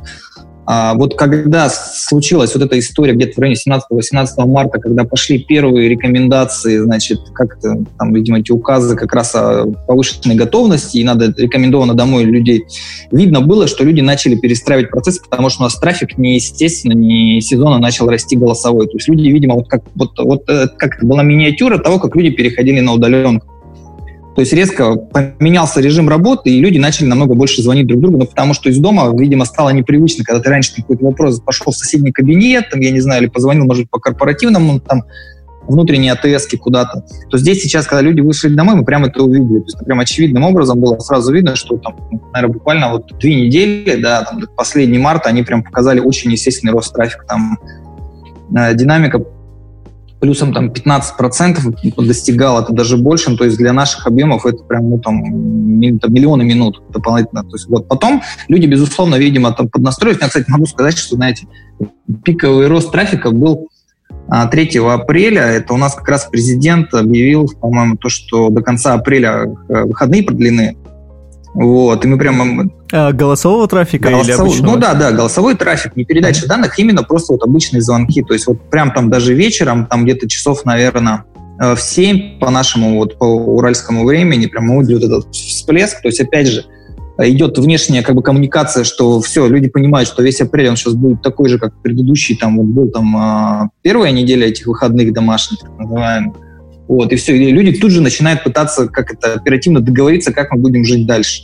А 0.70 0.96
вот 0.96 1.16
когда 1.16 1.70
случилась 1.70 2.54
вот 2.54 2.62
эта 2.62 2.78
история 2.78 3.14
где-то 3.14 3.36
в 3.36 3.40
районе 3.40 3.58
17-18 3.58 4.28
марта, 4.46 4.80
когда 4.80 5.06
пошли 5.06 5.40
первые 5.40 5.88
рекомендации, 5.88 6.80
значит, 6.80 7.22
как 7.34 7.58
то 7.62 7.78
там, 7.98 8.14
видимо, 8.14 8.40
эти 8.40 8.52
указы 8.52 8.98
как 8.98 9.14
раз 9.14 9.34
о 9.34 9.66
повышенной 9.88 10.36
готовности, 10.36 10.98
и 10.98 11.06
надо 11.06 11.34
рекомендовано 11.38 11.94
домой 11.94 12.26
людей, 12.26 12.66
видно 13.12 13.40
было, 13.40 13.66
что 13.66 13.86
люди 13.86 14.02
начали 14.02 14.36
перестраивать 14.36 14.90
процесс, 14.90 15.20
потому 15.20 15.50
что 15.50 15.62
у 15.62 15.64
нас 15.64 15.76
трафик 15.80 16.18
неестественно, 16.18 16.92
не 16.92 17.40
сезонно 17.40 17.80
начал 17.80 18.10
расти 18.10 18.36
голосовой. 18.36 18.88
То 18.88 18.98
есть 18.98 19.08
люди, 19.08 19.30
видимо, 19.30 19.56
вот 19.56 19.70
как, 19.70 19.84
вот, 19.96 20.20
вот, 20.20 20.50
э, 20.50 20.68
как 20.78 21.02
была 21.02 21.24
миниатюра 21.24 21.78
того, 21.78 21.98
как 21.98 22.14
люди 22.18 22.32
переходили 22.32 22.82
на 22.82 22.92
удаленку. 22.92 23.57
То 24.38 24.42
есть 24.42 24.54
резко 24.54 24.96
поменялся 24.96 25.82
режим 25.82 26.08
работы, 26.08 26.52
и 26.52 26.60
люди 26.60 26.78
начали 26.78 27.08
намного 27.08 27.34
больше 27.34 27.64
звонить 27.64 27.88
друг 27.88 28.02
другу, 28.02 28.18
ну, 28.20 28.28
потому 28.28 28.54
что 28.54 28.70
из 28.70 28.78
дома, 28.78 29.12
видимо, 29.18 29.46
стало 29.46 29.72
непривычно, 29.72 30.24
когда 30.24 30.40
ты 30.40 30.52
раньше 30.52 30.76
какой-то 30.76 31.06
вопрос 31.06 31.40
пошел 31.40 31.74
в 31.74 31.76
соседний 31.76 32.12
кабинет, 32.12 32.70
там, 32.70 32.80
я 32.82 32.92
не 32.92 33.00
знаю, 33.00 33.24
или 33.24 33.30
позвонил, 33.30 33.66
может, 33.66 33.90
по 33.90 33.98
корпоративному, 33.98 34.80
там, 34.80 35.06
внутренние 35.68 36.14
АТС 36.14 36.50
куда-то, 36.60 37.04
то 37.32 37.38
здесь 37.40 37.64
сейчас, 37.64 37.88
когда 37.88 38.02
люди 38.02 38.20
вышли 38.22 38.50
домой, 38.50 38.76
мы 38.76 38.86
прямо 38.86 39.08
это 39.08 39.24
увидели. 39.24 39.58
То 39.62 39.66
есть 39.66 39.80
прям 39.84 40.00
очевидным 40.02 40.44
образом 40.44 40.80
было 40.80 41.00
сразу 41.00 41.34
видно, 41.34 41.56
что 41.56 41.78
там, 41.78 41.96
наверное, 42.32 42.54
буквально 42.54 42.92
вот 42.92 43.12
две 43.20 43.34
недели, 43.34 44.00
да, 44.00 44.22
там, 44.22 44.44
последний 44.56 45.00
марта, 45.00 45.30
они 45.30 45.42
прям 45.42 45.64
показали 45.64 46.00
очень 46.00 46.32
естественный 46.32 46.74
рост 46.74 46.94
трафика. 46.94 47.26
Там 47.26 47.58
э, 48.56 48.76
динамика 48.76 49.18
плюсом 50.20 50.54
там 50.54 50.70
15% 50.70 52.06
достигал, 52.06 52.62
это 52.62 52.74
даже 52.74 52.98
больше, 52.98 53.36
то 53.38 53.44
есть 53.44 53.58
для 53.58 53.74
наших 53.74 54.08
объемов 54.08 54.46
это 54.46 54.64
прям 54.64 54.90
ну, 54.90 55.00
там, 55.00 55.18
миллионы 55.18 56.44
минут 56.44 56.82
дополнительно. 56.92 57.44
То 57.44 57.56
есть 57.56 57.68
вот 57.68 57.88
потом 57.88 58.22
люди, 58.48 58.66
безусловно, 58.66 59.16
видимо, 59.16 59.52
там 59.52 59.70
поднастроились. 59.70 60.20
Я, 60.22 60.28
кстати, 60.28 60.50
могу 60.50 60.66
сказать, 60.66 60.98
что, 60.98 61.16
знаете, 61.16 61.48
пиковый 62.24 62.68
рост 62.68 62.92
трафика 62.92 63.32
был 63.32 63.70
3 64.30 64.80
а, 64.80 64.94
апреля. 64.94 65.44
Это 65.44 65.74
у 65.74 65.78
нас 65.78 65.96
как 65.96 66.08
раз 66.10 66.28
президент 66.30 66.94
объявил, 66.94 67.48
по-моему, 67.62 67.98
то, 67.98 68.10
что 68.10 68.50
до 68.50 68.62
конца 68.62 68.94
апреля 68.94 69.46
э, 69.70 69.84
выходные 69.84 70.24
продлены. 70.24 70.78
Вот, 71.58 72.06
и 72.06 72.08
мы 72.08 72.20
прямо... 72.20 72.70
А, 72.92 73.12
голосового 73.12 73.68
трафика 73.68 74.10
Голосов... 74.10 74.28
или 74.28 74.34
обычного? 74.36 74.76
Ну 74.76 74.80
да, 74.80 74.94
да, 74.94 75.12
голосовой 75.12 75.56
трафик, 75.56 75.96
не 75.96 76.06
передача 76.06 76.46
mm-hmm. 76.46 76.50
данных, 76.50 76.78
именно 76.78 77.02
просто 77.02 77.34
вот 77.34 77.42
обычные 77.42 77.82
звонки. 77.82 78.22
То 78.22 78.36
есть 78.36 78.46
вот 78.46 78.70
прям 78.70 78.94
там 78.94 79.10
даже 79.10 79.34
вечером, 79.34 79.88
там 79.88 80.04
где-то 80.04 80.30
часов, 80.30 80.66
наверное, 80.66 81.26
э, 81.60 81.74
в 81.74 81.82
7 81.82 82.38
по 82.38 82.52
нашему 82.52 82.98
вот 82.98 83.18
по 83.18 83.26
уральскому 83.26 84.06
времени, 84.06 84.46
прямо 84.46 84.84
идет 84.84 85.04
этот 85.04 85.34
всплеск. 85.34 86.00
То 86.04 86.10
есть 86.10 86.22
опять 86.22 86.46
же, 86.46 86.66
идет 87.18 87.58
внешняя 87.58 88.04
как 88.04 88.14
бы 88.14 88.22
коммуникация, 88.22 88.84
что 88.84 89.20
все, 89.22 89.48
люди 89.48 89.68
понимают, 89.68 90.08
что 90.08 90.22
весь 90.22 90.40
апрель 90.40 90.70
он 90.70 90.76
сейчас 90.76 90.94
будет 90.94 91.24
такой 91.24 91.50
же, 91.50 91.58
как 91.58 91.74
предыдущий, 91.82 92.38
там 92.38 92.58
вот 92.58 92.68
был 92.68 92.92
там 92.92 93.18
а, 93.18 93.70
первая 93.82 94.12
неделя 94.12 94.46
этих 94.46 94.68
выходных 94.68 95.12
домашних, 95.12 95.62
так 95.62 95.76
называемых. 95.80 96.36
Вот, 96.88 97.12
и 97.12 97.16
все, 97.16 97.36
и 97.36 97.52
люди 97.52 97.78
тут 97.78 97.92
же 97.92 98.02
начинают 98.02 98.44
пытаться 98.44 98.88
как 98.88 99.14
это 99.14 99.34
оперативно 99.34 99.82
договориться, 99.82 100.32
как 100.32 100.52
мы 100.52 100.62
будем 100.62 100.86
жить 100.86 101.06
дальше. 101.06 101.44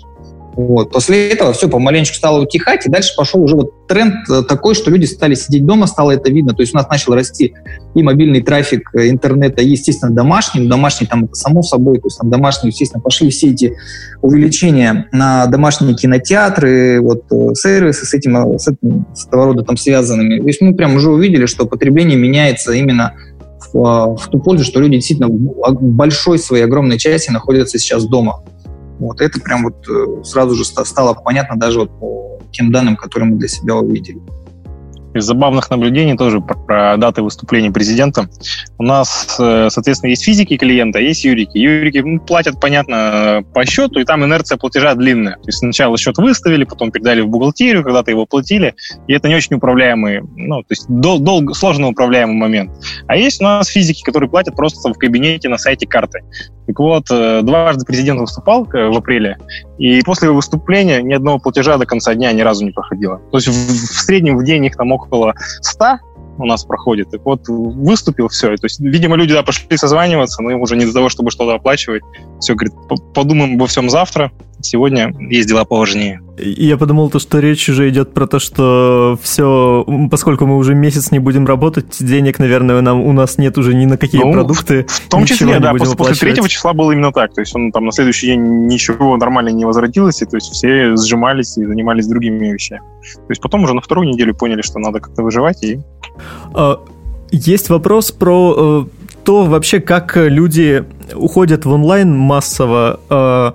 Вот. 0.56 0.92
После 0.92 1.30
этого 1.30 1.54
все 1.54 1.68
помаленечку 1.68 2.16
стало 2.16 2.42
утихать, 2.42 2.86
и 2.86 2.90
дальше 2.90 3.14
пошел 3.18 3.42
уже 3.42 3.56
вот 3.56 3.88
тренд 3.88 4.16
э, 4.30 4.44
такой, 4.48 4.76
что 4.76 4.92
люди 4.92 5.06
стали 5.06 5.34
сидеть 5.34 5.66
дома, 5.66 5.88
стало 5.88 6.12
это 6.12 6.32
видно. 6.32 6.54
То 6.54 6.62
есть 6.62 6.74
у 6.74 6.78
нас 6.78 6.88
начал 6.90 7.14
расти 7.14 7.56
и 7.96 8.04
мобильный 8.04 8.42
трафик 8.42 8.90
э, 8.94 9.10
интернета, 9.10 9.62
и, 9.62 9.70
естественно, 9.70 10.14
домашний. 10.14 10.68
Домашний 10.68 11.08
там 11.08 11.28
само 11.34 11.64
собой, 11.64 11.98
то 11.98 12.08
есть 12.08 12.20
там 12.20 12.30
домашний, 12.30 12.70
естественно, 12.70 13.02
пошли 13.02 13.30
все 13.30 13.50
эти 13.50 13.76
увеличения 14.22 15.08
на 15.12 15.48
домашние 15.48 15.96
кинотеатры, 15.96 17.02
вот 17.02 17.24
э, 17.32 17.54
сервисы 17.56 18.06
с 18.06 18.14
этим, 18.14 18.60
с 18.60 18.68
этим 18.68 19.08
с 19.16 19.26
этого 19.26 19.46
рода 19.46 19.64
там 19.64 19.76
связанными. 19.76 20.40
То 20.40 20.48
есть 20.48 20.62
мы 20.62 20.76
прям 20.76 20.96
уже 20.96 21.10
увидели, 21.10 21.48
что 21.48 21.66
потребление 21.66 22.18
меняется 22.18 22.74
именно 22.74 23.14
в, 23.74 24.16
в 24.16 24.28
ту 24.30 24.40
пользу, 24.40 24.64
что 24.64 24.80
люди 24.80 24.96
действительно 24.96 25.30
в 25.30 25.82
большой 25.82 26.40
своей 26.40 26.64
огромной 26.64 26.98
части 26.98 27.32
находятся 27.32 27.80
сейчас 27.80 28.06
дома. 28.06 28.44
Вот 29.00 29.20
это 29.20 29.40
прям 29.40 29.64
вот 29.64 29.86
э, 29.90 30.24
сразу 30.24 30.56
же 30.56 30.64
стало 30.64 31.14
понятно 31.14 31.58
даже 31.58 31.80
вот 31.80 32.00
по 32.00 32.40
тем 32.52 32.72
данным, 32.72 32.96
которые 32.96 33.32
мы 33.32 33.38
для 33.38 33.48
себя 33.48 33.76
увидели. 33.76 34.22
Из 35.14 35.24
забавных 35.24 35.70
наблюдений 35.70 36.18
тоже 36.18 36.42
про, 36.42 36.98
даты 36.98 37.22
выступления 37.22 37.72
президента. 37.72 38.28
У 38.78 38.84
нас, 38.84 39.38
э, 39.40 39.70
соответственно, 39.70 40.10
есть 40.10 40.24
физики 40.24 40.58
клиента, 40.58 41.00
есть 41.00 41.24
юрики. 41.24 41.58
Юрики 41.58 42.00
ну, 42.00 42.20
платят, 42.20 42.60
понятно, 42.60 43.44
по 43.54 43.66
счету, 43.66 44.00
и 44.00 44.06
там 44.06 44.24
инерция 44.26 44.58
платежа 44.58 44.94
длинная. 44.96 45.36
То 45.36 45.48
есть 45.48 45.60
сначала 45.60 45.98
счет 45.98 46.18
выставили, 46.18 46.64
потом 46.64 46.92
передали 46.92 47.22
в 47.22 47.28
бухгалтерию, 47.28 47.84
когда-то 47.84 48.12
его 48.12 48.26
платили, 48.26 48.76
и 49.08 49.14
это 49.14 49.28
не 49.28 49.36
очень 49.36 49.56
управляемый, 49.56 50.22
ну, 50.36 50.62
то 50.62 50.68
есть 50.70 50.86
дол- 50.90 51.20
долго, 51.20 51.54
сложно 51.54 51.88
управляемый 51.88 52.36
момент. 52.36 52.72
А 53.08 53.16
есть 53.16 53.42
у 53.42 53.44
нас 53.44 53.68
физики, 53.68 54.02
которые 54.04 54.30
платят 54.30 54.56
просто 54.56 54.94
в 54.94 54.98
кабинете 54.98 55.50
на 55.50 55.58
сайте 55.58 55.86
карты. 55.86 56.22
Так 56.66 56.80
вот, 56.80 57.06
э, 57.12 57.42
дважды 57.42 57.86
президент 57.86 58.20
выступал 58.22 58.66
э, 58.74 58.88
в 58.90 58.98
апреле, 58.98 59.38
и 59.78 60.02
после 60.02 60.28
его 60.28 60.38
выступления 60.38 61.02
ни 61.02 61.14
одного 61.14 61.40
платежа 61.40 61.78
до 61.78 61.86
конца 61.86 62.14
дня 62.16 62.32
ни 62.32 62.42
разу 62.42 62.66
не 62.66 62.72
проходило. 62.72 63.18
То 63.32 63.38
есть 63.38 63.48
в, 63.48 63.52
в 63.52 64.02
среднем 64.02 64.38
в 64.38 64.44
день 64.46 64.66
их 64.66 64.76
там 64.76 64.92
около 64.92 65.34
100 65.62 66.00
у 66.38 66.46
нас 66.46 66.64
проходит. 66.64 67.12
Так 67.12 67.22
вот, 67.26 67.48
выступил, 67.48 68.28
все. 68.28 68.56
То 68.58 68.66
есть, 68.66 68.80
видимо, 68.80 69.16
люди 69.16 69.34
да, 69.34 69.44
пошли 69.44 69.78
созваниваться, 69.78 70.42
но 70.42 70.52
им 70.52 70.62
уже 70.62 70.76
не 70.76 70.86
для 70.86 70.94
того, 70.94 71.10
чтобы 71.10 71.32
что-то 71.32 71.56
оплачивать. 71.56 72.04
Все, 72.40 72.56
говорит, 72.56 72.74
подумаем 73.14 73.56
обо 73.56 73.68
всем 73.68 73.90
завтра. 73.90 74.32
Сегодня 74.62 75.14
есть 75.30 75.48
дела 75.48 75.66
поважнее. 75.66 76.23
Я 76.38 76.78
подумал, 76.78 77.12
то, 77.12 77.20
что 77.20 77.40
речь 77.40 77.70
уже 77.70 77.90
идет 77.90 78.14
про 78.14 78.26
то, 78.26 78.40
что 78.40 79.20
все, 79.22 79.86
поскольку 80.10 80.48
мы 80.48 80.58
уже 80.58 80.74
месяц 80.74 81.12
не 81.12 81.20
будем 81.20 81.46
работать, 81.46 81.98
денег, 82.00 82.40
наверное, 82.40 82.82
нам, 82.82 83.02
у 83.02 83.14
нас 83.14 83.38
нет 83.38 83.56
уже 83.60 83.76
ни 83.76 83.86
на 83.86 83.98
какие 83.98 84.22
ну, 84.22 84.34
продукты. 84.34 84.86
В 84.88 85.10
том 85.10 85.26
числе, 85.26 85.60
да, 85.60 85.74
после, 85.74 85.96
после 85.96 86.16
третьего 86.16 86.50
числа 86.50 86.74
было 86.74 86.92
именно 86.92 87.12
так. 87.12 87.36
То 87.36 87.42
есть 87.42 87.56
он 87.56 87.72
там 87.72 87.86
на 87.86 87.92
следующий 87.92 88.28
день 88.28 88.66
ничего 88.66 89.16
нормально 89.18 89.50
не 89.50 89.64
возвратилось, 89.66 90.24
и 90.24 90.26
то 90.26 90.38
есть 90.38 90.52
все 90.52 90.98
сжимались 90.98 91.56
и 91.58 91.66
занимались 91.66 92.08
другими 92.08 92.52
вещами. 92.52 92.82
То 93.14 93.30
есть 93.30 93.42
потом 93.42 93.66
уже 93.66 93.76
на 93.76 93.82
вторую 93.82 94.08
неделю 94.08 94.34
поняли, 94.34 94.64
что 94.64 94.80
надо 94.80 95.00
как-то 95.00 95.22
выживать 95.22 95.64
и... 95.64 95.80
А, 96.56 96.80
есть 97.32 97.70
вопрос 97.70 98.12
про 98.12 98.88
э, 98.88 99.14
то 99.24 99.44
вообще, 99.44 99.80
как 99.80 100.18
люди 100.18 100.84
уходят 101.14 101.66
в 101.66 101.72
онлайн 101.72 102.16
массово, 102.16 103.00
э, 103.10 103.52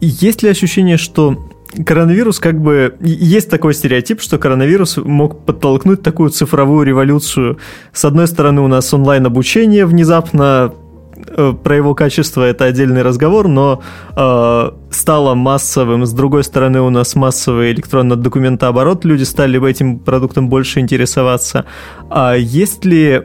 есть 0.00 0.42
ли 0.42 0.48
ощущение, 0.48 0.96
что 0.96 1.36
коронавирус 1.84 2.38
как 2.38 2.60
бы... 2.60 2.96
Есть 3.00 3.50
такой 3.50 3.74
стереотип, 3.74 4.20
что 4.20 4.38
коронавирус 4.38 4.96
мог 4.98 5.44
подтолкнуть 5.44 6.02
такую 6.02 6.30
цифровую 6.30 6.86
революцию. 6.86 7.58
С 7.92 8.04
одной 8.04 8.26
стороны, 8.26 8.60
у 8.60 8.68
нас 8.68 8.92
онлайн-обучение 8.94 9.86
внезапно 9.86 10.72
э, 11.16 11.52
про 11.62 11.76
его 11.76 11.94
качество 11.94 12.42
это 12.42 12.64
отдельный 12.64 13.02
разговор, 13.02 13.48
но 13.48 13.82
э, 14.16 14.70
стало 14.90 15.34
массовым. 15.34 16.06
С 16.06 16.12
другой 16.12 16.44
стороны, 16.44 16.80
у 16.80 16.90
нас 16.90 17.14
массовый 17.14 17.72
электронный 17.72 18.16
документооборот, 18.16 19.04
люди 19.04 19.24
стали 19.24 19.68
этим 19.68 19.98
продуктом 19.98 20.48
больше 20.48 20.80
интересоваться. 20.80 21.64
А 22.10 22.34
есть 22.34 22.84
ли 22.84 23.22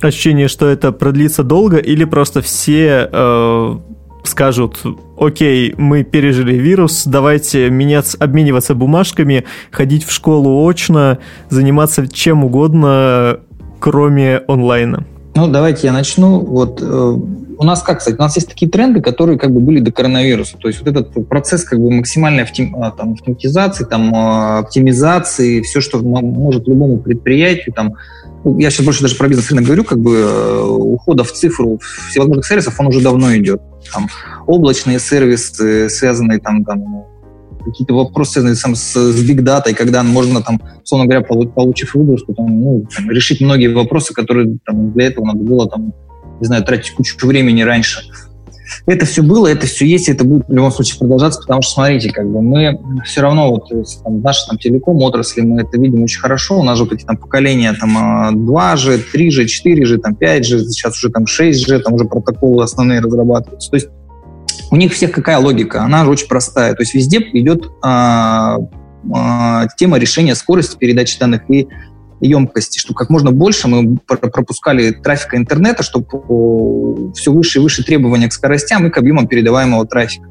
ощущение, 0.00 0.48
что 0.48 0.66
это 0.66 0.92
продлится 0.92 1.44
долго, 1.44 1.76
или 1.76 2.04
просто 2.04 2.42
все 2.42 3.08
э, 3.12 3.76
скажут, 4.24 4.82
окей, 5.18 5.74
мы 5.76 6.04
пережили 6.04 6.54
вирус, 6.54 7.04
давайте 7.06 7.70
меняться, 7.70 8.16
обмениваться 8.18 8.74
бумажками, 8.74 9.44
ходить 9.70 10.04
в 10.04 10.12
школу 10.12 10.66
очно, 10.68 11.18
заниматься 11.50 12.06
чем 12.08 12.44
угодно, 12.44 13.40
кроме 13.80 14.42
онлайна? 14.48 15.04
Ну, 15.34 15.48
давайте 15.48 15.86
я 15.86 15.92
начну. 15.92 16.40
Вот 16.40 16.80
э, 16.82 17.16
у 17.62 17.64
нас 17.64 17.82
как, 17.82 18.00
кстати, 18.00 18.16
у 18.16 18.20
нас 18.20 18.34
есть 18.36 18.48
такие 18.48 18.70
тренды, 18.70 19.00
которые 19.00 19.38
как 19.38 19.52
бы 19.52 19.60
были 19.60 19.80
до 19.80 19.92
коронавируса. 19.92 20.58
То 20.58 20.68
есть 20.68 20.80
вот 20.80 20.88
этот 20.88 21.28
процесс 21.28 21.64
как 21.64 21.78
бы 21.78 21.90
максимальной 21.90 22.42
автом, 22.42 22.76
а, 22.76 22.90
там, 22.90 23.12
автоматизации, 23.12 23.84
там, 23.84 24.14
а, 24.14 24.58
оптимизации, 24.58 25.62
все, 25.62 25.80
что 25.80 26.00
может 26.00 26.68
любому 26.68 26.98
предприятию, 26.98 27.72
там, 27.72 27.94
ну, 28.44 28.58
я 28.58 28.70
сейчас 28.70 28.84
больше 28.84 29.02
даже 29.02 29.16
про 29.16 29.28
бизнес-рынок 29.28 29.64
говорю, 29.64 29.84
как 29.84 29.98
бы 29.98 30.16
э, 30.16 30.64
ухода 30.64 31.22
в 31.24 31.32
цифру 31.32 31.78
всевозможных 32.10 32.44
сервисов, 32.44 32.78
он 32.78 32.88
уже 32.88 33.00
давно 33.00 33.34
идет. 33.36 33.62
Там, 33.92 34.08
облачные 34.46 34.98
сервисы, 34.98 35.88
связанные 35.88 36.38
там, 36.38 36.64
там 36.64 36.80
ну, 36.80 37.06
какие-то 37.64 37.94
вопросы, 37.94 38.32
связанные 38.32 38.56
там, 38.56 38.74
с, 38.74 38.94
с 38.94 39.30
big 39.30 39.40
data, 39.40 39.72
когда 39.74 40.02
можно, 40.02 40.42
там, 40.42 40.60
условно 40.82 41.06
говоря, 41.06 41.24
получив 41.46 41.94
выгрузку, 41.94 42.34
там, 42.34 42.60
ну, 42.60 42.86
там, 42.94 43.10
решить 43.10 43.40
многие 43.40 43.72
вопросы, 43.72 44.14
которые 44.14 44.58
там, 44.64 44.92
для 44.92 45.06
этого 45.06 45.26
надо 45.26 45.40
было 45.40 45.68
там, 45.68 45.92
не 46.40 46.46
знаю, 46.46 46.64
тратить 46.64 46.92
кучу 46.94 47.26
времени 47.26 47.62
раньше. 47.62 48.00
Это 48.86 49.06
все 49.06 49.22
было, 49.22 49.46
это 49.46 49.66
все 49.66 49.86
есть, 49.86 50.08
это 50.08 50.24
будет 50.24 50.48
в 50.48 50.52
любом 50.52 50.72
случае 50.72 50.98
продолжаться, 50.98 51.40
потому 51.40 51.62
что, 51.62 51.74
смотрите, 51.74 52.10
как 52.10 52.28
бы 52.28 52.42
мы 52.42 52.80
все 53.04 53.20
равно, 53.20 53.50
вот 53.50 53.68
там, 54.02 54.20
наши 54.22 54.46
там, 54.48 54.58
телеком 54.58 54.96
отрасли, 55.02 55.42
мы 55.42 55.62
это 55.62 55.78
видим 55.78 56.02
очень 56.02 56.20
хорошо, 56.20 56.58
у 56.58 56.62
нас 56.62 56.78
же 56.78 56.84
вот 56.84 56.92
эти 56.92 57.04
там 57.04 57.16
поколения 57.16 57.74
там 57.78 57.96
2G, 58.48 59.02
3G, 59.14 59.46
4G, 59.46 59.98
там 59.98 60.16
5G, 60.20 60.64
сейчас 60.64 60.96
уже 60.96 61.10
там 61.10 61.24
6G, 61.24 61.78
там 61.80 61.94
уже 61.94 62.06
протоколы 62.06 62.64
основные 62.64 63.00
разрабатываются. 63.00 63.70
То 63.70 63.76
есть 63.76 63.88
у 64.70 64.76
них 64.76 64.92
всех 64.92 65.12
какая 65.12 65.38
логика? 65.38 65.82
Она 65.82 66.04
же 66.04 66.10
очень 66.10 66.26
простая. 66.26 66.74
То 66.74 66.82
есть 66.82 66.94
везде 66.94 67.18
идет 67.18 67.70
а, 67.82 68.58
а, 69.14 69.66
тема 69.76 69.98
решения 69.98 70.34
скорости 70.34 70.76
передачи 70.76 71.18
данных 71.18 71.42
и 71.50 71.68
емкости, 72.22 72.78
чтобы 72.78 72.98
как 72.98 73.10
можно 73.10 73.32
больше 73.32 73.68
мы 73.68 73.98
пропускали 74.06 74.92
трафика 74.92 75.36
интернета, 75.36 75.82
чтобы 75.82 77.12
все 77.14 77.32
выше 77.32 77.58
и 77.58 77.62
выше 77.62 77.84
требования 77.84 78.28
к 78.28 78.32
скоростям 78.32 78.86
и 78.86 78.90
к 78.90 78.98
объемам 78.98 79.26
передаваемого 79.26 79.86
трафика. 79.86 80.28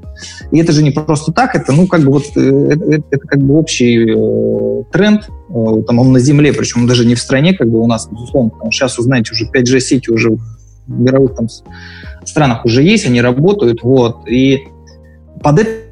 И 0.51 0.59
это 0.59 0.71
же 0.71 0.83
не 0.83 0.91
просто 0.91 1.31
так, 1.31 1.55
это, 1.55 1.71
ну, 1.71 1.87
как 1.87 2.01
бы 2.01 2.11
вот, 2.11 2.25
э, 2.35 2.39
это, 2.39 2.85
это, 2.85 3.03
это 3.11 3.27
как 3.27 3.39
бы 3.39 3.57
общий 3.57 4.11
э, 4.11 4.83
тренд, 4.91 5.29
э, 5.49 5.83
там 5.87 5.99
он 5.99 6.11
на 6.11 6.19
Земле, 6.19 6.53
причем 6.53 6.85
даже 6.85 7.05
не 7.05 7.15
в 7.15 7.19
стране, 7.19 7.53
как 7.53 7.69
бы 7.69 7.79
у 7.79 7.87
нас, 7.87 8.07
безусловно, 8.11 8.51
сейчас, 8.71 8.97
вы 8.97 9.05
знаете, 9.05 9.31
уже 9.31 9.49
5G-сети 9.49 10.11
уже 10.11 10.31
в 10.31 10.39
мировых 10.87 11.35
там 11.35 11.47
странах 12.25 12.65
уже 12.65 12.83
есть, 12.83 13.05
они 13.05 13.21
работают, 13.21 13.83
вот, 13.83 14.27
и 14.27 14.67
под 15.41 15.59
это 15.59 15.90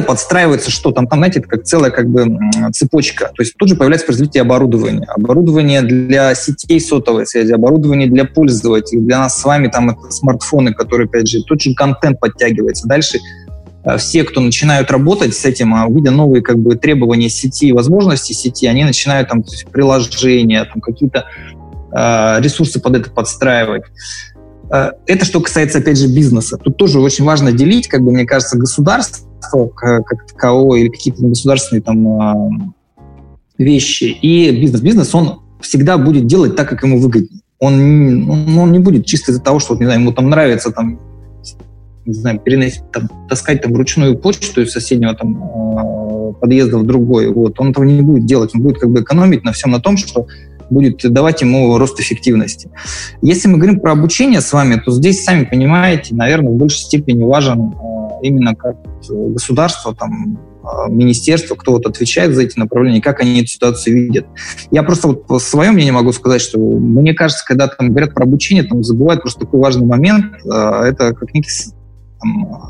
подстраивается 0.00 0.70
что 0.70 0.92
там, 0.92 1.06
там, 1.06 1.18
знаете, 1.20 1.40
это 1.40 1.48
как 1.48 1.64
целая 1.64 1.90
как 1.90 2.08
бы 2.08 2.26
цепочка. 2.72 3.26
То 3.34 3.42
есть 3.42 3.54
тут 3.56 3.68
же 3.68 3.76
появляется 3.76 4.08
развитие 4.08 4.42
оборудования. 4.42 5.06
Оборудование 5.08 5.82
для 5.82 6.34
сетей 6.34 6.80
сотовой 6.80 7.26
связи, 7.26 7.52
оборудование 7.52 8.08
для 8.08 8.24
пользователей, 8.24 9.02
для 9.02 9.18
нас 9.18 9.40
с 9.40 9.44
вами 9.44 9.68
там 9.68 9.90
это 9.90 10.10
смартфоны, 10.10 10.74
которые, 10.74 11.06
опять 11.06 11.28
же, 11.28 11.42
тот 11.42 11.60
же 11.60 11.74
контент 11.74 12.20
подтягивается. 12.20 12.86
Дальше 12.86 13.18
э, 13.84 13.96
все, 13.98 14.24
кто 14.24 14.40
начинают 14.40 14.90
работать 14.90 15.34
с 15.34 15.44
этим, 15.44 15.74
а 15.74 15.86
увидя 15.86 16.10
новые 16.10 16.42
как 16.42 16.58
бы 16.58 16.76
требования 16.76 17.28
сети, 17.28 17.72
возможности 17.72 18.32
сети, 18.32 18.66
они 18.66 18.84
начинают 18.84 19.28
там 19.28 19.44
приложения, 19.72 20.64
там 20.64 20.80
какие-то 20.80 21.26
э, 21.92 22.40
ресурсы 22.40 22.80
под 22.80 22.96
это 22.96 23.10
подстраивать. 23.10 23.84
Э, 24.70 24.90
это 25.06 25.24
что 25.24 25.40
касается, 25.40 25.78
опять 25.78 25.98
же, 25.98 26.08
бизнеса. 26.08 26.56
Тут 26.56 26.76
тоже 26.76 27.00
очень 27.00 27.24
важно 27.24 27.52
делить, 27.52 27.88
как 27.88 28.02
бы, 28.02 28.12
мне 28.12 28.24
кажется, 28.24 28.58
государство 28.58 29.25
как 29.74 30.26
таковое 30.26 30.80
или 30.80 30.88
какие-то 30.88 31.22
государственные 31.22 31.82
там 31.82 32.08
а, 32.20 32.50
вещи 33.58 34.04
и 34.04 34.50
бизнес. 34.50 34.80
Бизнес, 34.80 35.14
он 35.14 35.40
всегда 35.60 35.98
будет 35.98 36.26
делать 36.26 36.56
так, 36.56 36.68
как 36.68 36.82
ему 36.82 37.00
выгоднее. 37.00 37.40
Он, 37.58 38.30
он, 38.30 38.58
он 38.58 38.72
не 38.72 38.78
будет 38.78 39.06
чисто 39.06 39.32
из-за 39.32 39.42
того, 39.42 39.58
что, 39.58 39.76
не 39.76 39.84
знаю, 39.84 40.00
ему 40.00 40.12
там 40.12 40.28
нравится 40.28 40.70
там, 40.70 41.00
не 42.04 42.12
знаю, 42.12 42.38
переносить, 42.38 42.82
там, 42.92 43.08
таскать 43.28 43.62
там 43.62 43.74
ручную 43.74 44.18
почту 44.18 44.62
из 44.62 44.72
соседнего 44.72 45.14
там 45.14 45.42
а, 45.42 46.32
подъезда 46.32 46.78
в 46.78 46.86
другой. 46.86 47.32
Вот. 47.32 47.58
Он 47.58 47.70
этого 47.70 47.84
не 47.84 48.02
будет 48.02 48.26
делать. 48.26 48.50
Он 48.54 48.62
будет 48.62 48.78
как 48.78 48.90
бы 48.90 49.00
экономить 49.00 49.44
на 49.44 49.52
всем 49.52 49.70
на 49.70 49.80
том, 49.80 49.96
что 49.96 50.26
будет 50.70 51.00
давать 51.12 51.40
ему 51.42 51.78
рост 51.78 51.98
эффективности. 52.00 52.70
Если 53.22 53.48
мы 53.48 53.58
говорим 53.58 53.80
про 53.80 53.92
обучение 53.92 54.40
с 54.40 54.52
вами, 54.52 54.80
то 54.84 54.90
здесь, 54.90 55.24
сами 55.24 55.44
понимаете, 55.44 56.14
наверное, 56.14 56.52
в 56.52 56.56
большей 56.56 56.80
степени 56.80 57.22
важен 57.22 57.72
э, 57.72 57.95
именно 58.22 58.54
как 58.54 58.76
государство, 59.08 59.94
там, 59.94 60.38
э, 60.62 60.90
министерство, 60.90 61.54
кто 61.54 61.72
вот 61.72 61.86
отвечает 61.86 62.34
за 62.34 62.42
эти 62.42 62.58
направления, 62.58 63.00
как 63.00 63.20
они 63.20 63.40
эту 63.40 63.48
ситуацию 63.48 63.96
видят. 63.96 64.26
Я 64.70 64.82
просто 64.82 65.08
вот 65.08 65.26
по 65.26 65.38
своему 65.38 65.74
мнению 65.74 65.94
могу 65.94 66.12
сказать, 66.12 66.40
что 66.40 66.58
мне 66.58 67.14
кажется, 67.14 67.44
когда 67.46 67.68
там 67.68 67.88
говорят 67.90 68.14
про 68.14 68.24
обучение, 68.24 68.64
там 68.64 68.82
забывают 68.82 69.22
просто 69.22 69.40
такой 69.40 69.60
важный 69.60 69.86
момент, 69.86 70.34
э, 70.44 70.48
это 70.48 71.14
как 71.14 71.32
некий 71.34 71.50
там, 72.20 72.60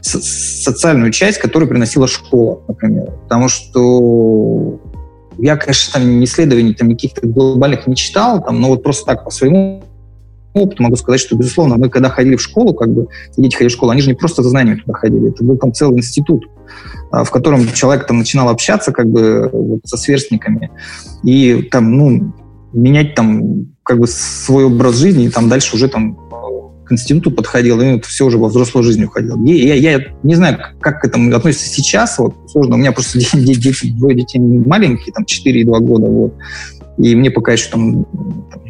социальную 0.00 1.12
часть, 1.12 1.38
которую 1.38 1.68
приносила 1.68 2.06
школа, 2.08 2.62
например. 2.66 3.12
Потому 3.22 3.48
что 3.48 4.80
я, 5.38 5.56
конечно, 5.56 5.92
там 6.00 6.24
исследований 6.24 6.74
там 6.74 6.90
каких-то 6.90 7.26
глобальных 7.26 7.86
не 7.86 7.96
читал, 7.96 8.42
там, 8.42 8.60
но 8.60 8.68
вот 8.68 8.82
просто 8.82 9.06
так 9.06 9.24
по 9.24 9.30
своему 9.30 9.82
опыту 10.54 10.82
могу 10.82 10.96
сказать, 10.96 11.20
что, 11.20 11.36
безусловно, 11.36 11.76
мы 11.76 11.88
когда 11.88 12.08
ходили 12.08 12.36
в 12.36 12.42
школу, 12.42 12.74
как 12.74 12.88
бы, 12.90 13.08
дети 13.36 13.54
ходили 13.54 13.68
в 13.68 13.72
школу, 13.72 13.92
они 13.92 14.02
же 14.02 14.08
не 14.08 14.14
просто 14.14 14.42
за 14.42 14.50
знаниями 14.50 14.80
туда 14.80 14.94
ходили, 14.94 15.30
это 15.30 15.44
был 15.44 15.56
там 15.56 15.72
целый 15.72 15.98
институт, 15.98 16.46
а, 17.10 17.24
в 17.24 17.30
котором 17.30 17.66
человек 17.72 18.06
там 18.06 18.18
начинал 18.18 18.48
общаться 18.48 18.92
как 18.92 19.08
бы 19.08 19.48
вот, 19.52 19.80
со 19.84 19.96
сверстниками 19.96 20.70
и 21.22 21.68
там, 21.70 21.96
ну, 21.96 22.34
менять 22.72 23.14
там 23.14 23.66
как 23.82 23.98
бы 23.98 24.06
свой 24.06 24.64
образ 24.64 24.96
жизни, 24.96 25.24
и 25.24 25.30
там 25.30 25.48
дальше 25.48 25.76
уже 25.76 25.88
там 25.88 26.16
к 26.88 26.92
институту 26.92 27.30
подходил, 27.30 27.80
и 27.80 27.86
это 27.86 28.08
все 28.08 28.24
уже 28.26 28.38
во 28.38 28.48
взрослую 28.48 28.82
жизнь 28.82 29.04
уходил. 29.04 29.42
Я, 29.44 29.74
я, 29.74 29.92
я 29.92 30.06
не 30.22 30.34
знаю, 30.34 30.58
как 30.80 31.00
к 31.00 31.04
этому 31.04 31.34
относится 31.36 31.68
сейчас, 31.68 32.18
вот, 32.18 32.34
сложно. 32.50 32.76
У 32.76 32.78
меня 32.78 32.92
просто 32.92 33.18
дети, 33.34 33.60
дети, 33.60 33.90
двое 33.90 34.16
детей 34.16 34.38
маленькие, 34.38 35.12
там 35.12 35.24
4 35.24 35.60
и 35.60 35.64
2 35.64 35.78
года, 35.80 36.06
вот. 36.06 36.34
И 36.98 37.14
мне 37.14 37.30
пока 37.30 37.52
еще 37.52 37.70
там, 37.70 38.06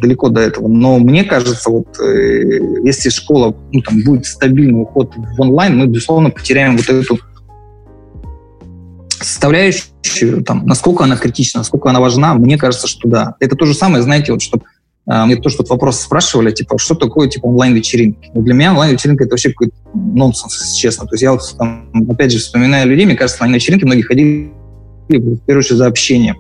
далеко 0.01 0.29
до 0.29 0.41
этого. 0.41 0.69
Но 0.69 0.99
мне 0.99 1.25
кажется, 1.25 1.71
вот 1.71 1.99
э, 1.99 2.61
если 2.85 3.09
школа 3.09 3.57
ну, 3.73 3.81
там, 3.81 4.03
будет 4.05 4.27
стабильный 4.27 4.83
уход 4.83 5.13
в 5.17 5.41
онлайн, 5.41 5.79
мы, 5.79 5.87
безусловно, 5.87 6.31
потеряем 6.31 6.77
вот 6.77 6.89
эту 6.89 7.19
составляющую, 9.21 10.45
там, 10.45 10.67
насколько 10.67 11.05
она 11.05 11.17
критична, 11.17 11.61
насколько 11.61 11.89
она 11.89 12.01
важна, 12.01 12.35
мне 12.35 12.59
кажется, 12.59 12.87
что 12.87 13.09
да. 13.09 13.35
Это 13.41 13.57
то 13.57 13.65
же 13.65 13.75
самое, 13.75 14.03
знаете, 14.03 14.33
вот, 14.33 14.43
чтобы 14.43 14.65
а, 15.07 15.27
мне 15.27 15.37
тоже 15.37 15.57
тут 15.57 15.71
вопрос 15.71 16.01
спрашивали, 16.01 16.51
типа, 16.53 16.79
что 16.79 16.95
такое, 16.95 17.29
типа, 17.29 17.47
онлайн-вечеринки? 17.47 18.31
Ну, 18.35 18.43
для 18.43 18.55
меня 18.55 18.73
онлайн-вечеринка— 18.73 19.25
это 19.25 19.33
вообще 19.33 19.49
какой-то 19.49 19.75
нонсенс, 19.95 20.61
если 20.61 20.77
честно. 20.77 21.07
То 21.07 21.15
есть 21.15 21.23
я 21.23 21.33
вот, 21.33 21.41
там, 21.59 21.91
опять 22.11 22.31
же, 22.31 22.39
вспоминаю 22.39 22.87
людей, 22.89 23.07
мне 23.07 23.17
кажется, 23.17 23.45
на 23.45 23.55
вечеринки 23.55 23.85
многие 23.85 24.03
ходили, 24.03 24.53
в 25.09 25.17
первую 25.17 25.59
очередь, 25.59 25.79
за 25.79 25.87
общением 25.87 26.37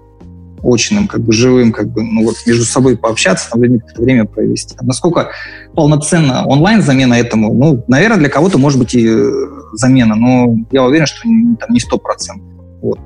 очным, 0.62 1.08
как 1.08 1.22
бы 1.22 1.32
живым, 1.32 1.72
как 1.72 1.88
бы, 1.88 2.02
ну 2.02 2.24
вот 2.24 2.36
между 2.46 2.64
собой 2.64 2.96
пообщаться, 2.96 3.50
там, 3.50 3.60
время, 3.60 3.80
время 3.96 4.24
провести. 4.24 4.76
Там, 4.76 4.86
насколько 4.86 5.30
полноценно 5.74 6.46
онлайн-замена 6.46 7.14
этому, 7.14 7.52
ну, 7.54 7.84
наверное, 7.88 8.18
для 8.18 8.28
кого-то 8.28 8.58
может 8.58 8.78
быть 8.78 8.94
и 8.94 9.06
э, 9.06 9.30
замена, 9.74 10.14
но 10.14 10.56
я 10.72 10.84
уверен, 10.84 11.06
что 11.06 11.22
там 11.22 11.70
не 11.70 11.80
сто 11.80 11.98
процентов. 11.98 12.46
Вот. 12.80 12.98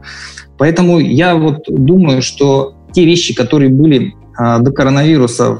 Поэтому 0.58 0.98
я 0.98 1.34
вот 1.34 1.64
думаю, 1.68 2.22
что 2.22 2.74
те 2.92 3.04
вещи, 3.04 3.34
которые 3.34 3.70
были 3.70 4.14
а, 4.36 4.58
до 4.58 4.70
коронавируса 4.70 5.58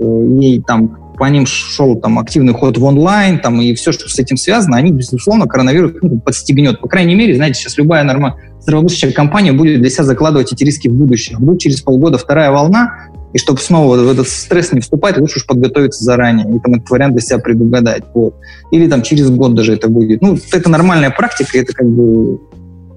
и 0.00 0.62
там 0.66 1.14
по 1.18 1.26
ним 1.26 1.44
шел 1.44 1.96
там 2.00 2.18
активный 2.18 2.54
ход 2.54 2.78
в 2.78 2.84
онлайн, 2.84 3.40
там 3.40 3.60
и 3.60 3.74
все, 3.74 3.92
что 3.92 4.08
с 4.08 4.18
этим 4.18 4.38
связано, 4.38 4.78
они, 4.78 4.90
безусловно, 4.90 5.46
коронавирус 5.46 5.92
ну, 6.00 6.18
подстегнет. 6.18 6.80
По 6.80 6.88
крайней 6.88 7.14
мере, 7.14 7.36
знаете, 7.36 7.60
сейчас 7.60 7.76
любая 7.76 8.04
норма 8.04 8.38
здравомыслящая 8.60 9.12
компания 9.12 9.52
будет 9.52 9.80
для 9.80 9.90
себя 9.90 10.04
закладывать 10.04 10.52
эти 10.52 10.64
риски 10.64 10.88
в 10.88 10.94
будущее. 10.94 11.38
Будет 11.38 11.60
через 11.60 11.80
полгода 11.80 12.18
вторая 12.18 12.50
волна, 12.50 13.10
И 13.32 13.38
чтобы 13.38 13.60
снова 13.60 13.96
в 13.96 14.10
этот 14.10 14.28
стресс 14.28 14.72
не 14.72 14.80
вступать, 14.80 15.16
лучше 15.18 15.38
уж 15.38 15.46
подготовиться 15.46 16.02
заранее 16.02 16.56
и 16.56 16.58
там 16.58 16.74
этот 16.74 16.90
вариант 16.90 17.14
для 17.14 17.22
себя 17.22 17.38
предугадать. 17.38 18.02
Вот. 18.12 18.34
Или 18.72 18.88
там 18.88 19.02
через 19.02 19.30
год 19.30 19.54
даже 19.54 19.74
это 19.74 19.88
будет. 19.88 20.20
Ну, 20.20 20.36
это 20.52 20.68
нормальная 20.68 21.10
практика, 21.10 21.58
это 21.58 21.72
как 21.72 21.88
бы 21.88 22.40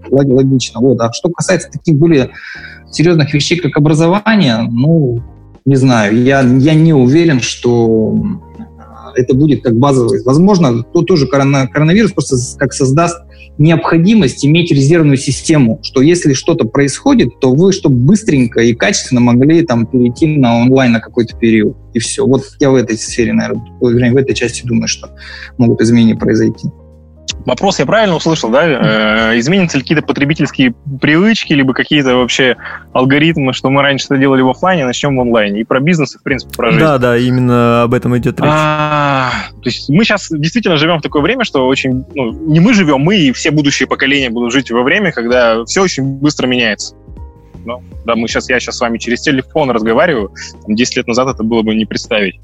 логично. 0.10 0.80
Вот. 0.82 1.00
А 1.02 1.12
что 1.14 1.30
касается 1.30 1.70
таких 1.72 1.98
более 1.98 2.32
серьезных 2.92 3.34
вещей, 3.34 3.60
как 3.60 3.78
образование, 3.78 4.68
ну, 4.70 5.22
не 5.66 5.76
знаю, 5.76 6.22
я, 6.24 6.42
я 6.42 6.74
не 6.74 6.94
уверен, 6.94 7.40
что 7.40 8.16
это 9.16 9.36
будет 9.36 9.64
как 9.64 9.76
базовый. 9.76 10.24
Возможно, 10.24 10.84
то 10.84 11.04
тоже 11.04 11.28
коронавирус 11.28 12.12
просто 12.12 12.38
как 12.58 12.74
создаст 12.74 13.18
необходимость 13.58 14.46
иметь 14.46 14.72
резервную 14.72 15.18
систему, 15.18 15.80
что 15.84 16.02
если 16.02 16.34
что-то 16.34 16.66
происходит, 16.66 17.40
то 17.40 17.54
вы, 17.54 17.72
чтобы 17.72 17.96
быстренько 17.96 18.62
и 18.62 18.74
качественно 18.74 19.22
могли 19.22 19.64
там 19.64 19.86
перейти 19.86 20.26
на 20.38 20.58
онлайн 20.58 20.94
на 20.94 21.00
какой-то 21.00 21.38
период. 21.38 21.78
И 21.94 22.00
все. 22.00 22.26
Вот 22.26 22.44
я 22.60 22.72
в 22.72 22.76
этой 22.76 22.98
сфере, 22.98 23.34
наверное, 23.34 24.12
в 24.12 24.18
этой 24.18 24.34
части 24.34 24.66
думаю, 24.66 24.88
что 24.88 25.10
могут 25.58 25.82
изменения 25.82 26.16
произойти. 26.16 26.70
Вопрос 27.46 27.80
я 27.80 27.86
правильно 27.86 28.16
услышал, 28.16 28.50
да? 28.50 29.32
Э, 29.34 29.40
изменятся 29.40 29.78
ли 29.78 29.84
какие-то 29.84 30.06
потребительские 30.06 30.74
привычки, 31.02 31.52
либо 31.52 31.74
какие-то 31.74 32.16
вообще 32.16 32.56
алгоритмы, 32.94 33.52
что 33.54 33.70
мы 33.70 33.82
раньше 33.82 34.08
делали 34.18 34.42
в 34.42 34.50
офлайне, 34.50 34.86
начнем 34.86 35.18
в 35.18 35.22
онлайне? 35.22 35.62
И 35.62 35.64
про 35.66 35.82
бизнес, 35.82 36.16
и, 36.16 36.20
в 36.20 36.24
принципе, 36.24 36.54
про 36.56 36.72
жизнь. 36.72 36.84
Да, 36.84 36.98
да, 36.98 37.18
именно 37.18 37.84
об 37.84 37.94
этом 37.94 38.18
идет 38.18 38.40
речь. 38.40 38.50
А, 38.50 39.32
то 39.62 39.70
есть 39.70 39.90
мы 39.90 40.06
сейчас 40.06 40.30
действительно 40.32 40.78
живем 40.78 41.00
в 41.00 41.02
такое 41.02 41.22
время, 41.22 41.44
что 41.44 41.68
очень... 41.68 42.06
Ну, 42.16 42.32
не 42.32 42.62
мы 42.62 42.74
живем, 42.74 43.02
мы 43.02 43.18
и 43.18 43.32
все 43.34 43.52
будущие 43.52 43.88
поколения 43.88 44.30
будут 44.30 44.54
жить 44.54 44.72
во 44.72 44.84
время, 44.84 45.12
когда 45.12 45.66
все 45.66 45.82
очень 45.82 46.04
быстро 46.20 46.48
меняется. 46.48 46.96
Ну, 47.66 47.82
да, 48.06 48.16
мы 48.16 48.28
сейчас, 48.28 48.50
я 48.50 48.60
сейчас 48.60 48.78
с 48.78 48.82
вами 48.82 48.98
через 48.98 49.22
телефон 49.22 49.72
разговариваю, 49.72 50.34
10 50.68 50.98
лет 50.98 51.08
назад 51.08 51.28
это 51.30 51.44
было 51.44 51.62
бы 51.62 51.76
не 51.76 51.86
представить. 51.86 52.40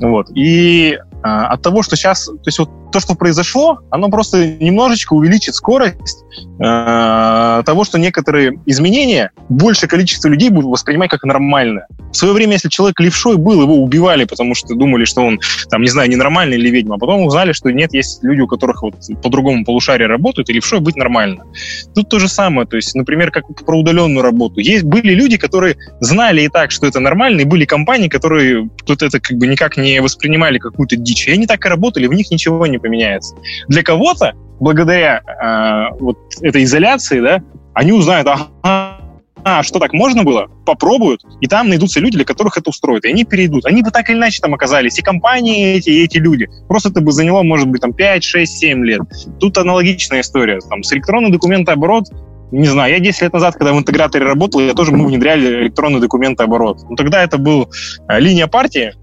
Вот. 0.00 0.28
И 0.34 0.98
а, 1.22 1.48
от 1.48 1.62
того, 1.62 1.82
что 1.82 1.96
сейчас, 1.96 2.26
то 2.26 2.40
есть 2.44 2.58
вот 2.58 2.70
то, 2.96 3.00
что 3.00 3.14
произошло, 3.14 3.80
оно 3.90 4.08
просто 4.08 4.54
немножечко 4.54 5.12
увеличит 5.12 5.54
скорость 5.54 6.24
э, 6.58 7.62
того, 7.66 7.84
что 7.84 7.98
некоторые 7.98 8.58
изменения 8.64 9.32
большее 9.50 9.90
количество 9.90 10.28
людей 10.28 10.48
будут 10.48 10.70
воспринимать 10.70 11.10
как 11.10 11.24
нормальное. 11.24 11.88
В 12.10 12.16
свое 12.16 12.32
время, 12.32 12.52
если 12.52 12.70
человек 12.70 12.98
левшой 12.98 13.36
был, 13.36 13.60
его 13.60 13.74
убивали, 13.74 14.24
потому 14.24 14.54
что 14.54 14.74
думали, 14.74 15.04
что 15.04 15.20
он, 15.20 15.38
там, 15.68 15.82
не 15.82 15.88
знаю, 15.88 16.08
ненормальный 16.08 16.56
или 16.56 16.70
ведьма, 16.70 16.94
а 16.94 16.98
потом 16.98 17.26
узнали, 17.26 17.52
что 17.52 17.70
нет, 17.70 17.92
есть 17.92 18.24
люди, 18.24 18.40
у 18.40 18.46
которых 18.46 18.80
вот 18.80 18.94
по 19.22 19.28
другому 19.28 19.66
полушарию 19.66 20.08
работают, 20.08 20.48
и 20.48 20.54
левшой 20.54 20.80
быть 20.80 20.96
нормально. 20.96 21.44
Тут 21.94 22.08
то 22.08 22.18
же 22.18 22.28
самое, 22.28 22.66
то 22.66 22.76
есть, 22.76 22.94
например, 22.94 23.30
как 23.30 23.44
про 23.66 23.78
удаленную 23.78 24.22
работу. 24.22 24.60
Есть, 24.60 24.84
были 24.84 25.12
люди, 25.12 25.36
которые 25.36 25.76
знали 26.00 26.40
и 26.40 26.48
так, 26.48 26.70
что 26.70 26.86
это 26.86 27.00
нормально, 27.00 27.42
и 27.42 27.44
были 27.44 27.66
компании, 27.66 28.08
которые 28.08 28.70
тут 28.86 29.02
это 29.02 29.20
как 29.20 29.36
бы 29.36 29.46
никак 29.46 29.76
не 29.76 30.00
воспринимали 30.00 30.56
какую-то 30.56 30.96
дичь. 30.96 31.28
И 31.28 31.32
они 31.32 31.46
так 31.46 31.66
и 31.66 31.68
работали, 31.68 32.06
в 32.06 32.14
них 32.14 32.30
ничего 32.30 32.66
не 32.66 32.78
поменяется. 32.86 33.34
Для 33.68 33.82
кого-то, 33.82 34.34
благодаря 34.60 35.20
э, 35.20 35.96
вот 36.00 36.18
этой 36.40 36.64
изоляции, 36.64 37.20
да, 37.20 37.42
они 37.74 37.92
узнают, 37.92 38.28
ага, 38.28 38.98
а, 39.44 39.62
что 39.62 39.78
так 39.78 39.92
можно 39.92 40.24
было, 40.24 40.48
попробуют, 40.64 41.22
и 41.40 41.46
там 41.46 41.68
найдутся 41.68 42.00
люди, 42.00 42.16
для 42.16 42.24
которых 42.24 42.58
это 42.58 42.70
устроит, 42.70 43.04
и 43.04 43.08
они 43.08 43.24
перейдут. 43.24 43.64
Они 43.66 43.82
бы 43.82 43.90
так 43.90 44.10
или 44.10 44.16
иначе 44.16 44.40
там 44.40 44.54
оказались, 44.54 44.98
и 44.98 45.02
компании 45.02 45.76
эти, 45.76 45.90
и 45.90 46.04
эти 46.04 46.18
люди. 46.18 46.48
Просто 46.68 46.88
это 46.88 47.00
бы 47.00 47.12
заняло, 47.12 47.42
может 47.42 47.68
быть, 47.68 47.80
там 47.80 47.92
5, 47.92 48.24
6, 48.24 48.58
7 48.58 48.84
лет. 48.84 49.02
Тут 49.38 49.56
аналогичная 49.58 50.22
история. 50.22 50.58
Там, 50.68 50.82
с 50.82 50.92
электронным 50.92 51.30
документооборот 51.30 52.06
не 52.52 52.68
знаю, 52.68 52.92
я 52.92 53.00
10 53.00 53.22
лет 53.22 53.32
назад, 53.32 53.54
когда 53.54 53.72
в 53.72 53.78
интеграторе 53.78 54.24
работал, 54.24 54.60
я 54.60 54.72
тоже, 54.72 54.92
мы 54.92 55.06
внедряли 55.06 55.64
электронный 55.64 56.00
документооборот. 56.00 56.78
Но 56.88 56.94
тогда 56.94 57.22
это 57.22 57.38
был 57.38 57.68
э, 58.08 58.20
линия 58.20 58.46
партии, 58.46 58.94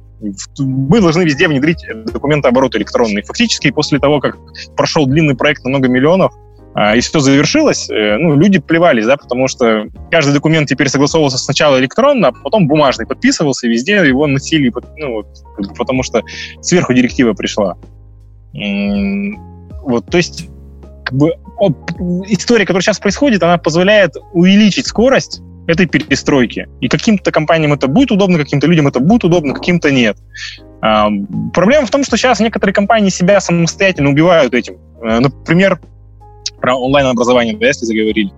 мы 0.59 1.01
должны 1.01 1.23
везде 1.23 1.47
внедрить 1.47 1.85
документооборот 2.05 2.75
электронный. 2.75 3.21
Фактически 3.23 3.71
после 3.71 3.99
того, 3.99 4.19
как 4.19 4.37
прошел 4.75 5.05
длинный 5.05 5.35
проект 5.35 5.63
на 5.63 5.69
много 5.69 5.87
миллионов, 5.87 6.33
а, 6.75 6.95
и 6.95 7.01
все 7.01 7.19
завершилось, 7.19 7.87
э, 7.89 8.17
ну, 8.17 8.35
люди 8.35 8.59
плевались, 8.59 9.05
да, 9.05 9.15
потому 9.15 9.47
что 9.47 9.85
каждый 10.09 10.33
документ 10.33 10.67
теперь 10.67 10.89
согласовывался 10.89 11.37
сначала 11.37 11.79
электронно, 11.79 12.29
а 12.29 12.31
потом 12.31 12.67
бумажный, 12.67 13.05
подписывался, 13.05 13.67
везде 13.67 13.93
его 14.07 14.25
носили, 14.25 14.73
ну, 14.97 15.13
вот, 15.13 15.27
потому 15.77 16.01
что 16.01 16.23
сверху 16.61 16.93
директива 16.93 17.33
пришла. 17.33 17.77
Вот, 18.53 20.05
то 20.07 20.17
есть, 20.17 20.49
как 21.05 21.13
бы, 21.13 21.33
история, 22.27 22.65
которая 22.65 22.81
сейчас 22.81 22.99
происходит, 22.99 23.43
она 23.43 23.59
позволяет 23.59 24.15
увеличить 24.31 24.87
скорость 24.87 25.41
этой 25.67 25.85
перестройки. 25.85 26.67
И 26.81 26.87
каким-то 26.87 27.31
компаниям 27.31 27.73
это 27.73 27.87
будет 27.87 28.11
удобно, 28.11 28.37
каким-то 28.37 28.67
людям 28.67 28.87
это 28.87 28.99
будет 28.99 29.23
удобно, 29.23 29.53
каким-то 29.53 29.91
нет. 29.91 30.17
А, 30.81 31.09
проблема 31.53 31.85
в 31.85 31.91
том, 31.91 32.03
что 32.03 32.17
сейчас 32.17 32.39
некоторые 32.39 32.73
компании 32.73 33.09
себя 33.09 33.39
самостоятельно 33.39 34.09
убивают 34.09 34.53
этим. 34.53 34.75
Э, 35.01 35.19
например, 35.19 35.79
про 36.59 36.75
онлайн-образование, 36.75 37.57
да, 37.57 37.67
если 37.67 37.85
заговорили. 37.85 38.31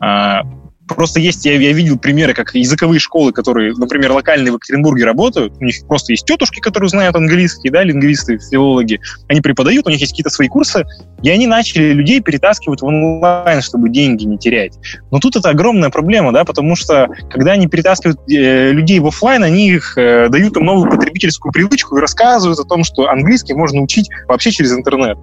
А, 0.00 0.42
Просто 0.86 1.18
есть, 1.18 1.44
я, 1.46 1.54
я 1.54 1.72
видел 1.72 1.98
примеры, 1.98 2.34
как 2.34 2.54
языковые 2.54 3.00
школы, 3.00 3.32
которые, 3.32 3.72
например, 3.74 4.12
локальные 4.12 4.52
в 4.52 4.56
Екатеринбурге 4.56 5.04
работают, 5.04 5.54
у 5.58 5.64
них 5.64 5.76
просто 5.88 6.12
есть 6.12 6.26
тетушки, 6.26 6.60
которые 6.60 6.90
знают 6.90 7.16
английский, 7.16 7.70
да, 7.70 7.82
лингвисты, 7.82 8.38
филологи, 8.38 9.00
они 9.28 9.40
преподают, 9.40 9.86
у 9.86 9.90
них 9.90 10.00
есть 10.00 10.12
какие-то 10.12 10.30
свои 10.30 10.48
курсы, 10.48 10.84
и 11.22 11.30
они 11.30 11.46
начали 11.46 11.92
людей 11.92 12.20
перетаскивать 12.20 12.82
в 12.82 12.84
онлайн, 12.84 13.62
чтобы 13.62 13.88
деньги 13.88 14.24
не 14.24 14.36
терять. 14.36 14.78
Но 15.10 15.20
тут 15.20 15.36
это 15.36 15.48
огромная 15.48 15.88
проблема, 15.88 16.32
да, 16.32 16.44
потому 16.44 16.76
что 16.76 17.08
когда 17.30 17.52
они 17.52 17.66
перетаскивают 17.66 18.20
э, 18.30 18.72
людей 18.72 19.00
в 19.00 19.06
офлайн, 19.06 19.42
они 19.42 19.70
их 19.70 19.96
э, 19.96 20.28
дают 20.28 20.56
им 20.56 20.66
новую 20.66 20.90
потребительскую 20.90 21.50
привычку 21.50 21.96
и 21.96 22.00
рассказывают 22.00 22.58
о 22.58 22.64
том, 22.64 22.84
что 22.84 23.08
английский 23.08 23.54
можно 23.54 23.80
учить 23.80 24.10
вообще 24.28 24.50
через 24.50 24.72
интернет. 24.72 25.16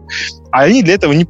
А 0.51 0.63
они 0.63 0.81
для 0.81 0.95
этого 0.95 1.13
не 1.13 1.25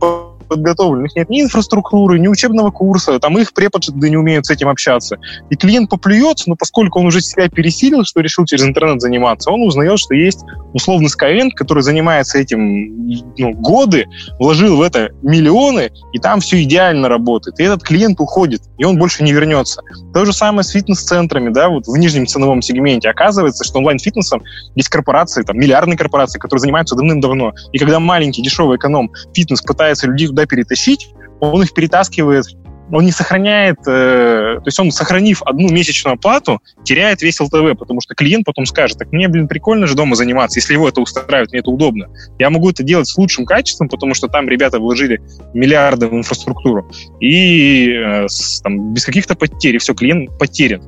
них 0.56 1.16
нет 1.16 1.30
ни 1.30 1.41
инфраструктуры, 1.41 2.20
ни 2.20 2.28
учебного 2.28 2.72
курса, 2.72 3.20
там 3.20 3.38
их 3.38 3.54
преподы 3.54 4.10
не 4.10 4.18
умеют 4.18 4.45
с 4.45 4.49
этим 4.49 4.70
общаться. 4.70 5.18
И 5.49 5.56
клиент 5.56 5.89
поплюется, 5.89 6.49
но 6.49 6.56
поскольку 6.56 6.99
он 6.99 7.08
уже 7.08 7.22
себя 7.22 7.49
пересилил, 7.49 8.04
что 8.06 8.22
решил 8.22 8.45
через 8.45 8.64
интернет 8.64 9.02
заниматься, 9.02 9.52
он 9.52 9.62
узнает, 9.62 9.99
что 9.99 10.14
есть 10.14 10.39
условный 10.74 11.08
Skyend, 11.08 11.52
который 11.56 11.84
занимается 11.84 12.38
этим 12.38 13.08
ну, 13.38 13.54
годы, 13.54 14.06
вложил 14.39 14.78
в 14.78 14.82
это 14.82 15.10
миллионы, 15.22 15.91
и 16.14 16.20
там 16.20 16.39
все 16.39 16.62
идеально 16.64 17.10
работает. 17.10 17.60
И 17.60 17.64
этот 17.64 17.84
клиент 17.84 18.20
уходит, 18.20 18.62
и 18.78 18.84
он 18.84 18.97
больше 18.97 19.24
не 19.24 19.34
вернется. 19.34 19.82
То 20.14 20.26
же 20.26 20.34
самое 20.34 20.64
с 20.64 20.70
фитнес-центрами, 20.70 21.49
да, 21.49 21.70
вот 21.70 21.88
в 21.88 21.97
нижнем 21.97 22.26
ценовом 22.26 22.62
сегменте. 22.62 23.10
Оказывается, 23.10 23.64
что 23.64 23.80
онлайн-фитнесом 23.80 24.43
есть 24.76 24.89
корпорации, 24.89 25.43
там, 25.43 25.58
миллиардные 25.58 25.97
корпорации, 25.97 26.39
которые 26.39 26.62
занимаются 26.62 26.95
давным-давно. 26.95 27.54
И 27.72 27.78
когда 27.78 27.99
маленький, 27.99 28.41
дешевый 28.41 28.78
эконом 28.78 29.12
фитнес 29.34 29.62
пытается 29.62 30.08
людей 30.08 30.28
туда 30.42 30.46
перетащить, 30.46 31.14
он 31.39 31.62
их 31.64 31.74
перетаскивает 31.74 32.46
он 32.94 33.06
не 33.06 33.12
сохраняет, 33.12 33.78
э, 33.88 34.58
то 34.58 34.64
есть 34.66 34.78
он, 34.78 34.92
сохранив 34.92 35.42
одну 35.44 35.70
месячную 35.70 36.16
оплату, 36.16 36.60
теряет 36.84 37.22
весь 37.22 37.39
ЛТВ, 37.39 37.80
потому 37.80 38.02
что 38.02 38.16
клиент 38.16 38.46
потом 38.46 38.66
скажет, 38.66 38.98
так 38.98 39.14
мне, 39.14 39.30
блин, 39.30 39.48
прикольно 39.48 39.88
же 39.88 39.96
дома 39.96 40.16
заниматься, 40.16 40.60
если 40.60 40.74
его 40.74 40.89
это 40.89 41.00
устраивает, 41.00 41.52
мне 41.52 41.62
это 41.62 41.72
удобно. 41.72 42.08
Я 42.38 42.50
могу 42.50 42.70
это 42.70 42.84
делать 42.84 43.08
с 43.08 43.18
лучшим 43.18 43.46
качеством, 43.46 43.88
потому 43.88 44.14
что 44.14 44.28
там 44.28 44.50
ребята 44.50 44.80
вложили 44.80 45.22
миллиарды 45.54 46.08
в 46.08 46.14
инфраструктуру, 46.14 46.92
и 47.22 47.94
э, 47.94 48.28
с, 48.28 48.60
там, 48.62 48.94
без 48.94 49.06
каких-то 49.06 49.36
потерь, 49.36 49.76
и 49.76 49.80
все, 49.80 49.94
клиент 49.94 50.38
потерян. 50.38 50.82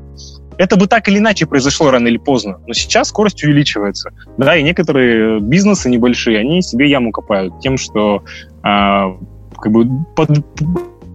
Это 0.58 0.76
бы 0.76 0.88
так 0.88 1.08
или 1.08 1.18
иначе 1.18 1.46
произошло 1.46 1.90
рано 1.90 2.08
или 2.08 2.18
поздно, 2.18 2.60
но 2.68 2.74
сейчас 2.74 3.08
скорость 3.08 3.44
увеличивается. 3.44 4.12
Да, 4.38 4.56
и 4.56 4.64
некоторые 4.64 5.40
бизнесы 5.40 5.90
небольшие, 5.90 6.40
они 6.40 6.62
себе 6.62 6.90
яму 6.90 7.12
копают 7.12 7.60
тем, 7.60 7.78
что 7.78 8.24
а, 8.62 9.18
как 9.64 9.72
бы 9.72 9.88
под, 10.14 10.30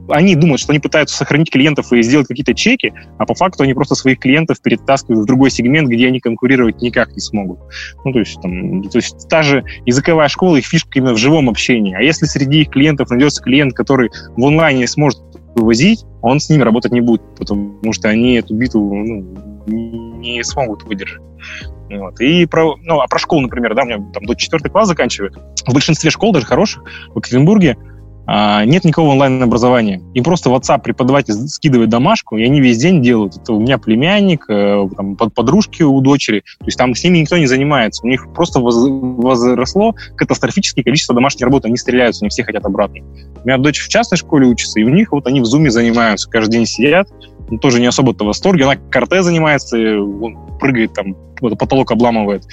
они 0.08 0.34
думают, 0.34 0.60
что 0.60 0.72
они 0.72 0.80
пытаются 0.80 1.14
сохранить 1.14 1.50
клиентов 1.50 1.92
и 1.92 2.02
сделать 2.02 2.26
какие-то 2.26 2.54
чеки, 2.54 2.94
а 3.18 3.26
по 3.26 3.34
факту 3.34 3.62
они 3.62 3.74
просто 3.74 3.94
своих 3.94 4.18
клиентов 4.20 4.62
перетаскивают 4.62 5.24
в 5.24 5.26
другой 5.26 5.50
сегмент, 5.50 5.88
где 5.88 6.06
они 6.06 6.18
конкурировать 6.18 6.80
никак 6.80 7.12
не 7.12 7.20
смогут. 7.20 7.58
Ну, 8.06 8.12
то 8.12 8.18
есть, 8.20 8.40
там, 8.40 8.82
то 8.84 8.96
есть 8.96 9.28
та 9.28 9.42
же 9.42 9.64
языковая 9.84 10.28
школа, 10.28 10.56
их 10.56 10.64
фишка 10.64 10.90
именно 10.94 11.12
в 11.12 11.18
живом 11.18 11.50
общении. 11.50 11.94
А 11.94 12.00
если 12.00 12.24
среди 12.24 12.62
их 12.62 12.70
клиентов 12.70 13.10
найдется 13.10 13.42
клиент, 13.42 13.74
который 13.74 14.10
в 14.34 14.42
онлайне 14.42 14.86
сможет 14.86 15.20
вывозить, 15.54 16.06
он 16.22 16.40
с 16.40 16.48
ними 16.48 16.62
работать 16.62 16.92
не 16.92 17.02
будет, 17.02 17.22
потому 17.36 17.92
что 17.92 18.08
они 18.08 18.36
эту 18.36 18.54
битву 18.54 18.94
ну, 18.94 19.66
не 19.66 20.42
смогут 20.42 20.84
выдержать. 20.84 21.20
Вот. 21.90 22.18
И 22.20 22.46
про, 22.46 22.76
ну, 22.82 23.00
а 23.00 23.06
про 23.08 23.18
школу, 23.18 23.42
например, 23.42 23.74
да, 23.74 23.82
у 23.82 23.86
меня 23.86 23.98
там 24.14 24.24
до 24.24 24.34
четвертый 24.34 24.70
класс 24.70 24.88
заканчивает. 24.88 25.36
В 25.66 25.72
большинстве 25.74 26.10
школ, 26.10 26.32
даже 26.32 26.46
хороших, 26.46 26.82
в 27.08 27.18
Екатеринбурге, 27.18 27.76
нет 28.28 28.84
никакого 28.84 29.12
онлайн-образования. 29.12 30.02
Им 30.12 30.22
просто 30.22 30.50
WhatsApp 30.50 30.82
преподаватель 30.82 31.34
скидывает 31.48 31.88
домашку, 31.88 32.36
и 32.36 32.44
они 32.44 32.60
весь 32.60 32.76
день 32.76 33.02
делают. 33.02 33.36
Это 33.36 33.54
у 33.54 33.60
меня 33.60 33.78
племянник, 33.78 34.44
э, 34.48 34.86
там, 34.94 35.16
подружки 35.16 35.82
у 35.82 35.98
дочери. 36.02 36.40
То 36.58 36.66
есть 36.66 36.76
там 36.76 36.94
с 36.94 37.02
ними 37.02 37.18
никто 37.18 37.38
не 37.38 37.46
занимается. 37.46 38.04
У 38.04 38.08
них 38.08 38.30
просто 38.34 38.60
возросло 38.60 39.94
катастрофическое 40.14 40.84
количество 40.84 41.14
домашней 41.14 41.44
работы. 41.44 41.68
Они 41.68 41.78
стреляются, 41.78 42.24
они 42.24 42.28
все 42.28 42.44
хотят 42.44 42.66
обратно. 42.66 43.00
У 43.42 43.46
меня 43.46 43.56
дочь 43.56 43.80
в 43.80 43.88
частной 43.88 44.18
школе 44.18 44.46
учится, 44.46 44.78
и 44.78 44.84
у 44.84 44.90
них 44.90 45.12
вот 45.12 45.26
они 45.26 45.40
в 45.40 45.46
зуме 45.46 45.70
занимаются, 45.70 46.28
каждый 46.28 46.52
день 46.52 46.66
сидят. 46.66 47.08
Ну, 47.50 47.56
тоже 47.56 47.80
не 47.80 47.86
особо-то 47.86 48.24
в 48.24 48.26
восторге. 48.26 48.64
Она 48.64 48.76
карте 48.76 49.22
занимается, 49.22 49.78
прыгает, 50.60 50.92
там, 50.92 51.16
потолок 51.40 51.90
обламывает. 51.92 52.44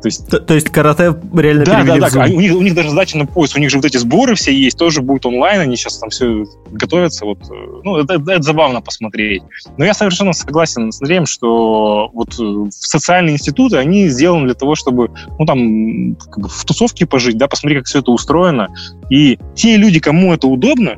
То 0.00 0.06
есть, 0.06 0.28
то, 0.28 0.38
то 0.38 0.54
есть 0.54 0.68
карате 0.68 1.16
реально 1.34 1.64
да, 1.64 1.82
да, 1.82 1.98
да, 1.98 2.10
да. 2.10 2.24
у, 2.24 2.40
них, 2.40 2.54
у 2.54 2.62
них 2.62 2.74
даже 2.74 2.90
задача 2.90 3.18
на 3.18 3.26
пояс, 3.26 3.54
у 3.56 3.58
них 3.58 3.70
же 3.70 3.78
вот 3.78 3.84
эти 3.84 3.96
сборы 3.96 4.36
все 4.36 4.52
есть, 4.52 4.78
тоже 4.78 5.02
будут 5.02 5.26
онлайн, 5.26 5.60
они 5.60 5.76
сейчас 5.76 5.98
там 5.98 6.10
все 6.10 6.44
готовятся. 6.70 7.24
Вот, 7.24 7.38
э, 7.50 7.80
ну, 7.82 7.96
это, 7.96 8.14
это, 8.14 8.32
это 8.32 8.42
забавно 8.42 8.80
посмотреть. 8.80 9.42
Но 9.76 9.84
я 9.84 9.94
совершенно 9.94 10.32
согласен 10.32 10.92
с 10.92 11.00
Андреем, 11.00 11.26
что 11.26 12.10
вот 12.12 12.38
э, 12.38 12.70
социальные 12.70 13.34
институты, 13.34 13.78
они 13.78 14.08
сделаны 14.08 14.46
для 14.46 14.54
того, 14.54 14.76
чтобы, 14.76 15.10
ну, 15.38 15.46
там, 15.46 16.14
как 16.14 16.38
бы 16.38 16.48
в 16.48 16.64
тусовке 16.64 17.04
пожить, 17.04 17.36
да, 17.36 17.48
посмотреть, 17.48 17.80
как 17.80 17.86
все 17.88 17.98
это 17.98 18.12
устроено. 18.12 18.68
И 19.10 19.38
те 19.56 19.76
люди, 19.76 19.98
кому 19.98 20.32
это 20.32 20.46
удобно, 20.46 20.94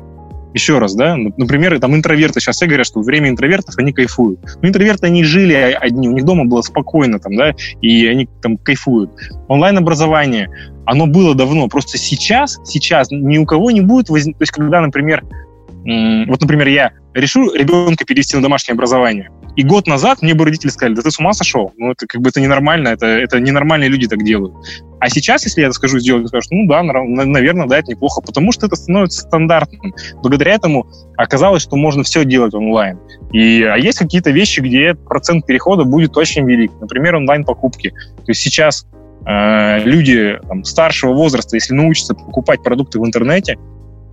еще 0.53 0.79
раз, 0.79 0.95
да, 0.95 1.15
например, 1.15 1.79
там 1.79 1.95
интроверты, 1.95 2.39
сейчас 2.39 2.57
все 2.57 2.65
говорят, 2.65 2.85
что 2.85 3.01
время 3.01 3.29
интровертов, 3.29 3.77
они 3.77 3.93
кайфуют. 3.93 4.39
Но 4.61 4.69
интроверты, 4.69 5.07
они 5.07 5.23
жили 5.23 5.53
одни, 5.53 6.09
у 6.09 6.13
них 6.13 6.25
дома 6.25 6.45
было 6.45 6.61
спокойно 6.61 7.19
там, 7.19 7.35
да, 7.35 7.53
и 7.81 8.05
они 8.07 8.27
там 8.41 8.57
кайфуют. 8.57 9.11
Онлайн-образование, 9.47 10.49
оно 10.85 11.07
было 11.07 11.35
давно, 11.35 11.67
просто 11.67 11.97
сейчас, 11.97 12.59
сейчас 12.65 13.09
ни 13.11 13.37
у 13.37 13.45
кого 13.45 13.71
не 13.71 13.81
будет 13.81 14.09
возникнуть, 14.09 14.39
то 14.39 14.43
есть 14.43 14.51
когда, 14.51 14.81
например, 14.81 15.23
вот, 15.83 16.41
например, 16.41 16.67
я 16.67 16.91
решу 17.13 17.53
ребенка 17.53 18.05
перевести 18.05 18.35
на 18.35 18.43
домашнее 18.43 18.73
образование, 18.73 19.29
и 19.55 19.63
год 19.63 19.87
назад 19.87 20.21
мне 20.21 20.33
бы 20.33 20.45
родители 20.45 20.69
сказали, 20.69 20.95
да 20.95 21.01
ты 21.01 21.11
с 21.11 21.19
ума 21.19 21.33
сошел, 21.33 21.73
ну 21.77 21.91
это 21.91 22.07
как 22.07 22.21
бы 22.21 22.29
это 22.29 22.39
ненормально, 22.39 22.89
это, 22.89 23.05
это 23.05 23.39
ненормальные 23.39 23.89
люди 23.89 24.07
так 24.07 24.23
делают. 24.23 24.53
А 24.99 25.09
сейчас, 25.09 25.43
если 25.45 25.61
я 25.61 25.67
это 25.67 25.75
скажу 25.75 25.99
сделать, 25.99 26.27
скажут, 26.27 26.51
ну 26.51 26.67
да, 26.67 26.83
наверное, 26.83 27.67
да, 27.67 27.79
это 27.79 27.89
неплохо, 27.89 28.21
потому 28.21 28.51
что 28.51 28.67
это 28.67 28.75
становится 28.75 29.21
стандартным. 29.23 29.95
Благодаря 30.21 30.53
этому 30.53 30.87
оказалось, 31.17 31.63
что 31.63 31.75
можно 31.75 32.03
все 32.03 32.23
делать 32.23 32.53
онлайн. 32.53 32.99
И, 33.33 33.63
а 33.63 33.77
есть 33.77 33.97
какие-то 33.97 34.29
вещи, 34.29 34.59
где 34.59 34.93
процент 34.93 35.47
перехода 35.47 35.85
будет 35.85 36.15
очень 36.17 36.47
велик. 36.47 36.71
Например, 36.79 37.15
онлайн-покупки. 37.15 37.89
То 37.89 38.25
есть 38.27 38.41
сейчас 38.41 38.85
э, 39.25 39.79
люди 39.83 40.39
там, 40.47 40.63
старшего 40.63 41.13
возраста, 41.13 41.55
если 41.55 41.73
научатся 41.73 42.13
покупать 42.13 42.61
продукты 42.61 42.99
в 42.99 43.05
интернете, 43.05 43.57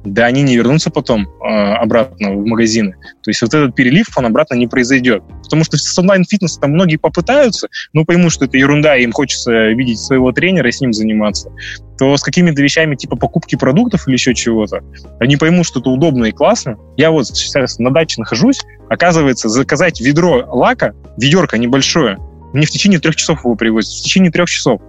да 0.04 0.26
они 0.26 0.42
не 0.42 0.56
вернутся 0.56 0.90
потом 0.90 1.26
э, 1.26 1.46
обратно 1.46 2.32
в 2.32 2.46
магазины. 2.46 2.92
То 3.22 3.30
есть 3.30 3.42
вот 3.42 3.52
этот 3.54 3.74
перелив, 3.74 4.06
он 4.16 4.26
обратно 4.26 4.54
не 4.54 4.66
произойдет. 4.66 5.22
Потому 5.42 5.64
что 5.64 5.76
с 5.76 5.98
онлайн-фитнесом 5.98 6.60
там 6.60 6.70
многие 6.72 6.96
попытаются, 6.96 7.68
но 7.92 8.04
поймут, 8.04 8.32
что 8.32 8.44
это 8.44 8.56
ерунда, 8.56 8.96
и 8.96 9.04
им 9.04 9.12
хочется 9.12 9.68
видеть 9.68 9.98
своего 9.98 10.32
тренера 10.32 10.68
и 10.68 10.72
с 10.72 10.80
ним 10.80 10.92
заниматься. 10.92 11.50
То 11.98 12.16
с 12.16 12.22
какими-то 12.22 12.62
вещами 12.62 12.94
типа 12.94 13.16
покупки 13.16 13.56
продуктов 13.56 14.06
или 14.06 14.14
еще 14.14 14.34
чего-то, 14.34 14.82
они 15.18 15.36
поймут, 15.36 15.66
что 15.66 15.80
это 15.80 15.90
удобно 15.90 16.26
и 16.26 16.32
классно. 16.32 16.76
Я 16.96 17.10
вот 17.10 17.26
сейчас 17.26 17.78
на 17.78 17.90
даче 17.90 18.20
нахожусь, 18.20 18.60
оказывается, 18.88 19.48
заказать 19.48 20.00
ведро 20.00 20.44
лака, 20.48 20.94
ведерко 21.16 21.58
небольшое, 21.58 22.18
мне 22.52 22.66
в 22.66 22.70
течение 22.70 22.98
трех 22.98 23.16
часов 23.16 23.44
его 23.44 23.54
привозят. 23.54 23.92
В 23.92 24.02
течение 24.04 24.30
трех 24.30 24.48
часов 24.48 24.80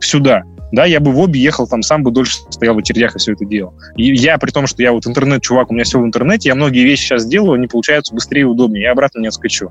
сюда 0.00 0.42
да, 0.74 0.84
я 0.84 1.00
бы 1.00 1.12
в 1.12 1.18
обе 1.18 1.40
ехал, 1.40 1.66
там 1.66 1.82
сам 1.82 2.02
бы 2.02 2.10
дольше 2.10 2.38
стоял 2.50 2.74
в 2.74 2.78
очередях 2.78 3.16
и 3.16 3.18
все 3.18 3.32
это 3.32 3.44
делал. 3.44 3.74
И 3.96 4.14
я, 4.14 4.38
при 4.38 4.50
том, 4.50 4.66
что 4.66 4.82
я 4.82 4.92
вот 4.92 5.06
интернет-чувак, 5.06 5.70
у 5.70 5.74
меня 5.74 5.84
все 5.84 6.00
в 6.00 6.04
интернете, 6.04 6.48
я 6.48 6.54
многие 6.54 6.84
вещи 6.84 7.02
сейчас 7.02 7.26
делаю, 7.26 7.54
они 7.54 7.66
получаются 7.66 8.14
быстрее 8.14 8.42
и 8.42 8.44
удобнее, 8.44 8.84
я 8.84 8.92
обратно 8.92 9.20
не 9.20 9.28
отскочу. 9.28 9.70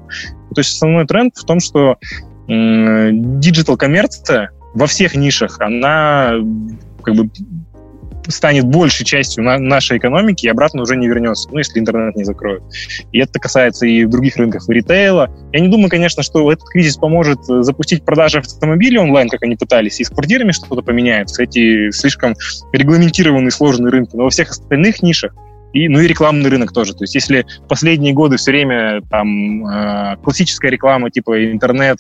То 0.54 0.60
есть 0.60 0.76
основной 0.76 1.06
тренд 1.06 1.36
в 1.36 1.46
том, 1.46 1.60
что 1.60 1.98
диджитал-коммерция 2.48 4.52
во 4.74 4.88
всех 4.88 5.16
нишах, 5.16 5.62
она 5.62 6.34
как 7.04 7.16
бы 7.16 7.30
станет 8.28 8.66
большей 8.66 9.06
частью 9.06 9.44
на 9.44 9.58
нашей 9.58 9.98
экономики 9.98 10.46
и 10.46 10.50
обратно 10.50 10.82
уже 10.82 10.96
не 10.96 11.08
вернется, 11.08 11.50
ну, 11.52 11.58
если 11.58 11.80
интернет 11.80 12.16
не 12.16 12.24
закроют. 12.24 12.64
И 13.12 13.20
это 13.20 13.40
касается 13.40 13.86
и 13.86 14.06
других 14.06 14.38
рынков, 14.38 14.70
и 14.70 14.74
ритейла. 14.74 15.30
Я 15.52 15.60
не 15.60 15.68
думаю, 15.68 15.90
конечно, 15.90 16.24
что 16.24 16.52
этот 16.52 16.68
кризис 16.70 16.98
поможет 16.98 17.40
э, 17.50 17.64
запустить 17.64 18.06
продажи 18.06 18.40
автомобилей 18.40 18.98
онлайн, 18.98 19.30
как 19.30 19.44
они 19.44 19.56
пытались, 19.56 20.00
и 20.00 20.04
с 20.04 20.10
квартирами 20.10 20.52
что-то 20.52 20.82
поменяется. 20.82 21.44
Эти 21.44 21.92
слишком 21.92 22.36
регламентированные 22.72 23.52
сложные 23.52 23.92
рынки. 23.92 24.16
Но 24.16 24.24
во 24.24 24.30
всех 24.30 24.50
остальных 24.52 25.02
нишах 25.02 25.34
и, 25.74 25.90
ну 25.90 26.00
и 26.00 26.08
рекламный 26.08 26.50
рынок 26.50 26.72
тоже. 26.72 26.94
То 26.94 27.04
есть 27.04 27.16
если 27.16 27.46
последние 27.68 28.14
годы 28.14 28.38
все 28.38 28.52
время 28.52 29.02
там 29.10 29.66
э, 29.66 30.18
классическая 30.24 30.70
реклама 30.70 31.10
типа 31.10 31.52
интернет, 31.52 31.98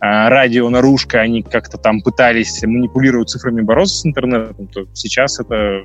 радио, 0.00 0.68
наружка, 0.68 1.20
они 1.20 1.42
как-то 1.42 1.78
там 1.78 2.00
пытались 2.00 2.62
манипулировать 2.62 3.28
цифрами, 3.28 3.60
бороться 3.60 3.98
с 3.98 4.06
интернетом, 4.06 4.66
то 4.68 4.86
сейчас 4.94 5.38
это 5.40 5.82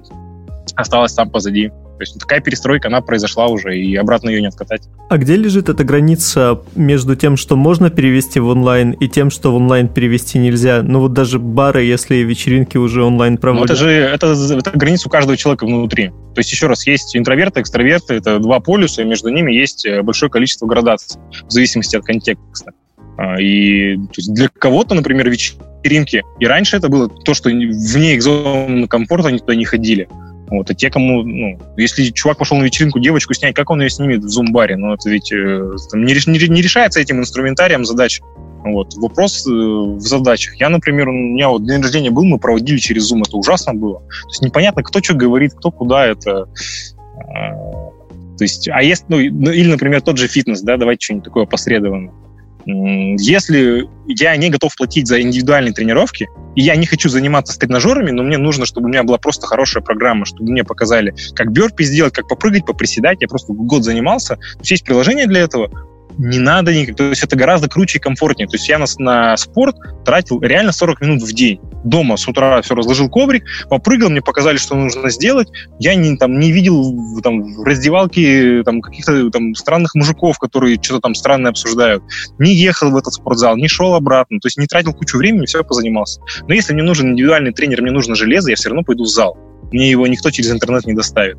осталось 0.75 1.13
там 1.13 1.29
позади. 1.29 1.69
То 1.69 2.01
есть 2.01 2.19
такая 2.19 2.41
перестройка, 2.41 2.89
она 2.89 2.99
произошла 2.99 3.47
уже, 3.47 3.77
и 3.77 3.95
обратно 3.95 4.29
ее 4.29 4.41
не 4.41 4.47
откатать. 4.47 4.81
А 5.09 5.17
где 5.17 5.37
лежит 5.37 5.69
эта 5.69 5.85
граница 5.85 6.59
между 6.75 7.15
тем, 7.15 7.37
что 7.37 7.55
можно 7.55 7.89
перевести 7.89 8.41
в 8.41 8.47
онлайн, 8.47 8.91
и 8.91 9.07
тем, 9.07 9.29
что 9.29 9.53
в 9.53 9.55
онлайн 9.55 9.87
перевести 9.87 10.37
нельзя? 10.37 10.81
Ну 10.83 10.99
вот 10.99 11.13
даже 11.13 11.39
бары, 11.39 11.83
если 11.83 12.15
вечеринки 12.17 12.77
уже 12.77 13.01
онлайн 13.01 13.37
проводят. 13.37 13.69
Ну 13.69 13.73
это 13.73 13.75
же 13.75 13.91
это, 13.91 14.33
это 14.57 14.71
граница 14.77 15.07
у 15.07 15.11
каждого 15.11 15.37
человека 15.37 15.65
внутри. 15.65 16.09
То 16.09 16.39
есть 16.39 16.51
еще 16.51 16.67
раз, 16.67 16.85
есть 16.85 17.15
интроверты, 17.15 17.61
экстраверты, 17.61 18.15
это 18.15 18.39
два 18.39 18.59
полюса, 18.59 19.01
и 19.01 19.05
между 19.05 19.29
ними 19.29 19.53
есть 19.53 19.85
э, 19.85 20.01
большое 20.01 20.29
количество 20.29 20.65
градаций, 20.65 21.21
в 21.47 21.51
зависимости 21.51 21.95
от 21.95 22.03
контекста. 22.03 22.73
А, 23.17 23.39
и 23.39 23.95
то 23.95 24.13
есть 24.17 24.33
для 24.33 24.49
кого-то, 24.49 24.93
например, 24.95 25.29
вечеринки, 25.29 26.23
и 26.39 26.45
раньше 26.45 26.77
это 26.77 26.89
было 26.89 27.07
то, 27.09 27.33
что 27.33 27.49
вне 27.49 28.15
их 28.15 28.21
зоны 28.21 28.87
комфорта 28.87 29.29
они 29.29 29.39
туда 29.39 29.55
не 29.55 29.65
ходили. 29.65 30.07
Вот, 30.47 30.69
а 30.69 30.75
те, 30.75 30.91
кому, 30.91 31.23
ну, 31.23 31.59
если 31.75 32.11
чувак 32.11 32.37
пошел 32.37 32.57
на 32.57 32.63
вечеринку 32.63 32.99
девочку 32.99 33.33
снять, 33.33 33.55
как 33.55 33.69
он 33.71 33.81
ее 33.81 33.89
снимет 33.89 34.23
в 34.23 34.29
зумбаре? 34.29 34.75
Ну, 34.75 34.93
это 34.93 35.09
ведь 35.09 35.31
э, 35.31 35.71
там, 35.91 36.05
не, 36.05 36.13
не, 36.13 36.47
не 36.47 36.61
решается 36.61 36.99
этим 36.99 37.19
инструментарием 37.19 37.83
задач. 37.83 38.21
Вот. 38.63 38.93
Вопрос 38.95 39.47
э, 39.47 39.51
в 39.51 39.99
задачах. 40.01 40.55
Я, 40.59 40.69
например, 40.69 41.09
у 41.09 41.13
меня 41.13 41.49
вот 41.49 41.65
день 41.65 41.81
рождения 41.81 42.11
был, 42.11 42.25
мы 42.25 42.37
проводили 42.37 42.77
через 42.77 43.11
Zoom, 43.11 43.23
это 43.25 43.37
ужасно 43.37 43.73
было. 43.73 43.99
То 44.01 44.29
есть 44.29 44.41
непонятно, 44.43 44.83
кто 44.83 45.01
что 45.01 45.15
говорит, 45.15 45.53
кто 45.55 45.71
куда 45.71 46.05
это. 46.05 46.47
Э, 47.15 47.75
то 48.37 48.43
есть, 48.43 48.67
а 48.69 48.83
если, 48.83 49.05
ну, 49.07 49.17
ну, 49.17 49.51
или, 49.51 49.69
например, 49.69 50.01
тот 50.01 50.17
же 50.17 50.27
фитнес, 50.27 50.61
да, 50.61 50.77
давайте 50.77 51.05
что-нибудь 51.05 51.25
такое 51.25 51.43
опосредованное. 51.43 52.13
Если 52.65 53.87
я 54.07 54.35
не 54.37 54.49
готов 54.49 54.75
платить 54.75 55.07
за 55.07 55.21
индивидуальные 55.21 55.73
тренировки, 55.73 56.27
и 56.55 56.61
я 56.61 56.75
не 56.75 56.85
хочу 56.85 57.09
заниматься 57.09 57.53
с 57.53 57.57
тренажерами, 57.57 58.11
но 58.11 58.23
мне 58.23 58.37
нужно, 58.37 58.65
чтобы 58.65 58.87
у 58.87 58.89
меня 58.89 59.03
была 59.03 59.17
просто 59.17 59.45
хорошая 59.45 59.83
программа, 59.83 60.25
чтобы 60.25 60.51
мне 60.51 60.63
показали, 60.63 61.13
как 61.35 61.51
бёрпи 61.51 61.83
сделать, 61.83 62.13
как 62.13 62.27
попрыгать, 62.27 62.65
поприседать. 62.65 63.21
Я 63.21 63.27
просто 63.27 63.53
год 63.53 63.83
занимался. 63.83 64.39
Есть 64.63 64.85
приложение 64.85 65.27
для 65.27 65.41
этого 65.41 65.69
не 66.17 66.39
надо 66.39 66.73
никак. 66.73 66.95
То 66.95 67.03
есть 67.05 67.23
это 67.23 67.35
гораздо 67.35 67.67
круче 67.67 67.97
и 67.97 68.01
комфортнее. 68.01 68.47
То 68.47 68.55
есть 68.55 68.67
я 68.69 68.77
на, 68.77 68.85
на 68.99 69.37
спорт 69.37 69.75
тратил 70.03 70.41
реально 70.41 70.71
40 70.71 71.01
минут 71.01 71.21
в 71.21 71.33
день. 71.33 71.59
Дома 71.83 72.17
с 72.17 72.27
утра 72.27 72.61
все 72.61 72.75
разложил 72.75 73.09
коврик, 73.09 73.43
попрыгал, 73.69 74.09
мне 74.09 74.21
показали, 74.21 74.57
что 74.57 74.75
нужно 74.75 75.09
сделать. 75.09 75.49
Я 75.79 75.95
не, 75.95 76.17
там, 76.17 76.39
не 76.39 76.51
видел 76.51 77.21
там, 77.21 77.41
в 77.43 77.63
раздевалке 77.63 78.63
там, 78.63 78.81
каких-то 78.81 79.29
там, 79.29 79.53
странных 79.55 79.95
мужиков, 79.95 80.39
которые 80.39 80.81
что-то 80.81 81.01
там 81.01 81.15
странное 81.15 81.51
обсуждают. 81.51 82.03
Не 82.39 82.53
ехал 82.53 82.91
в 82.91 82.97
этот 82.97 83.13
спортзал, 83.13 83.57
не 83.57 83.67
шел 83.67 83.93
обратно. 83.93 84.39
То 84.39 84.47
есть 84.47 84.57
не 84.57 84.67
тратил 84.67 84.93
кучу 84.93 85.17
времени, 85.17 85.45
все 85.45 85.63
позанимался. 85.63 86.21
Но 86.47 86.53
если 86.53 86.73
мне 86.73 86.83
нужен 86.83 87.11
индивидуальный 87.11 87.51
тренер, 87.51 87.81
мне 87.81 87.91
нужно 87.91 88.15
железо, 88.15 88.49
я 88.49 88.55
все 88.55 88.69
равно 88.69 88.83
пойду 88.83 89.03
в 89.03 89.07
зал. 89.07 89.37
Мне 89.71 89.89
его 89.89 90.07
никто 90.07 90.31
через 90.31 90.51
интернет 90.51 90.85
не 90.85 90.93
доставит. 90.93 91.37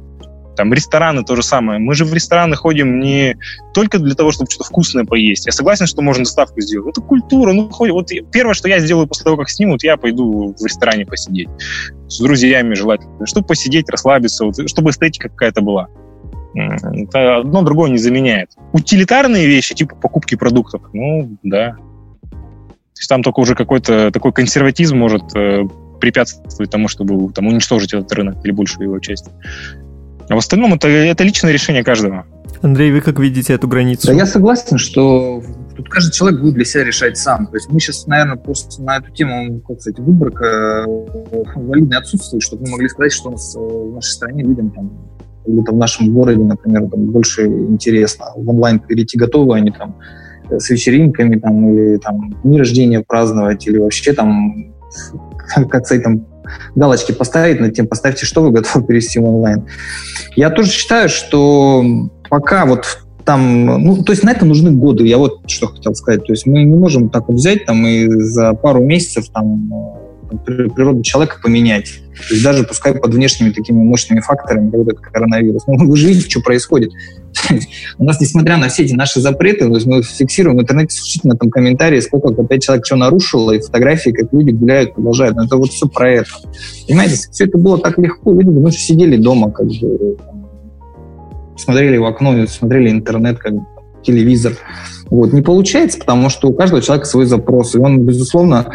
Там 0.57 0.72
рестораны 0.72 1.24
то 1.24 1.36
же 1.36 1.42
самое. 1.42 1.78
Мы 1.78 1.94
же 1.94 2.04
в 2.04 2.12
рестораны 2.12 2.57
ходим 2.57 2.98
не 2.98 3.36
только 3.74 3.98
для 3.98 4.14
того, 4.14 4.32
чтобы 4.32 4.50
что-то 4.50 4.68
вкусное 4.68 5.04
поесть. 5.04 5.46
Я 5.46 5.52
согласен, 5.52 5.86
что 5.86 6.02
можно 6.02 6.24
доставку 6.24 6.61
сделать. 6.61 6.88
Это 6.88 7.00
культура. 7.00 7.52
Ну, 7.52 7.68
хоть, 7.68 7.90
вот 7.90 8.11
первое, 8.32 8.54
что 8.54 8.68
я 8.68 8.80
сделаю 8.80 9.07
после 9.07 9.24
того, 9.24 9.36
как 9.36 9.50
снимут, 9.50 9.84
я 9.84 9.96
пойду 9.96 10.54
в 10.59 10.64
ресторане 10.64 11.07
посидеть. 11.07 11.48
С 12.09 12.20
друзьями 12.20 12.74
желательно. 12.74 13.26
Чтобы 13.26 13.46
посидеть, 13.46 13.88
расслабиться, 13.88 14.44
вот, 14.46 14.68
чтобы 14.68 14.90
эстетика 14.90 15.28
какая-то 15.28 15.61
была. 15.61 15.88
Это 16.54 17.38
одно 17.38 17.62
другое 17.62 17.90
не 17.90 17.98
заменяет. 17.98 18.50
Утилитарные 18.72 19.46
вещи, 19.46 19.74
типа 19.74 19.94
покупки 19.96 20.36
продуктов, 20.36 20.82
ну, 20.92 21.36
да. 21.42 21.76
То 22.30 23.00
есть 23.00 23.11
там 23.11 23.22
только 23.22 23.40
уже 23.40 23.54
какой-то 23.54 24.11
такой 24.11 24.32
консерватизм 24.32 24.96
может 24.96 25.36
э, 25.36 25.64
препятствовать 26.00 26.70
тому, 26.70 26.88
чтобы 26.88 27.30
там, 27.32 27.46
уничтожить 27.46 27.92
этот 27.92 28.11
рынок 28.12 28.42
или 28.42 28.52
большую 28.52 28.88
его 28.88 28.98
часть. 29.00 29.26
А 30.29 30.35
в 30.35 30.39
остальном 30.39 30.74
это, 30.74 30.89
это 30.89 31.24
личное 31.24 31.53
решение 31.53 31.85
каждого. 31.85 32.27
Андрей, 32.62 32.93
вы 32.93 33.01
как 33.01 33.18
видите 33.20 33.53
эту 33.53 33.68
границу? 33.68 34.09
Да, 34.09 34.12
я 34.12 34.27
согласен, 34.27 34.79
что 34.79 35.43
тут 35.77 35.89
каждый 35.89 36.12
человек 36.12 36.41
будет 36.41 36.55
для 36.55 36.64
себя 36.64 36.85
решать 36.85 37.16
сам. 37.18 37.47
То 37.47 37.57
есть 37.57 37.70
мы 37.70 37.79
сейчас, 37.79 38.07
наверное, 38.07 38.37
просто 38.37 38.83
на 38.83 38.97
эту 38.97 39.11
тему, 39.12 39.61
как 39.61 39.81
сказать, 39.81 39.99
выборка 40.01 40.85
э, 40.87 41.43
валидной 41.55 41.99
отсутствует, 41.99 42.43
чтобы 42.43 42.64
мы 42.64 42.72
могли 42.72 42.89
сказать, 42.89 43.12
что 43.12 43.29
у 43.29 43.33
нас 43.33 43.55
э, 43.55 43.59
в 43.59 43.95
нашей 43.95 44.11
стране 44.11 44.43
людям 44.43 44.70
там 44.70 44.91
или 45.47 45.61
в 45.61 45.77
нашем 45.77 46.12
городе, 46.12 46.43
например, 46.43 46.89
там, 46.91 47.07
больше 47.07 47.47
интересно 47.47 48.27
в 48.35 48.49
онлайн 48.49 48.81
перейти 48.81 49.16
готовы 49.16 49.57
они 49.57 49.70
там 49.70 49.97
э, 50.51 50.59
с 50.59 50.70
вечеринками 50.70 51.39
там, 51.39 51.70
или 51.70 51.99
там 51.99 52.35
дни 52.43 52.59
рождения 52.59 53.01
праздновать, 53.07 53.66
или 53.66 53.79
вообще 53.79 54.12
там, 54.12 54.74
как 55.70 55.87
сказать, 55.87 56.03
там 56.03 56.27
галочки 56.74 57.12
поставить 57.12 57.61
над 57.61 57.74
тем, 57.74 57.86
поставьте, 57.86 58.26
что 58.26 58.42
вы 58.42 58.51
готовы 58.51 58.84
перевести 58.86 59.18
в 59.18 59.24
онлайн. 59.24 59.66
Я 60.34 60.51
тоже 60.51 60.70
считаю, 60.70 61.09
что 61.09 61.84
пока 62.28 62.66
вот 62.66 62.99
там, 63.24 63.66
ну, 63.82 64.03
то 64.05 64.12
есть 64.12 64.22
на 64.22 64.30
это 64.30 64.44
нужны 64.44 64.70
годы. 64.70 65.05
Я 65.05 65.18
вот 65.18 65.51
что 65.51 65.66
хотел 65.66 65.94
сказать. 65.94 66.24
То 66.24 66.32
есть 66.32 66.47
мы 66.47 66.62
не 66.62 66.76
можем 66.76 67.11
так 67.11 67.28
вот 67.28 67.34
взять 67.36 67.66
там 67.66 67.84
и 67.84 68.07
за 68.09 68.55
пару 68.55 68.80
месяцев 68.80 69.28
там 69.30 69.68
природу 70.45 71.03
человека 71.03 71.39
поменять. 71.43 72.01
То 72.29 72.35
есть 72.35 72.43
даже 72.43 72.64
пускай 72.64 72.95
под 72.95 73.12
внешними 73.12 73.51
такими 73.51 73.77
мощными 73.77 74.20
факторами, 74.20 74.70
как 74.70 74.81
этот 74.81 75.01
коронавирус. 75.01 75.64
Ну, 75.66 75.87
вы 75.87 75.97
же 75.97 76.09
видите, 76.09 76.31
что 76.31 76.41
происходит. 76.41 76.91
У 77.99 78.05
нас, 78.05 78.20
несмотря 78.20 78.57
на 78.57 78.68
все 78.68 78.85
эти 78.85 78.95
наши 78.95 79.20
запреты, 79.20 79.68
мы 79.68 80.03
фиксируем 80.03 80.57
в 80.57 80.62
интернете 80.62 80.97
исключительно 80.97 81.37
там 81.37 81.51
комментарии, 81.51 82.01
сколько 82.01 82.29
опять 82.29 82.62
человек 82.62 82.87
что 82.87 82.97
нарушило, 82.97 83.53
и 83.53 83.61
фотографии, 83.61 84.11
как 84.11 84.33
люди 84.33 84.51
гуляют, 84.51 84.95
продолжают. 84.95 85.37
Но 85.37 85.45
это 85.45 85.57
вот 85.57 85.70
все 85.70 85.87
про 85.89 86.11
это. 86.11 86.31
Понимаете, 86.87 87.16
все 87.31 87.45
это 87.45 87.59
было 87.59 87.79
так 87.79 87.99
легко. 87.99 88.33
Люди 88.33 88.49
ну, 88.49 88.70
сидели 88.70 89.16
дома, 89.16 89.51
как 89.51 89.66
бы, 89.66 90.16
смотрели 91.57 91.99
в 91.99 92.05
окно, 92.05 92.47
смотрели 92.47 92.91
интернет, 92.91 93.39
как 93.39 93.55
бы, 93.55 93.66
телевизор. 94.03 94.55
Вот. 95.11 95.33
Не 95.33 95.43
получается, 95.43 95.99
потому 95.99 96.31
что 96.31 96.49
у 96.49 96.55
каждого 96.55 96.81
человека 96.81 97.07
свой 97.07 97.27
запрос. 97.27 97.74
И 97.74 97.79
он, 97.79 98.01
безусловно, 98.07 98.66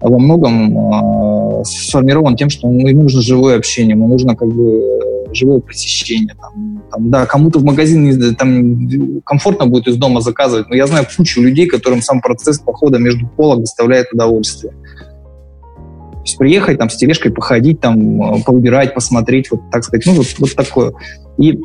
во 0.00 0.18
многом 0.18 1.60
э, 1.60 1.64
сформирован 1.64 2.36
тем, 2.36 2.50
что 2.50 2.68
ему 2.70 3.02
нужно 3.02 3.20
живое 3.20 3.56
общение, 3.56 3.96
ему 3.96 4.08
нужно 4.08 4.36
как 4.36 4.48
бы 4.48 5.26
живое 5.32 5.60
посещение. 5.60 6.34
Там, 6.40 6.82
там, 6.90 7.10
да, 7.10 7.26
кому-то 7.26 7.58
в 7.58 7.64
магазин 7.64 8.34
там, 8.36 9.20
комфортно 9.22 9.66
будет 9.66 9.88
из 9.88 9.96
дома 9.96 10.20
заказывать, 10.20 10.68
но 10.68 10.76
я 10.76 10.86
знаю 10.86 11.06
кучу 11.16 11.42
людей, 11.42 11.66
которым 11.66 12.00
сам 12.00 12.20
процесс 12.20 12.58
похода 12.58 12.98
между 12.98 13.26
полок 13.26 13.60
доставляет 13.60 14.12
удовольствие. 14.12 14.72
То 14.72 16.22
есть 16.24 16.38
приехать 16.38 16.78
там 16.78 16.90
с 16.90 16.96
тележкой, 16.96 17.32
походить, 17.32 17.80
там, 17.80 18.42
поубирать, 18.42 18.94
посмотреть, 18.94 19.50
вот 19.50 19.60
так 19.70 19.84
сказать, 19.84 20.06
ну 20.06 20.14
вот, 20.14 20.26
вот 20.38 20.54
такое. 20.54 20.92
И 21.38 21.58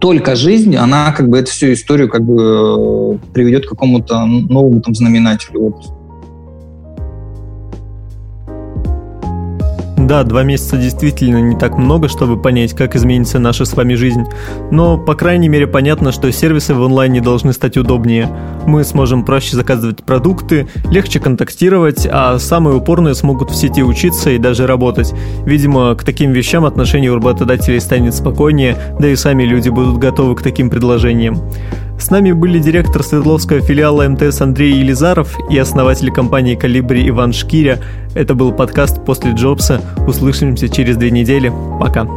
только 0.00 0.34
жизнь, 0.34 0.76
она 0.76 1.12
как 1.12 1.28
бы 1.28 1.38
эту 1.38 1.50
всю 1.50 1.72
историю 1.72 2.08
как 2.08 2.24
бы 2.24 3.18
приведет 3.32 3.66
к 3.66 3.68
какому-то 3.68 4.24
новому 4.24 4.80
там 4.80 4.94
знаменателю. 4.94 5.60
Вот 5.60 5.99
Да, 10.10 10.24
два 10.24 10.42
месяца 10.42 10.76
действительно 10.76 11.40
не 11.40 11.56
так 11.56 11.78
много, 11.78 12.08
чтобы 12.08 12.36
понять, 12.36 12.74
как 12.74 12.96
изменится 12.96 13.38
наша 13.38 13.64
с 13.64 13.74
вами 13.74 13.94
жизнь. 13.94 14.24
Но, 14.72 14.98
по 14.98 15.14
крайней 15.14 15.48
мере, 15.48 15.68
понятно, 15.68 16.10
что 16.10 16.32
сервисы 16.32 16.74
в 16.74 16.82
онлайне 16.82 17.20
должны 17.20 17.52
стать 17.52 17.76
удобнее. 17.76 18.28
Мы 18.66 18.82
сможем 18.82 19.24
проще 19.24 19.54
заказывать 19.54 20.02
продукты, 20.02 20.66
легче 20.90 21.20
контактировать, 21.20 22.08
а 22.10 22.40
самые 22.40 22.74
упорные 22.74 23.14
смогут 23.14 23.52
в 23.52 23.54
сети 23.54 23.84
учиться 23.84 24.30
и 24.30 24.38
даже 24.38 24.66
работать. 24.66 25.14
Видимо, 25.46 25.94
к 25.94 26.02
таким 26.02 26.32
вещам 26.32 26.64
отношение 26.64 27.12
у 27.12 27.14
работодателей 27.14 27.78
станет 27.78 28.12
спокойнее, 28.12 28.76
да 28.98 29.06
и 29.06 29.14
сами 29.14 29.44
люди 29.44 29.68
будут 29.68 29.98
готовы 29.98 30.34
к 30.34 30.42
таким 30.42 30.70
предложениям. 30.70 31.40
С 32.00 32.10
нами 32.10 32.32
были 32.32 32.58
директор 32.58 33.02
Свердловского 33.02 33.60
филиала 33.60 34.08
МТС 34.08 34.40
Андрей 34.40 34.72
Елизаров 34.72 35.36
и 35.50 35.58
основатель 35.58 36.10
компании 36.10 36.54
«Калибри» 36.54 37.06
Иван 37.10 37.34
Шкиря. 37.34 37.78
Это 38.14 38.34
был 38.34 38.52
подкаст 38.52 39.04
«После 39.04 39.32
Джобса». 39.32 39.82
Услышимся 40.08 40.70
через 40.70 40.96
две 40.96 41.10
недели. 41.10 41.52
Пока. 41.78 42.08